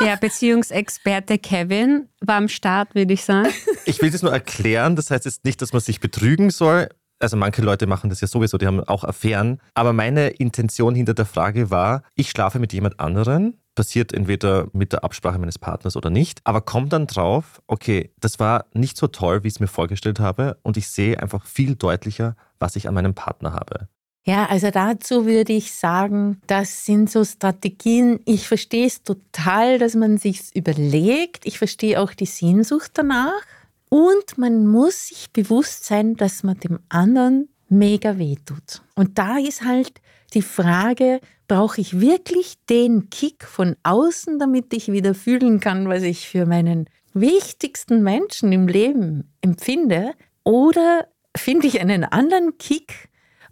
Der 0.00 0.16
Beziehungsexperte 0.16 1.38
Kevin 1.38 2.08
war 2.20 2.36
am 2.36 2.48
Start, 2.48 2.94
würde 2.94 3.12
ich 3.12 3.24
sagen. 3.24 3.50
Ich 3.84 4.00
will 4.00 4.10
das 4.10 4.22
nur 4.22 4.32
erklären. 4.32 4.96
Das 4.96 5.10
heißt 5.10 5.26
jetzt 5.26 5.44
nicht, 5.44 5.60
dass 5.60 5.74
man 5.74 5.80
sich 5.80 6.00
betrügen 6.00 6.48
soll. 6.48 6.88
Also 7.20 7.36
manche 7.36 7.60
Leute 7.60 7.86
machen 7.86 8.08
das 8.08 8.22
ja 8.22 8.26
sowieso, 8.26 8.56
die 8.56 8.66
haben 8.66 8.82
auch 8.82 9.04
Affären. 9.04 9.60
Aber 9.74 9.92
meine 9.92 10.28
Intention 10.28 10.94
hinter 10.94 11.14
der 11.14 11.26
Frage 11.26 11.70
war, 11.70 12.02
ich 12.14 12.30
schlafe 12.30 12.58
mit 12.58 12.72
jemand 12.72 12.98
anderen. 12.98 13.58
Passiert 13.74 14.12
entweder 14.12 14.68
mit 14.72 14.92
der 14.92 15.04
Absprache 15.04 15.38
meines 15.38 15.58
Partners 15.58 15.96
oder 15.96 16.10
nicht. 16.10 16.40
Aber 16.44 16.62
kommt 16.62 16.92
dann 16.92 17.06
drauf, 17.06 17.62
okay, 17.66 18.10
das 18.18 18.40
war 18.40 18.66
nicht 18.72 18.96
so 18.96 19.06
toll, 19.06 19.44
wie 19.44 19.48
ich 19.48 19.54
es 19.54 19.60
mir 19.60 19.68
vorgestellt 19.68 20.18
habe. 20.18 20.56
Und 20.62 20.76
ich 20.76 20.88
sehe 20.88 21.20
einfach 21.20 21.44
viel 21.44 21.76
deutlicher, 21.76 22.36
was 22.58 22.74
ich 22.74 22.88
an 22.88 22.94
meinem 22.94 23.14
Partner 23.14 23.52
habe. 23.52 23.88
Ja, 24.26 24.46
also 24.46 24.70
dazu 24.70 25.24
würde 25.24 25.52
ich 25.52 25.72
sagen, 25.72 26.40
das 26.46 26.84
sind 26.84 27.10
so 27.10 27.24
Strategien. 27.24 28.20
Ich 28.26 28.48
verstehe 28.48 28.86
es 28.86 29.02
total, 29.02 29.78
dass 29.78 29.94
man 29.94 30.18
sich 30.18 30.54
überlegt. 30.54 31.46
Ich 31.46 31.58
verstehe 31.58 32.00
auch 32.00 32.12
die 32.12 32.26
Sehnsucht 32.26 32.92
danach. 32.94 33.42
Und 33.90 34.38
man 34.38 34.66
muss 34.66 35.08
sich 35.08 35.30
bewusst 35.32 35.84
sein, 35.84 36.16
dass 36.16 36.42
man 36.42 36.58
dem 36.58 36.78
anderen 36.88 37.50
mega 37.68 38.16
wehtut. 38.18 38.82
Und 38.94 39.18
da 39.18 39.36
ist 39.36 39.62
halt 39.64 40.00
die 40.32 40.42
Frage, 40.42 41.20
brauche 41.46 41.80
ich 41.80 42.00
wirklich 42.00 42.54
den 42.70 43.10
Kick 43.10 43.44
von 43.44 43.76
außen, 43.82 44.38
damit 44.38 44.72
ich 44.72 44.90
wieder 44.90 45.14
fühlen 45.14 45.60
kann, 45.60 45.88
was 45.88 46.02
ich 46.02 46.28
für 46.28 46.46
meinen 46.46 46.88
wichtigsten 47.12 48.02
Menschen 48.02 48.52
im 48.52 48.68
Leben 48.68 49.34
empfinde? 49.42 50.12
Oder 50.44 51.08
finde 51.36 51.66
ich 51.66 51.80
einen 51.80 52.04
anderen 52.04 52.56
Kick, 52.58 53.10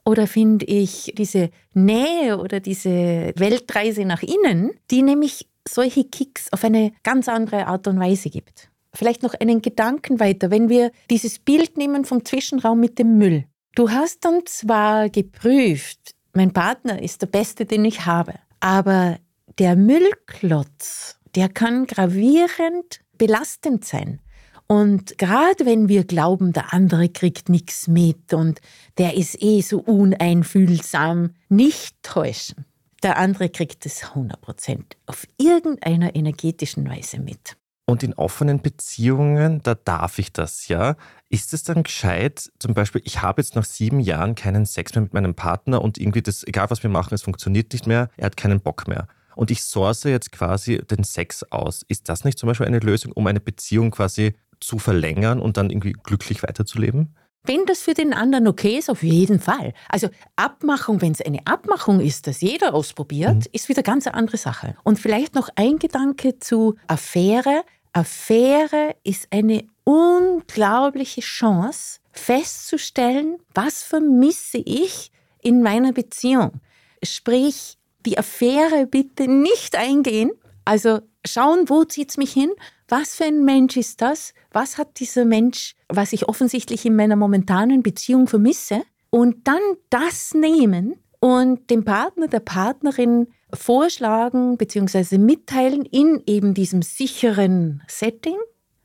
oder 0.09 0.27
finde 0.27 0.64
ich 0.64 1.12
diese 1.18 1.51
Nähe 1.74 2.38
oder 2.38 2.61
diese 2.61 2.90
Weltreise 3.37 4.07
nach 4.07 4.22
innen, 4.22 4.70
die 4.90 5.03
nämlich 5.03 5.46
solche 5.68 6.05
Kicks 6.05 6.51
auf 6.51 6.64
eine 6.64 6.92
ganz 7.03 7.29
andere 7.29 7.66
Art 7.66 7.87
und 7.88 8.01
Weise 8.01 8.31
gibt. 8.31 8.70
Vielleicht 8.94 9.22
noch 9.22 9.35
einen 9.35 9.62
Gedanken 9.62 10.20
weiter, 10.20 10.51
wenn 10.51 10.68
wir 10.68 10.90
dieses 11.11 11.38
Bild 11.38 11.77
nehmen 11.77 12.05
vom 12.05 12.24
Zwischenraum 12.24 12.81
mit 12.81 12.98
dem 12.98 13.18
Müll. 13.18 13.44
Du 13.74 13.90
hast 13.90 14.24
dann 14.24 14.40
zwar 14.46 15.09
geprüft, 15.09 16.14
mein 16.33 16.53
Partner 16.53 17.01
ist 17.03 17.22
der 17.22 17.27
beste, 17.27 17.64
den 17.64 17.85
ich 17.85 18.07
habe, 18.07 18.35
aber 18.61 19.18
der 19.59 19.77
Müllklotz, 19.77 21.18
der 21.35 21.48
kann 21.48 21.87
gravierend 21.87 23.01
belastend 23.18 23.85
sein. 23.85 24.20
Und 24.66 25.16
gerade 25.16 25.64
wenn 25.64 25.88
wir 25.88 26.05
glauben, 26.05 26.53
der 26.53 26.74
andere 26.74 27.09
kriegt 27.09 27.48
nichts 27.48 27.88
mit 27.88 28.35
und 28.35 28.61
der 28.98 29.16
ist 29.16 29.42
eh 29.42 29.62
so 29.62 29.79
uneinfühlsam, 29.79 31.35
nicht 31.48 31.96
täuschen. 32.03 32.66
Der 33.03 33.16
andere 33.16 33.48
kriegt 33.48 33.87
es 33.87 34.03
100 34.03 34.40
Prozent 34.40 34.96
auf 35.07 35.27
irgendeiner 35.38 36.14
energetischen 36.14 36.88
Weise 36.88 37.18
mit. 37.20 37.57
Und 37.88 38.03
in 38.03 38.12
offenen 38.12 38.61
Beziehungen, 38.61 39.62
da 39.62 39.74
darf 39.74 40.18
ich 40.18 40.31
das 40.31 40.68
ja. 40.68 40.94
Ist 41.31 41.55
es 41.55 41.62
dann 41.62 41.85
gescheit, 41.85 42.53
zum 42.59 42.74
Beispiel, 42.74 43.01
ich 43.07 43.22
habe 43.22 43.41
jetzt 43.41 43.57
nach 43.57 43.64
sieben 43.64 43.99
Jahren 43.99 44.34
keinen 44.34 44.66
Sex 44.66 44.95
mehr 44.95 45.01
mit 45.01 45.14
meinem 45.14 45.34
Partner 45.34 45.80
und 45.80 45.97
irgendwie 45.97 46.20
das, 46.20 46.47
egal 46.47 46.68
was 46.68 46.82
wir 46.82 46.91
machen, 46.91 47.14
es 47.14 47.22
funktioniert 47.22 47.72
nicht 47.72 47.86
mehr, 47.86 48.11
er 48.18 48.26
hat 48.26 48.36
keinen 48.36 48.61
Bock 48.61 48.89
mehr. 48.89 49.09
Und 49.36 49.51
ich 49.51 49.62
source 49.62 50.05
jetzt 50.05 50.32
quasi 50.32 50.82
den 50.84 51.03
Sex 51.03 51.45
aus. 51.45 51.82
Ist 51.89 52.11
das 52.11 52.24
nicht 52.24 52.39
zum 52.39 52.49
Beispiel 52.49 52.66
eine 52.66 52.80
Lösung, 52.80 53.12
um 53.12 53.26
eine 53.26 53.41
Beziehung 53.41 53.91
quasi 53.91 54.34
zu 54.61 54.78
verlängern 54.78 55.41
und 55.41 55.57
dann 55.57 55.70
irgendwie 55.70 55.93
glücklich 55.93 56.43
weiterzuleben? 56.43 57.14
Wenn 57.45 57.64
das 57.64 57.80
für 57.80 57.95
den 57.95 58.12
anderen 58.12 58.47
okay 58.47 58.76
ist, 58.76 58.91
auf 58.91 59.03
jeden 59.03 59.41
Fall. 59.41 59.72
Also 59.89 60.11
Abmachung, 60.36 61.01
wenn 61.01 61.12
es 61.12 61.22
eine 61.22 61.47
Abmachung 61.47 62.01
ist, 62.01 62.26
dass 62.26 62.43
jeder 62.43 62.74
ausprobiert, 62.74 63.36
mhm. 63.36 63.51
ist 63.53 63.70
wieder 63.70 63.82
ganz 63.82 64.07
eine 64.07 64.14
andere 64.14 64.36
Sache. 64.36 64.76
Und 64.84 64.99
vielleicht 64.99 65.34
noch 65.34 65.49
ein 65.57 65.78
Gedanke 65.78 66.39
zu 66.39 66.74
Affäre. 66.89 67.62
Affäre 67.93 68.97
ist 69.05 69.28
eine 69.30 69.66
unglaubliche 69.84 71.20
Chance, 71.20 72.01
festzustellen, 72.12 73.39
was 73.55 73.82
vermisse 73.82 74.59
ich 74.59 75.11
in 75.43 75.62
meiner 75.62 75.93
Beziehung. 75.93 76.61
Sprich, 77.03 77.78
die 78.05 78.18
Affäre 78.18 78.86
bitte 78.86 79.28
nicht 79.28 79.76
eingehen. 79.76 80.30
Also 80.64 81.01
schauen, 81.26 81.68
wo 81.68 81.84
zieht 81.84 82.11
es 82.11 82.16
mich 82.16 82.32
hin? 82.32 82.51
Was 82.89 83.16
für 83.16 83.24
ein 83.24 83.45
Mensch 83.45 83.76
ist 83.76 84.01
das? 84.03 84.34
Was 84.53 84.78
hat 84.78 85.01
dieser 85.01 85.24
Mensch, 85.24 85.74
was 85.89 86.12
ich 86.12 86.28
offensichtlich 86.28 86.84
in 86.86 86.97
meiner 86.97 87.16
momentanen 87.16 87.82
Beziehung 87.82 88.26
vermisse? 88.26 88.82
Und 89.11 89.47
dann 89.47 89.61
das 89.91 90.34
nehmen 90.34 90.97
und 91.21 91.71
dem 91.71 91.85
Partner, 91.85 92.29
der 92.29 92.41
Partnerin 92.41 93.29
vorschlagen 93.53 94.57
bzw. 94.57 95.19
mitteilen 95.19 95.85
in 95.85 96.23
eben 96.27 96.55
diesem 96.55 96.83
sicheren 96.83 97.83
Setting 97.89 98.37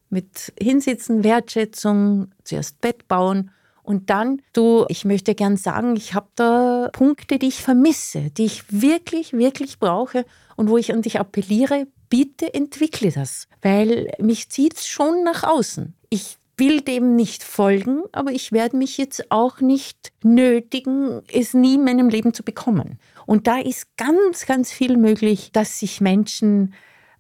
mit 0.09 0.53
Hinsitzen, 0.59 1.23
Wertschätzung, 1.23 2.31
zuerst 2.43 2.81
Bett 2.81 3.07
bauen 3.07 3.51
und 3.83 4.09
dann, 4.09 4.41
du, 4.53 4.85
ich 4.87 5.03
möchte 5.03 5.35
gern 5.35 5.57
sagen, 5.57 5.95
ich 5.97 6.13
habe 6.13 6.29
da 6.35 6.89
Punkte, 6.93 7.37
die 7.37 7.49
ich 7.49 7.61
vermisse, 7.61 8.31
die 8.31 8.45
ich 8.45 8.63
wirklich, 8.71 9.33
wirklich 9.33 9.77
brauche 9.77 10.25
und 10.55 10.69
wo 10.69 10.77
ich 10.77 10.93
an 10.93 11.01
dich 11.01 11.19
appelliere, 11.19 11.87
bitte 12.09 12.53
entwickle 12.53 13.11
das, 13.11 13.47
weil 13.61 14.11
mich 14.19 14.49
zieht 14.49 14.75
es 14.75 14.87
schon 14.87 15.23
nach 15.23 15.43
außen. 15.43 15.95
Ich 16.09 16.37
will 16.57 16.81
dem 16.81 17.15
nicht 17.15 17.43
folgen, 17.43 18.03
aber 18.11 18.31
ich 18.31 18.51
werde 18.51 18.77
mich 18.77 18.97
jetzt 18.97 19.31
auch 19.31 19.59
nicht 19.59 20.13
nötigen, 20.23 21.21
es 21.31 21.53
nie 21.53 21.75
in 21.75 21.83
meinem 21.83 22.09
Leben 22.09 22.33
zu 22.33 22.43
bekommen. 22.43 22.99
Und 23.25 23.47
da 23.47 23.59
ist 23.59 23.97
ganz, 23.97 24.45
ganz 24.45 24.71
viel 24.71 24.97
möglich, 24.97 25.51
dass 25.51 25.79
sich 25.79 26.01
Menschen 26.01 26.73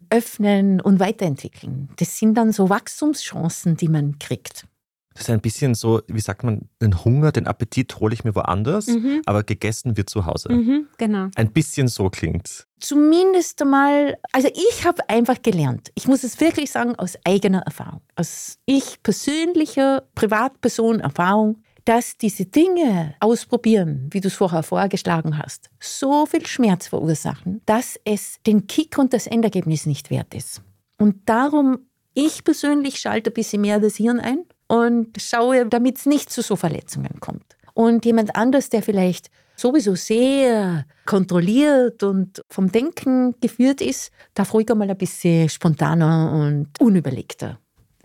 öffnen 0.09 0.79
und 0.79 0.99
weiterentwickeln. 0.99 1.89
Das 1.97 2.19
sind 2.19 2.35
dann 2.35 2.51
so 2.51 2.69
Wachstumschancen, 2.69 3.77
die 3.77 3.87
man 3.87 4.19
kriegt. 4.19 4.65
Das 5.13 5.23
ist 5.23 5.29
ein 5.29 5.41
bisschen 5.41 5.75
so, 5.75 6.01
wie 6.07 6.19
sagt 6.19 6.43
man, 6.43 6.69
den 6.81 7.03
Hunger, 7.03 7.31
den 7.31 7.47
Appetit 7.47 7.99
hole 7.99 8.13
ich 8.13 8.23
mir 8.23 8.35
woanders, 8.35 8.87
mhm. 8.87 9.21
aber 9.25 9.43
gegessen 9.43 9.95
wird 9.95 10.09
zu 10.09 10.25
Hause. 10.25 10.51
Mhm, 10.51 10.87
genau. 10.97 11.27
Ein 11.35 11.51
bisschen 11.51 11.87
so 11.87 12.09
klingt. 12.09 12.67
Zumindest 12.79 13.61
einmal, 13.61 14.17
also 14.31 14.49
ich 14.53 14.85
habe 14.85 15.07
einfach 15.09 15.41
gelernt, 15.41 15.91
ich 15.95 16.07
muss 16.07 16.23
es 16.23 16.39
wirklich 16.39 16.71
sagen, 16.71 16.95
aus 16.95 17.17
eigener 17.23 17.59
Erfahrung, 17.59 18.01
aus 18.15 18.57
ich 18.65 19.01
persönlicher 19.03 20.03
Privatperson-Erfahrung, 20.15 21.61
dass 21.85 22.17
diese 22.17 22.45
Dinge 22.45 23.15
ausprobieren, 23.19 24.09
wie 24.11 24.21
du 24.21 24.29
es 24.29 24.35
vorher 24.35 24.63
vorgeschlagen 24.63 25.37
hast, 25.37 25.69
so 25.79 26.25
viel 26.25 26.45
Schmerz 26.45 26.87
verursachen, 26.87 27.61
dass 27.65 27.99
es 28.05 28.37
den 28.47 28.67
Kick 28.67 28.97
und 28.97 29.13
das 29.13 29.27
Endergebnis 29.27 29.85
nicht 29.85 30.09
wert 30.09 30.33
ist. 30.33 30.61
Und 30.97 31.27
darum, 31.27 31.79
ich 32.13 32.43
persönlich 32.43 32.99
schalte 32.99 33.31
ein 33.31 33.33
bisschen 33.33 33.61
mehr 33.61 33.79
das 33.79 33.95
Hirn 33.95 34.19
ein 34.19 34.45
und 34.67 35.21
schaue, 35.21 35.65
damit 35.65 35.97
es 35.97 36.05
nicht 36.05 36.29
zu 36.29 36.41
so 36.41 36.55
Verletzungen 36.55 37.19
kommt. 37.19 37.57
Und 37.73 38.05
jemand 38.05 38.35
anders, 38.35 38.69
der 38.69 38.83
vielleicht 38.83 39.29
sowieso 39.55 39.95
sehr 39.95 40.85
kontrolliert 41.05 42.03
und 42.03 42.41
vom 42.49 42.71
Denken 42.71 43.35
geführt 43.39 43.81
ist, 43.81 44.11
darf 44.33 44.53
ruhig 44.53 44.69
einmal 44.69 44.89
ein 44.89 44.97
bisschen 44.97 45.49
spontaner 45.49 46.31
und 46.31 46.69
unüberlegter, 46.79 47.59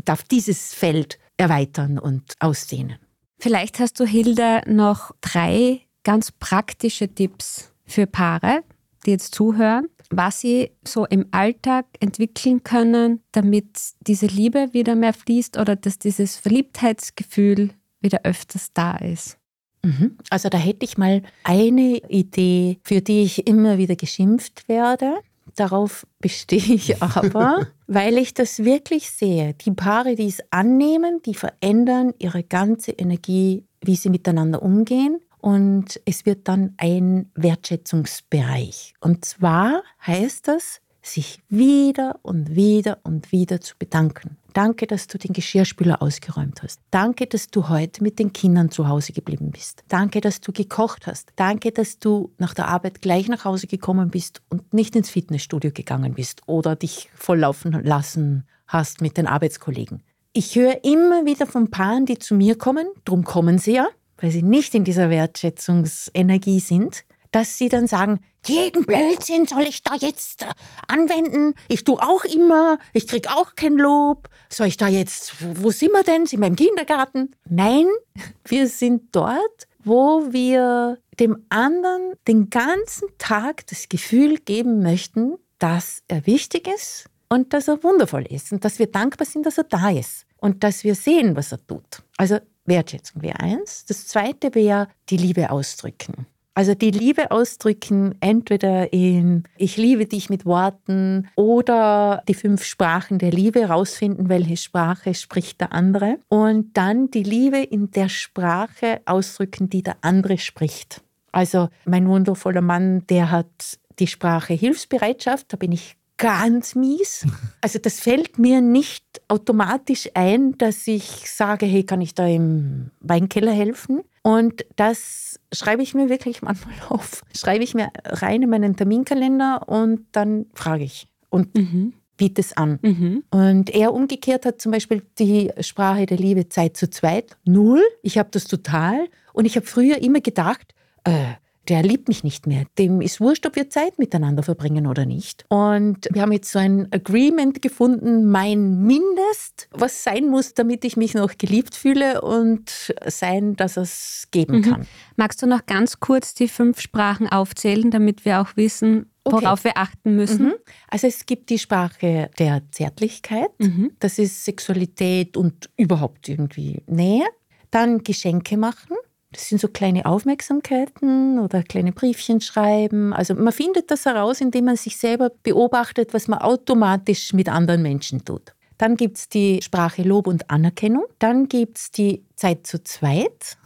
darf 0.05 0.23
dieses 0.25 0.75
Feld 0.75 1.19
erweitern 1.37 1.99
und 1.99 2.35
ausdehnen. 2.41 2.99
Vielleicht 3.39 3.79
hast 3.79 4.01
du, 4.01 4.05
Hilda, 4.05 4.63
noch 4.67 5.13
drei 5.21 5.83
ganz 6.03 6.33
praktische 6.33 7.09
Tipps 7.09 7.73
für 7.87 8.07
Paare, 8.07 8.63
die 9.07 9.11
jetzt 9.11 9.34
zuhören, 9.34 9.88
was 10.11 10.40
sie 10.40 10.70
so 10.86 11.07
im 11.07 11.26
Alltag 11.30 11.86
entwickeln 12.01 12.62
können, 12.62 13.20
damit 13.32 13.78
diese 14.01 14.26
Liebe 14.26 14.68
wieder 14.72 14.94
mehr 14.94 15.12
fließt 15.12 15.59
oder 15.59 15.76
dass 15.76 15.99
dieses 15.99 16.36
Verliebtheitsgefühl 16.36 17.70
wieder 18.01 18.20
öfters 18.24 18.72
da 18.72 18.96
ist. 18.96 19.38
Mhm. 19.82 20.18
Also 20.30 20.49
da 20.49 20.59
hätte 20.59 20.84
ich 20.84 20.99
mal 20.99 21.22
eine 21.44 21.99
Idee, 22.09 22.78
für 22.82 23.01
die 23.01 23.22
ich 23.22 23.46
immer 23.46 23.78
wieder 23.78 23.96
geschimpft 23.96 24.68
werde. 24.68 25.18
Darauf 25.57 26.07
bestehe 26.20 26.74
ich 26.74 27.03
aber, 27.03 27.66
weil 27.86 28.18
ich 28.18 28.34
das 28.34 28.64
wirklich 28.64 29.11
sehe. 29.11 29.55
Die 29.55 29.70
Paare, 29.70 30.14
die 30.14 30.28
es 30.28 30.40
annehmen, 30.51 31.20
die 31.24 31.34
verändern 31.34 32.12
ihre 32.18 32.42
ganze 32.42 32.92
Energie, 32.92 33.64
wie 33.82 33.96
sie 33.96 34.11
miteinander 34.11 34.62
umgehen. 34.62 35.20
Und 35.41 36.01
es 36.05 36.26
wird 36.26 36.49
dann 36.49 36.74
ein 36.76 37.30
Wertschätzungsbereich. 37.34 38.95
Und 39.01 39.24
zwar 39.24 39.82
heißt 40.07 40.49
das, 40.49 40.80
sich 41.03 41.41
wieder 41.49 42.18
und 42.22 42.55
wieder 42.55 42.99
und 43.03 43.32
wieder 43.32 43.61
zu 43.61 43.76
bedanken. 43.78 44.36
Danke, 44.53 44.86
dass 44.86 45.07
du 45.07 45.18
den 45.18 45.32
Geschirrspüler 45.32 46.03
ausgeräumt 46.03 46.62
hast. 46.62 46.80
Danke, 46.91 47.26
dass 47.26 47.49
du 47.49 47.68
heute 47.68 48.03
mit 48.03 48.18
den 48.18 48.32
Kindern 48.32 48.70
zu 48.70 48.89
Hause 48.89 49.12
geblieben 49.12 49.51
bist. 49.51 49.84
Danke, 49.89 50.20
dass 50.20 50.41
du 50.41 50.53
gekocht 50.53 51.07
hast. 51.07 51.30
Danke, 51.36 51.70
dass 51.70 51.99
du 51.99 52.32
nach 52.39 52.55
der 52.55 52.68
Arbeit 52.68 53.01
gleich 53.01 53.28
nach 53.28 53.45
Hause 53.45 53.66
gekommen 53.66 54.11
bist 54.11 54.43
und 54.49 54.72
nicht 54.74 54.97
ins 54.97 55.11
Fitnessstudio 55.11 55.70
gegangen 55.72 56.14
bist 56.14 56.43
oder 56.47 56.76
dich 56.76 57.11
volllaufen 57.14 57.72
lassen 57.84 58.47
hast 58.66 59.01
mit 59.01 59.16
den 59.16 59.26
Arbeitskollegen. 59.26 60.03
Ich 60.32 60.57
höre 60.57 60.84
immer 60.84 61.24
wieder 61.24 61.47
von 61.47 61.70
Paaren, 61.70 62.07
die 62.07 62.18
zu 62.18 62.34
mir 62.34 62.57
kommen, 62.57 62.86
drum 63.05 63.24
kommen 63.24 63.59
sie 63.59 63.74
ja, 63.74 63.89
weil 64.19 64.31
sie 64.31 64.43
nicht 64.43 64.75
in 64.75 64.85
dieser 64.85 65.11
Wertschätzungsenergie 65.11 66.61
sind, 66.61 67.05
dass 67.31 67.59
sie 67.59 67.69
dann 67.69 67.87
sagen, 67.87 68.21
jeden 68.47 68.87
Blödsinn 68.87 69.47
soll 69.47 69.62
ich 69.62 69.83
da 69.83 69.95
jetzt 69.95 70.43
äh, 70.43 70.47
anwenden? 70.87 71.55
Ich 71.69 71.85
tue 71.85 72.01
auch 72.01 72.25
immer, 72.25 72.79
ich 72.93 73.07
krieg 73.07 73.29
auch 73.29 73.55
kein 73.55 73.75
Lob. 73.75 74.29
Soll 74.49 74.69
ich 74.69 74.77
da 74.77 74.89
jetzt, 74.89 75.35
wo 75.62 75.71
sind 75.71 75.93
wir 75.93 76.03
denn? 76.03 76.27
Sind 76.27 76.41
wir 76.41 76.47
im 76.47 76.57
Kindergarten? 76.57 77.35
Nein, 77.49 77.87
wir 78.45 78.69
sind 78.69 79.14
dort, 79.14 79.69
wo 79.85 80.33
wir 80.33 80.99
dem 81.21 81.45
anderen 81.49 82.14
den 82.27 82.49
ganzen 82.49 83.09
Tag 83.19 83.66
das 83.66 83.89
Gefühl 83.89 84.39
geben 84.39 84.83
möchten, 84.83 85.37
dass 85.59 86.03
er 86.09 86.27
wichtig 86.27 86.69
ist 86.69 87.07
und 87.29 87.53
dass 87.53 87.69
er 87.69 87.83
wundervoll 87.83 88.25
ist 88.27 88.53
und 88.53 88.64
dass 88.64 88.79
wir 88.79 88.87
dankbar 88.87 89.27
sind, 89.27 89.45
dass 89.45 89.59
er 89.59 89.64
da 89.64 89.91
ist 89.91 90.25
und 90.39 90.62
dass 90.62 90.85
wir 90.85 90.95
sehen, 90.95 91.37
was 91.37 91.53
er 91.53 91.66
tut. 91.66 92.03
Also 92.16 92.39
Wertschätzung 92.69 93.23
wäre 93.23 93.41
eins. 93.41 93.85
Das 93.87 94.07
zweite 94.07 94.55
wäre 94.55 94.89
die 95.09 95.16
Liebe 95.16 95.51
ausdrücken. 95.51 96.27
Also 96.59 96.75
die 96.75 96.91
Liebe 96.91 97.31
ausdrücken, 97.31 98.16
entweder 98.19 98.93
in 98.93 99.45
Ich 99.59 99.77
liebe 99.77 100.07
dich 100.07 100.29
mit 100.29 100.45
Worten 100.45 101.29
oder 101.37 102.25
die 102.27 102.35
fünf 102.35 102.64
Sprachen 102.64 103.21
der 103.21 103.31
Liebe 103.31 103.66
rausfinden, 103.66 104.29
welche 104.29 104.57
Sprache 104.57 105.14
spricht 105.14 105.61
der 105.61 105.73
andere. 105.73 106.19
Und 106.29 106.77
dann 106.77 107.12
die 107.12 107.23
Liebe 107.23 107.59
in 107.59 107.93
der 107.93 108.09
Sprache 108.09 109.01
ausdrücken, 109.07 109.71
die 109.71 109.85
der 109.85 109.99
andere 110.01 110.37
spricht. 110.39 111.01
Also 111.31 111.69
mein 111.85 112.09
wundervoller 112.09 112.61
Mann, 112.61 113.07
der 113.07 113.31
hat 113.31 113.79
die 114.01 114.09
Sprache 114.09 114.55
Hilfsbereitschaft, 114.55 115.53
da 115.53 115.57
bin 115.57 115.71
ich 115.71 115.97
ganz 116.19 116.75
mies. 116.75 117.27
Also 117.61 117.81
das 117.81 117.99
fällt 117.99 118.39
mir 118.39 118.61
nicht 118.61 119.05
automatisch 119.27 120.09
ein, 120.14 120.57
dass 120.59 120.87
ich 120.87 121.29
sage, 121.29 121.66
hey, 121.66 121.83
kann 121.83 122.01
ich 122.01 122.14
da 122.14 122.25
im 122.25 122.93
Weinkeller 123.01 123.51
helfen? 123.51 124.03
Und 124.23 124.64
das 124.77 125.41
schreibe 125.53 125.83
ich 125.83 125.93
mir 125.93 126.09
wirklich 126.09 126.41
manchmal 126.41 126.75
auf. 126.89 127.23
Schreibe 127.37 127.64
ich 127.64 127.75
mir 127.75 127.91
rein 128.05 128.43
in 128.43 128.51
meinen 128.51 128.77
Terminkalender 128.77 129.69
und 129.69 130.07
dann 130.12 130.47
frage 130.55 130.85
ich 130.85 131.09
und 131.31 131.53
mhm. 131.57 131.95
biete 132.16 132.41
es 132.41 132.57
an. 132.57 132.79
Mhm. 132.81 133.25
Und 133.31 133.71
er 133.71 133.93
umgekehrt 133.93 134.47
hat 134.47 134.61
zum 134.61 134.71
Beispiel 134.71 135.03
die 135.19 135.51
Sprache 135.61 136.07
der 136.07 136.19
Liebe 136.19 136.49
Zeit 136.49 136.77
zu 136.77 136.89
zweit. 136.89 137.37
Null. 137.45 137.83
Ich 138.03 138.19
habe 138.19 138.29
das 138.31 138.45
total. 138.45 139.09
Und 139.33 139.47
ich 139.47 139.57
habe 139.57 139.66
früher 139.66 140.01
immer 140.01 140.21
gedacht, 140.21 140.75
äh, 141.03 141.35
der 141.69 141.83
liebt 141.83 142.09
mich 142.09 142.25
nicht 142.25 142.47
mehr. 142.47 142.64
Dem 142.79 143.01
ist 143.01 143.21
wurscht, 143.21 143.47
ob 143.47 143.57
wir 143.57 143.69
Zeit 143.69 143.99
miteinander 143.99 144.43
verbringen 144.43 144.87
oder 144.87 145.05
nicht. 145.05 145.45
Und 145.49 146.09
wir 146.11 146.23
haben 146.23 146.33
jetzt 146.33 146.51
so 146.51 146.59
ein 146.59 146.89
Agreement 146.93 147.61
gefunden, 147.61 148.31
mein 148.31 148.83
Mindest, 148.85 149.69
was 149.71 150.03
sein 150.03 150.29
muss, 150.29 150.55
damit 150.55 150.85
ich 150.85 150.97
mich 150.97 151.14
noch 151.14 151.37
geliebt 151.37 151.75
fühle 151.75 152.23
und 152.23 152.95
sein, 153.07 153.57
dass 153.57 153.77
es 153.77 154.29
geben 154.31 154.59
mhm. 154.59 154.62
kann. 154.62 154.87
Magst 155.16 155.43
du 155.43 155.47
noch 155.47 155.66
ganz 155.66 156.01
kurz 156.01 156.35
die 156.35 156.49
fünf 156.49 156.81
Sprachen 156.81 157.29
aufzählen, 157.29 157.91
damit 157.91 158.25
wir 158.25 158.41
auch 158.41 158.57
wissen, 158.57 159.11
worauf 159.25 159.61
okay. 159.61 159.64
wir 159.64 159.79
achten 159.79 160.16
müssen? 160.16 160.47
Mhm. 160.47 160.55
Also 160.89 161.07
es 161.07 161.27
gibt 161.27 161.51
die 161.51 161.59
Sprache 161.59 162.31
der 162.39 162.62
Zärtlichkeit, 162.71 163.51
mhm. 163.59 163.93
das 163.99 164.19
ist 164.19 164.45
Sexualität 164.45 165.37
und 165.37 165.69
überhaupt 165.77 166.29
irgendwie 166.29 166.83
Nähe. 166.87 167.27
Dann 167.71 168.03
Geschenke 168.03 168.57
machen. 168.57 168.97
Das 169.33 169.49
sind 169.49 169.61
so 169.61 169.68
kleine 169.68 170.07
Aufmerksamkeiten 170.07 171.39
oder 171.39 171.62
kleine 171.62 171.93
Briefchen 171.93 172.41
schreiben. 172.41 173.12
Also 173.12 173.35
man 173.35 173.53
findet 173.53 173.91
das 173.91 174.07
heraus, 174.07 174.41
indem 174.41 174.66
man 174.66 174.76
sich 174.76 174.97
selber 174.97 175.31
beobachtet, 175.43 176.14
was 176.14 176.29
man 176.29 176.39
automatisch 176.39 177.35
mit 177.35 177.49
anderen 177.49 177.83
Menschen 177.83 178.24
tut. 178.24 178.55
Dann 178.79 178.97
gibt 178.97 179.18
es 179.18 179.29
die 179.29 179.61
Sprache 179.62 180.03
Lob 180.03 180.29
und 180.29 180.49
Anerkennung. 180.51 181.05
Dann 181.18 181.49
gibt 181.49 181.76
es 181.76 181.91
die 181.91 182.24
Zeit 182.37 182.66
zu 182.66 182.83
zweit. 182.83 183.59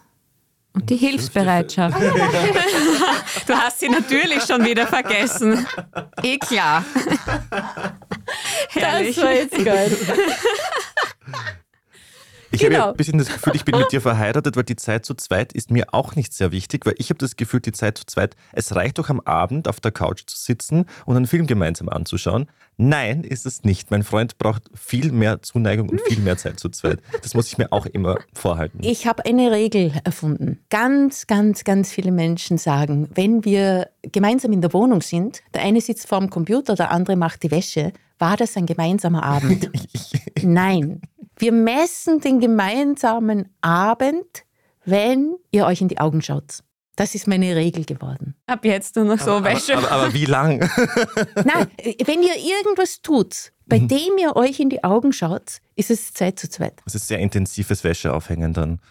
Und 0.72 0.88
die 0.88 0.96
Hilfsbereitschaft. 0.96 2.00
du 3.46 3.54
hast 3.54 3.80
sie 3.80 3.90
natürlich 3.90 4.42
schon 4.42 4.64
wieder 4.64 4.86
vergessen. 4.86 5.66
Eh 6.22 6.38
klar. 6.38 6.84
Herrlich. 8.68 9.16
Das 9.16 9.24
war 9.24 9.32
jetzt 9.32 9.64
geil. 9.64 9.90
Ich 12.53 12.61
genau. 12.61 12.74
habe 12.74 12.84
ja 12.84 12.90
ein 12.90 12.96
bisschen 12.96 13.18
das 13.18 13.28
Gefühl, 13.28 13.57
ich 13.57 13.64
bin 13.64 13.78
mit 13.78 13.90
dir 13.92 14.00
verheiratet, 14.00 14.57
weil 14.57 14.64
die 14.64 14.76
Zeit 14.76 15.05
zu 15.07 15.14
zweit 15.14 15.53
ist 15.53 15.70
mir 15.70 15.92
auch 15.92 16.14
nicht 16.16 16.32
sehr 16.32 16.53
wichtig, 16.53 16.86
weil 16.86 16.94
ich 16.98 17.09
habe 17.09 17.18
das 17.18 17.36
Gefühl, 17.36 17.61
die 17.61 17.72
Zeit 17.72 17.98
zu 17.98 18.05
zweit, 18.07 18.36
es 18.53 18.74
reicht 18.74 18.98
doch 18.98 19.09
am 19.09 19.20
Abend 19.20 19.68
auf 19.68 19.80
der 19.80 19.90
Couch 19.90 20.22
zu 20.26 20.36
sitzen 20.36 20.84
und 21.07 21.16
einen 21.16 21.26
Film 21.26 21.46
gemeinsam 21.46 21.88
anzuschauen. 21.88 22.46
Nein, 22.76 23.24
ist 23.24 23.46
es 23.46 23.64
nicht. 23.64 23.90
Mein 23.90 24.03
Freund 24.03 24.38
braucht 24.38 24.64
viel 24.74 25.12
mehr 25.12 25.42
Zuneigung 25.42 25.88
und 25.88 26.00
viel 26.03 26.18
mehr 26.18 26.36
Zeit 26.36 26.59
zu 26.59 26.68
zweit. 26.68 27.00
Das 27.22 27.34
muss 27.34 27.48
ich 27.48 27.59
mir 27.59 27.72
auch 27.72 27.86
immer 27.86 28.18
vorhalten. 28.32 28.78
Ich 28.82 29.07
habe 29.07 29.24
eine 29.24 29.50
Regel 29.50 29.92
erfunden. 30.05 30.59
Ganz, 30.70 31.26
ganz, 31.26 31.64
ganz 31.64 31.90
viele 31.90 32.12
Menschen 32.12 32.59
sagen, 32.59 33.09
wenn 33.14 33.44
wir 33.44 33.88
gemeinsam 34.03 34.53
in 34.53 34.61
der 34.61 34.72
Wohnung 34.72 35.00
sind, 35.00 35.42
der 35.55 35.62
eine 35.62 35.80
sitzt 35.80 36.09
vorm 36.09 36.30
Computer, 36.30 36.74
der 36.74 36.90
andere 36.90 37.16
macht 37.16 37.42
die 37.42 37.50
Wäsche, 37.50 37.92
war 38.18 38.36
das 38.36 38.57
ein 38.57 38.66
gemeinsamer 38.66 39.22
Abend? 39.22 39.70
Nein. 40.42 41.00
Wir 41.36 41.52
messen 41.52 42.20
den 42.20 42.40
gemeinsamen 42.40 43.48
Abend, 43.60 44.44
wenn 44.84 45.36
ihr 45.50 45.66
euch 45.66 45.80
in 45.80 45.88
die 45.88 45.98
Augen 45.98 46.22
schaut. 46.22 46.60
Das 46.96 47.14
ist 47.14 47.26
meine 47.26 47.56
Regel 47.56 47.84
geworden. 47.84 48.34
Ab 48.46 48.64
jetzt 48.64 48.96
nur 48.96 49.06
noch 49.06 49.18
so 49.18 49.32
aber, 49.32 49.46
Wäsche. 49.46 49.76
Aber, 49.76 49.90
aber, 49.90 50.02
aber, 50.04 50.14
wie 50.14 50.26
lang? 50.26 50.58
Nein, 51.36 51.68
wenn 52.04 52.22
ihr 52.22 52.36
irgendwas 52.36 53.00
tut, 53.00 53.52
bei 53.66 53.78
mhm. 53.78 53.88
dem 53.88 54.18
ihr 54.18 54.36
euch 54.36 54.60
in 54.60 54.68
die 54.68 54.84
Augen 54.84 55.12
schaut, 55.12 55.58
ist 55.74 55.90
es 55.90 56.12
Zeit 56.12 56.38
zu 56.38 56.50
zweit. 56.50 56.74
Das 56.84 56.94
ist 56.94 57.08
sehr 57.08 57.18
intensives 57.18 57.82
Wäscheaufhängen 57.82 58.52
dann. 58.52 58.80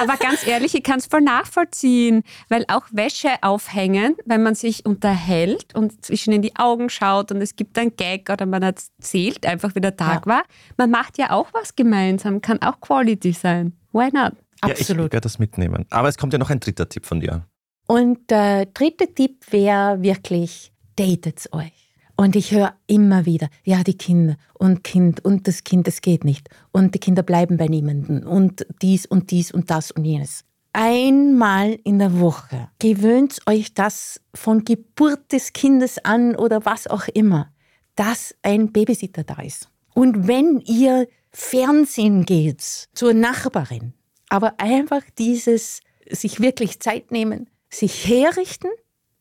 Aber 0.00 0.16
ganz 0.16 0.46
ehrlich, 0.46 0.74
ich 0.74 0.82
kann 0.82 0.98
es 0.98 1.06
voll 1.06 1.20
nachvollziehen, 1.20 2.22
weil 2.48 2.64
auch 2.68 2.84
Wäsche 2.92 3.30
aufhängen, 3.42 4.16
wenn 4.24 4.42
man 4.42 4.54
sich 4.54 4.84
unterhält 4.86 5.74
und 5.74 6.04
zwischen 6.04 6.32
in 6.32 6.42
die 6.42 6.56
Augen 6.56 6.88
schaut 6.88 7.32
und 7.32 7.40
es 7.40 7.56
gibt 7.56 7.78
ein 7.78 7.94
Gag 7.96 8.28
oder 8.30 8.46
man 8.46 8.62
erzählt 8.62 9.46
einfach, 9.46 9.74
wie 9.74 9.80
der 9.80 9.96
Tag 9.96 10.26
ja. 10.26 10.34
war, 10.34 10.42
man 10.76 10.90
macht 10.90 11.18
ja 11.18 11.30
auch 11.30 11.48
was 11.52 11.76
gemeinsam, 11.76 12.40
kann 12.40 12.60
auch 12.62 12.80
Quality 12.80 13.32
sein. 13.32 13.72
Why 13.92 14.10
not? 14.12 14.32
Ja, 14.62 14.70
Absolut. 14.70 15.06
ich 15.06 15.12
werde 15.12 15.20
das 15.20 15.38
mitnehmen. 15.38 15.86
Aber 15.90 16.08
es 16.08 16.16
kommt 16.16 16.32
ja 16.32 16.38
noch 16.38 16.50
ein 16.50 16.60
dritter 16.60 16.88
Tipp 16.88 17.06
von 17.06 17.20
dir. 17.20 17.46
Und 17.86 18.30
der 18.30 18.66
dritte 18.66 19.12
Tipp 19.14 19.44
wäre 19.50 20.02
wirklich, 20.02 20.72
datet 20.96 21.48
euch. 21.52 21.85
Und 22.16 22.34
ich 22.34 22.50
höre 22.52 22.74
immer 22.86 23.26
wieder, 23.26 23.48
ja, 23.62 23.82
die 23.82 23.96
Kinder 23.96 24.36
und 24.54 24.82
Kind 24.82 25.22
und 25.24 25.46
das 25.46 25.64
Kind, 25.64 25.86
das 25.86 26.00
geht 26.00 26.24
nicht. 26.24 26.48
Und 26.72 26.94
die 26.94 26.98
Kinder 26.98 27.22
bleiben 27.22 27.58
bei 27.58 27.66
niemandem 27.66 28.26
und 28.26 28.66
dies 28.80 29.04
und 29.04 29.30
dies 29.30 29.52
und 29.52 29.70
das 29.70 29.90
und 29.90 30.04
jenes. 30.04 30.44
Einmal 30.72 31.78
in 31.84 31.98
der 31.98 32.18
Woche 32.20 32.68
gewöhnt 32.78 33.38
euch 33.46 33.74
das 33.74 34.20
von 34.34 34.64
Geburt 34.64 35.32
des 35.32 35.52
Kindes 35.52 36.04
an 36.04 36.36
oder 36.36 36.64
was 36.64 36.86
auch 36.86 37.08
immer, 37.08 37.50
dass 37.94 38.34
ein 38.42 38.72
Babysitter 38.72 39.24
da 39.24 39.40
ist. 39.42 39.68
Und 39.94 40.26
wenn 40.26 40.60
ihr 40.60 41.08
Fernsehen 41.30 42.24
geht 42.24 42.60
zur 42.94 43.14
Nachbarin, 43.14 43.94
aber 44.28 44.54
einfach 44.58 45.02
dieses 45.18 45.80
sich 46.10 46.40
wirklich 46.40 46.80
Zeit 46.80 47.10
nehmen, 47.10 47.48
sich 47.70 48.06
herrichten 48.06 48.70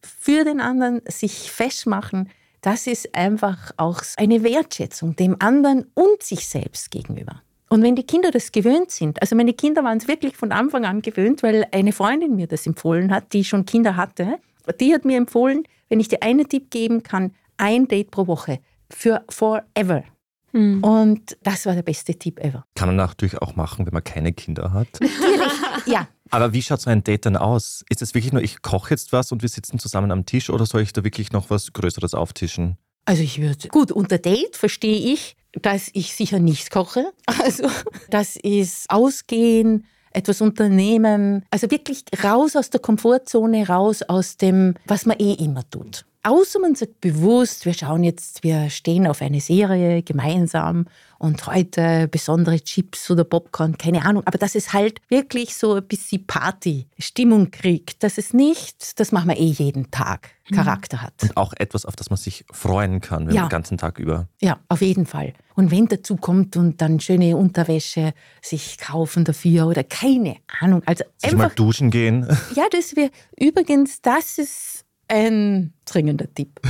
für 0.02 0.44
den 0.44 0.60
anderen, 0.60 1.02
sich 1.08 1.52
festmachen, 1.52 2.30
das 2.66 2.88
ist 2.88 3.16
einfach 3.16 3.72
auch 3.78 4.02
eine 4.18 4.44
Wertschätzung 4.44 5.16
dem 5.16 5.36
anderen 5.40 5.86
und 5.94 6.24
sich 6.24 6.48
selbst 6.48 6.90
gegenüber. 6.90 7.44
Und 7.70 7.84
wenn 7.84 7.96
die 7.96 8.04
Kinder 8.06 8.32
das 8.32 8.52
gewöhnt 8.52 8.90
sind, 8.90 9.22
also 9.22 9.36
meine 9.36 9.54
Kinder 9.54 9.84
waren 9.84 10.00
es 10.00 10.08
wirklich 10.08 10.36
von 10.36 10.52
Anfang 10.52 10.84
an 10.84 11.02
gewöhnt, 11.04 11.44
weil 11.44 11.68
eine 11.72 11.92
Freundin 11.92 12.36
mir 12.36 12.48
das 12.48 12.66
empfohlen 12.66 13.12
hat, 13.12 13.34
die 13.34 13.44
schon 13.44 13.66
Kinder 13.66 13.96
hatte, 13.96 14.40
die 14.80 14.94
hat 14.94 15.06
mir 15.06 15.18
empfohlen, 15.18 15.64
wenn 15.90 16.00
ich 16.00 16.08
dir 16.08 16.24
einen 16.24 16.50
Tipp 16.50 16.72
geben 16.72 17.04
kann, 17.04 17.34
ein 17.58 17.88
Date 17.88 18.10
pro 18.10 18.26
Woche 18.26 18.60
für 18.90 19.24
forever. 19.30 20.04
Mhm. 20.52 20.84
Und 20.84 21.38
das 21.44 21.66
war 21.68 21.76
der 21.76 21.84
beste 21.84 22.16
Tipp 22.16 22.40
ever. 22.40 22.66
Kann 22.76 22.90
man 22.90 22.96
natürlich 22.96 23.40
auch 23.42 23.56
machen, 23.56 23.86
wenn 23.86 23.94
man 23.94 24.04
keine 24.04 24.34
Kinder 24.34 24.74
hat. 24.74 24.88
Natürlich, 25.02 25.55
ja. 25.86 26.08
Aber 26.32 26.54
wie 26.54 26.62
schaut 26.62 26.82
so 26.82 26.90
ein 26.90 27.04
Date 27.04 27.26
dann 27.26 27.38
aus? 27.38 27.84
Ist 27.90 28.02
es 28.02 28.14
wirklich 28.14 28.34
nur, 28.34 28.42
ich 28.42 28.62
koche 28.62 28.92
jetzt 28.92 29.14
was 29.14 29.32
und 29.32 29.42
wir 29.42 29.50
sitzen 29.50 29.80
zusammen 29.80 30.12
am 30.12 30.26
Tisch 30.26 30.50
oder 30.50 30.66
soll 30.66 30.82
ich 30.82 30.94
da 30.94 31.04
wirklich 31.04 31.32
noch 31.32 31.50
was 31.50 31.74
Größeres 31.74 32.14
auftischen? 32.14 32.78
Also 33.06 33.22
ich 33.22 33.40
würde, 33.40 33.68
gut, 33.68 33.92
unter 33.92 34.18
Date 34.18 34.56
verstehe 34.56 35.14
ich, 35.14 35.38
dass 35.54 35.90
ich 35.94 36.16
sicher 36.16 36.40
nicht 36.40 36.72
koche. 36.72 37.12
Also 37.44 37.70
das 38.10 38.36
ist 38.36 38.90
Ausgehen, 38.90 39.86
etwas 40.12 40.42
unternehmen. 40.42 41.46
Also 41.52 41.70
wirklich 41.70 42.04
raus 42.24 42.56
aus 42.56 42.70
der 42.70 42.80
Komfortzone, 42.80 43.68
raus 43.68 44.02
aus 44.02 44.38
dem, 44.38 44.76
was 44.88 45.06
man 45.06 45.20
eh 45.20 45.34
immer 45.34 45.70
tut. 45.70 46.06
Außer 46.26 46.60
man 46.60 46.74
sagt 46.74 47.02
bewusst, 47.02 47.68
wir 47.68 47.76
schauen 47.76 48.04
jetzt, 48.04 48.42
wir 48.44 48.72
stehen 48.72 49.06
auf 49.06 49.22
eine 49.22 49.40
Serie 49.40 50.02
gemeinsam 50.02 50.88
und 51.20 51.46
heute 51.46 52.08
besondere 52.08 52.60
Chips 52.60 53.12
oder 53.12 53.24
Popcorn, 53.24 53.78
keine 53.78 54.04
Ahnung. 54.04 54.24
Aber 54.26 54.40
dass 54.40 54.56
es 54.56 54.74
halt 54.74 55.00
wirklich 55.08 55.56
so 55.56 55.76
ein 55.76 55.88
bisschen 55.88 56.26
Party-Stimmung 56.26 57.52
kriegt, 57.52 58.02
dass 58.02 58.18
es 58.18 58.34
nicht, 58.34 59.00
das 59.00 59.12
machen 59.12 59.30
wir 59.30 59.38
eh 59.38 59.46
jeden 59.46 59.92
Tag, 59.92 60.32
mhm. 60.50 60.56
Charakter 60.56 61.04
hat. 61.04 61.14
Und 61.22 61.38
auch 61.38 61.54
etwas, 61.58 61.86
auf 61.86 61.96
das 61.96 62.10
man 62.10 62.18
sich 62.18 62.44
freuen 62.52 63.02
kann, 63.02 63.30
ja. 63.30 63.44
den 63.44 63.50
ganzen 63.50 63.78
Tag 63.78 64.00
über. 64.00 64.28
Ja, 64.42 64.58
auf 64.68 64.82
jeden 64.82 65.06
Fall. 65.06 65.34
Und 65.54 65.70
wenn 65.70 65.88
dazu 65.88 66.16
kommt 66.16 66.58
und 66.58 66.82
dann 66.82 67.00
schöne 67.00 67.38
Unterwäsche 67.38 68.16
sich 68.42 68.80
kaufen 68.80 69.26
dafür 69.26 69.68
oder 69.68 69.84
keine 69.84 70.38
Ahnung. 70.60 70.82
Also 70.88 71.04
sich 71.18 71.34
einfach, 71.34 71.50
mal 71.50 71.56
duschen 71.56 71.92
gehen. 71.92 72.28
Ja, 72.56 72.64
das 72.72 72.96
wäre 72.96 73.12
übrigens, 73.38 74.02
das 74.02 74.40
ist 74.40 74.86
ein 75.08 75.74
dringender 75.86 76.34
Tipp. 76.34 76.60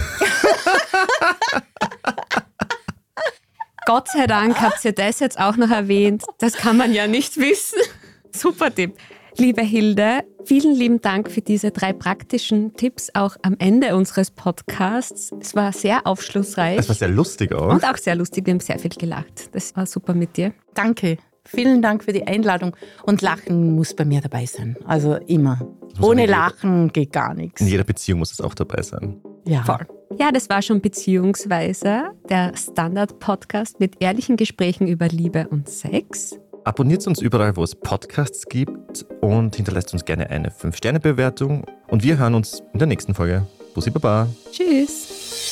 Gott 3.86 4.10
sei 4.10 4.26
Dank 4.26 4.60
habt 4.60 4.84
ihr 4.84 4.94
das 4.94 5.20
jetzt 5.20 5.40
auch 5.40 5.58
noch 5.58 5.70
erwähnt. 5.70 6.24
Das 6.40 6.54
kann 6.54 6.76
man 6.76 6.92
ja 6.94 7.06
nicht 7.08 7.38
wissen. 7.38 7.80
Super 8.32 8.74
Tipp. 8.74 8.96
Liebe 9.38 9.62
Hilde, 9.62 10.24
vielen 10.46 10.74
lieben 10.74 11.02
Dank 11.02 11.30
für 11.30 11.42
diese 11.42 11.72
drei 11.72 11.92
praktischen 11.94 12.74
Tipps 12.76 13.12
auch 13.14 13.36
am 13.42 13.56
Ende 13.60 13.96
unseres 13.96 14.32
Podcasts. 14.32 15.32
Es 15.42 15.56
war 15.56 15.74
sehr 15.74 16.08
aufschlussreich. 16.08 16.80
Es 16.80 16.88
war 16.88 16.96
sehr 16.96 17.10
lustig 17.10 17.54
auch. 17.54 17.74
Und 17.74 17.84
auch 17.84 17.98
sehr 17.98 18.16
lustig. 18.16 18.46
Wir 18.46 18.54
haben 18.54 18.62
sehr 18.62 18.80
viel 18.80 18.92
gelacht. 18.92 19.54
Das 19.54 19.76
war 19.76 19.86
super 19.86 20.14
mit 20.14 20.38
dir. 20.38 20.54
Danke. 20.74 21.18
Vielen 21.44 21.82
Dank 21.82 22.06
für 22.06 22.14
die 22.14 22.26
Einladung. 22.26 22.76
Und 23.04 23.22
Lachen 23.22 23.76
muss 23.76 23.94
bei 23.94 24.06
mir 24.06 24.22
dabei 24.22 24.46
sein. 24.46 24.78
Also 24.86 25.16
immer. 25.16 25.60
Ohne 26.02 26.26
Lachen 26.26 26.92
geht 26.92 27.12
gar 27.12 27.34
nichts. 27.34 27.62
In 27.62 27.68
jeder 27.68 27.84
Beziehung 27.84 28.20
muss 28.20 28.32
es 28.32 28.42
auch 28.42 28.54
dabei 28.54 28.82
sein. 28.82 29.22
Ja. 29.46 29.64
Voll. 29.64 29.86
Ja, 30.18 30.32
das 30.32 30.50
war 30.50 30.62
schon 30.62 30.82
Beziehungsweise, 30.82 32.12
der 32.30 32.56
Standard-Podcast 32.56 33.80
mit 33.80 34.02
ehrlichen 34.02 34.38
Gesprächen 34.38 34.88
über 34.88 35.08
Liebe 35.08 35.48
und 35.50 35.70
Sex. 35.70 36.40
Abonniert 36.64 37.06
uns 37.06 37.22
überall, 37.22 37.56
wo 37.56 37.64
es 37.64 37.76
Podcasts 37.76 38.46
gibt 38.46 39.06
und 39.22 39.56
hinterlasst 39.56 39.94
uns 39.94 40.06
gerne 40.06 40.30
eine 40.30 40.50
5-Sterne-Bewertung. 40.50 41.66
Und 41.88 42.04
wir 42.04 42.18
hören 42.18 42.34
uns 42.34 42.64
in 42.74 42.80
der 42.80 42.88
nächsten 42.88 43.14
Folge. 43.14 43.46
Bussi 43.74 43.92
Baba. 43.92 44.28
Tschüss. 44.52 45.52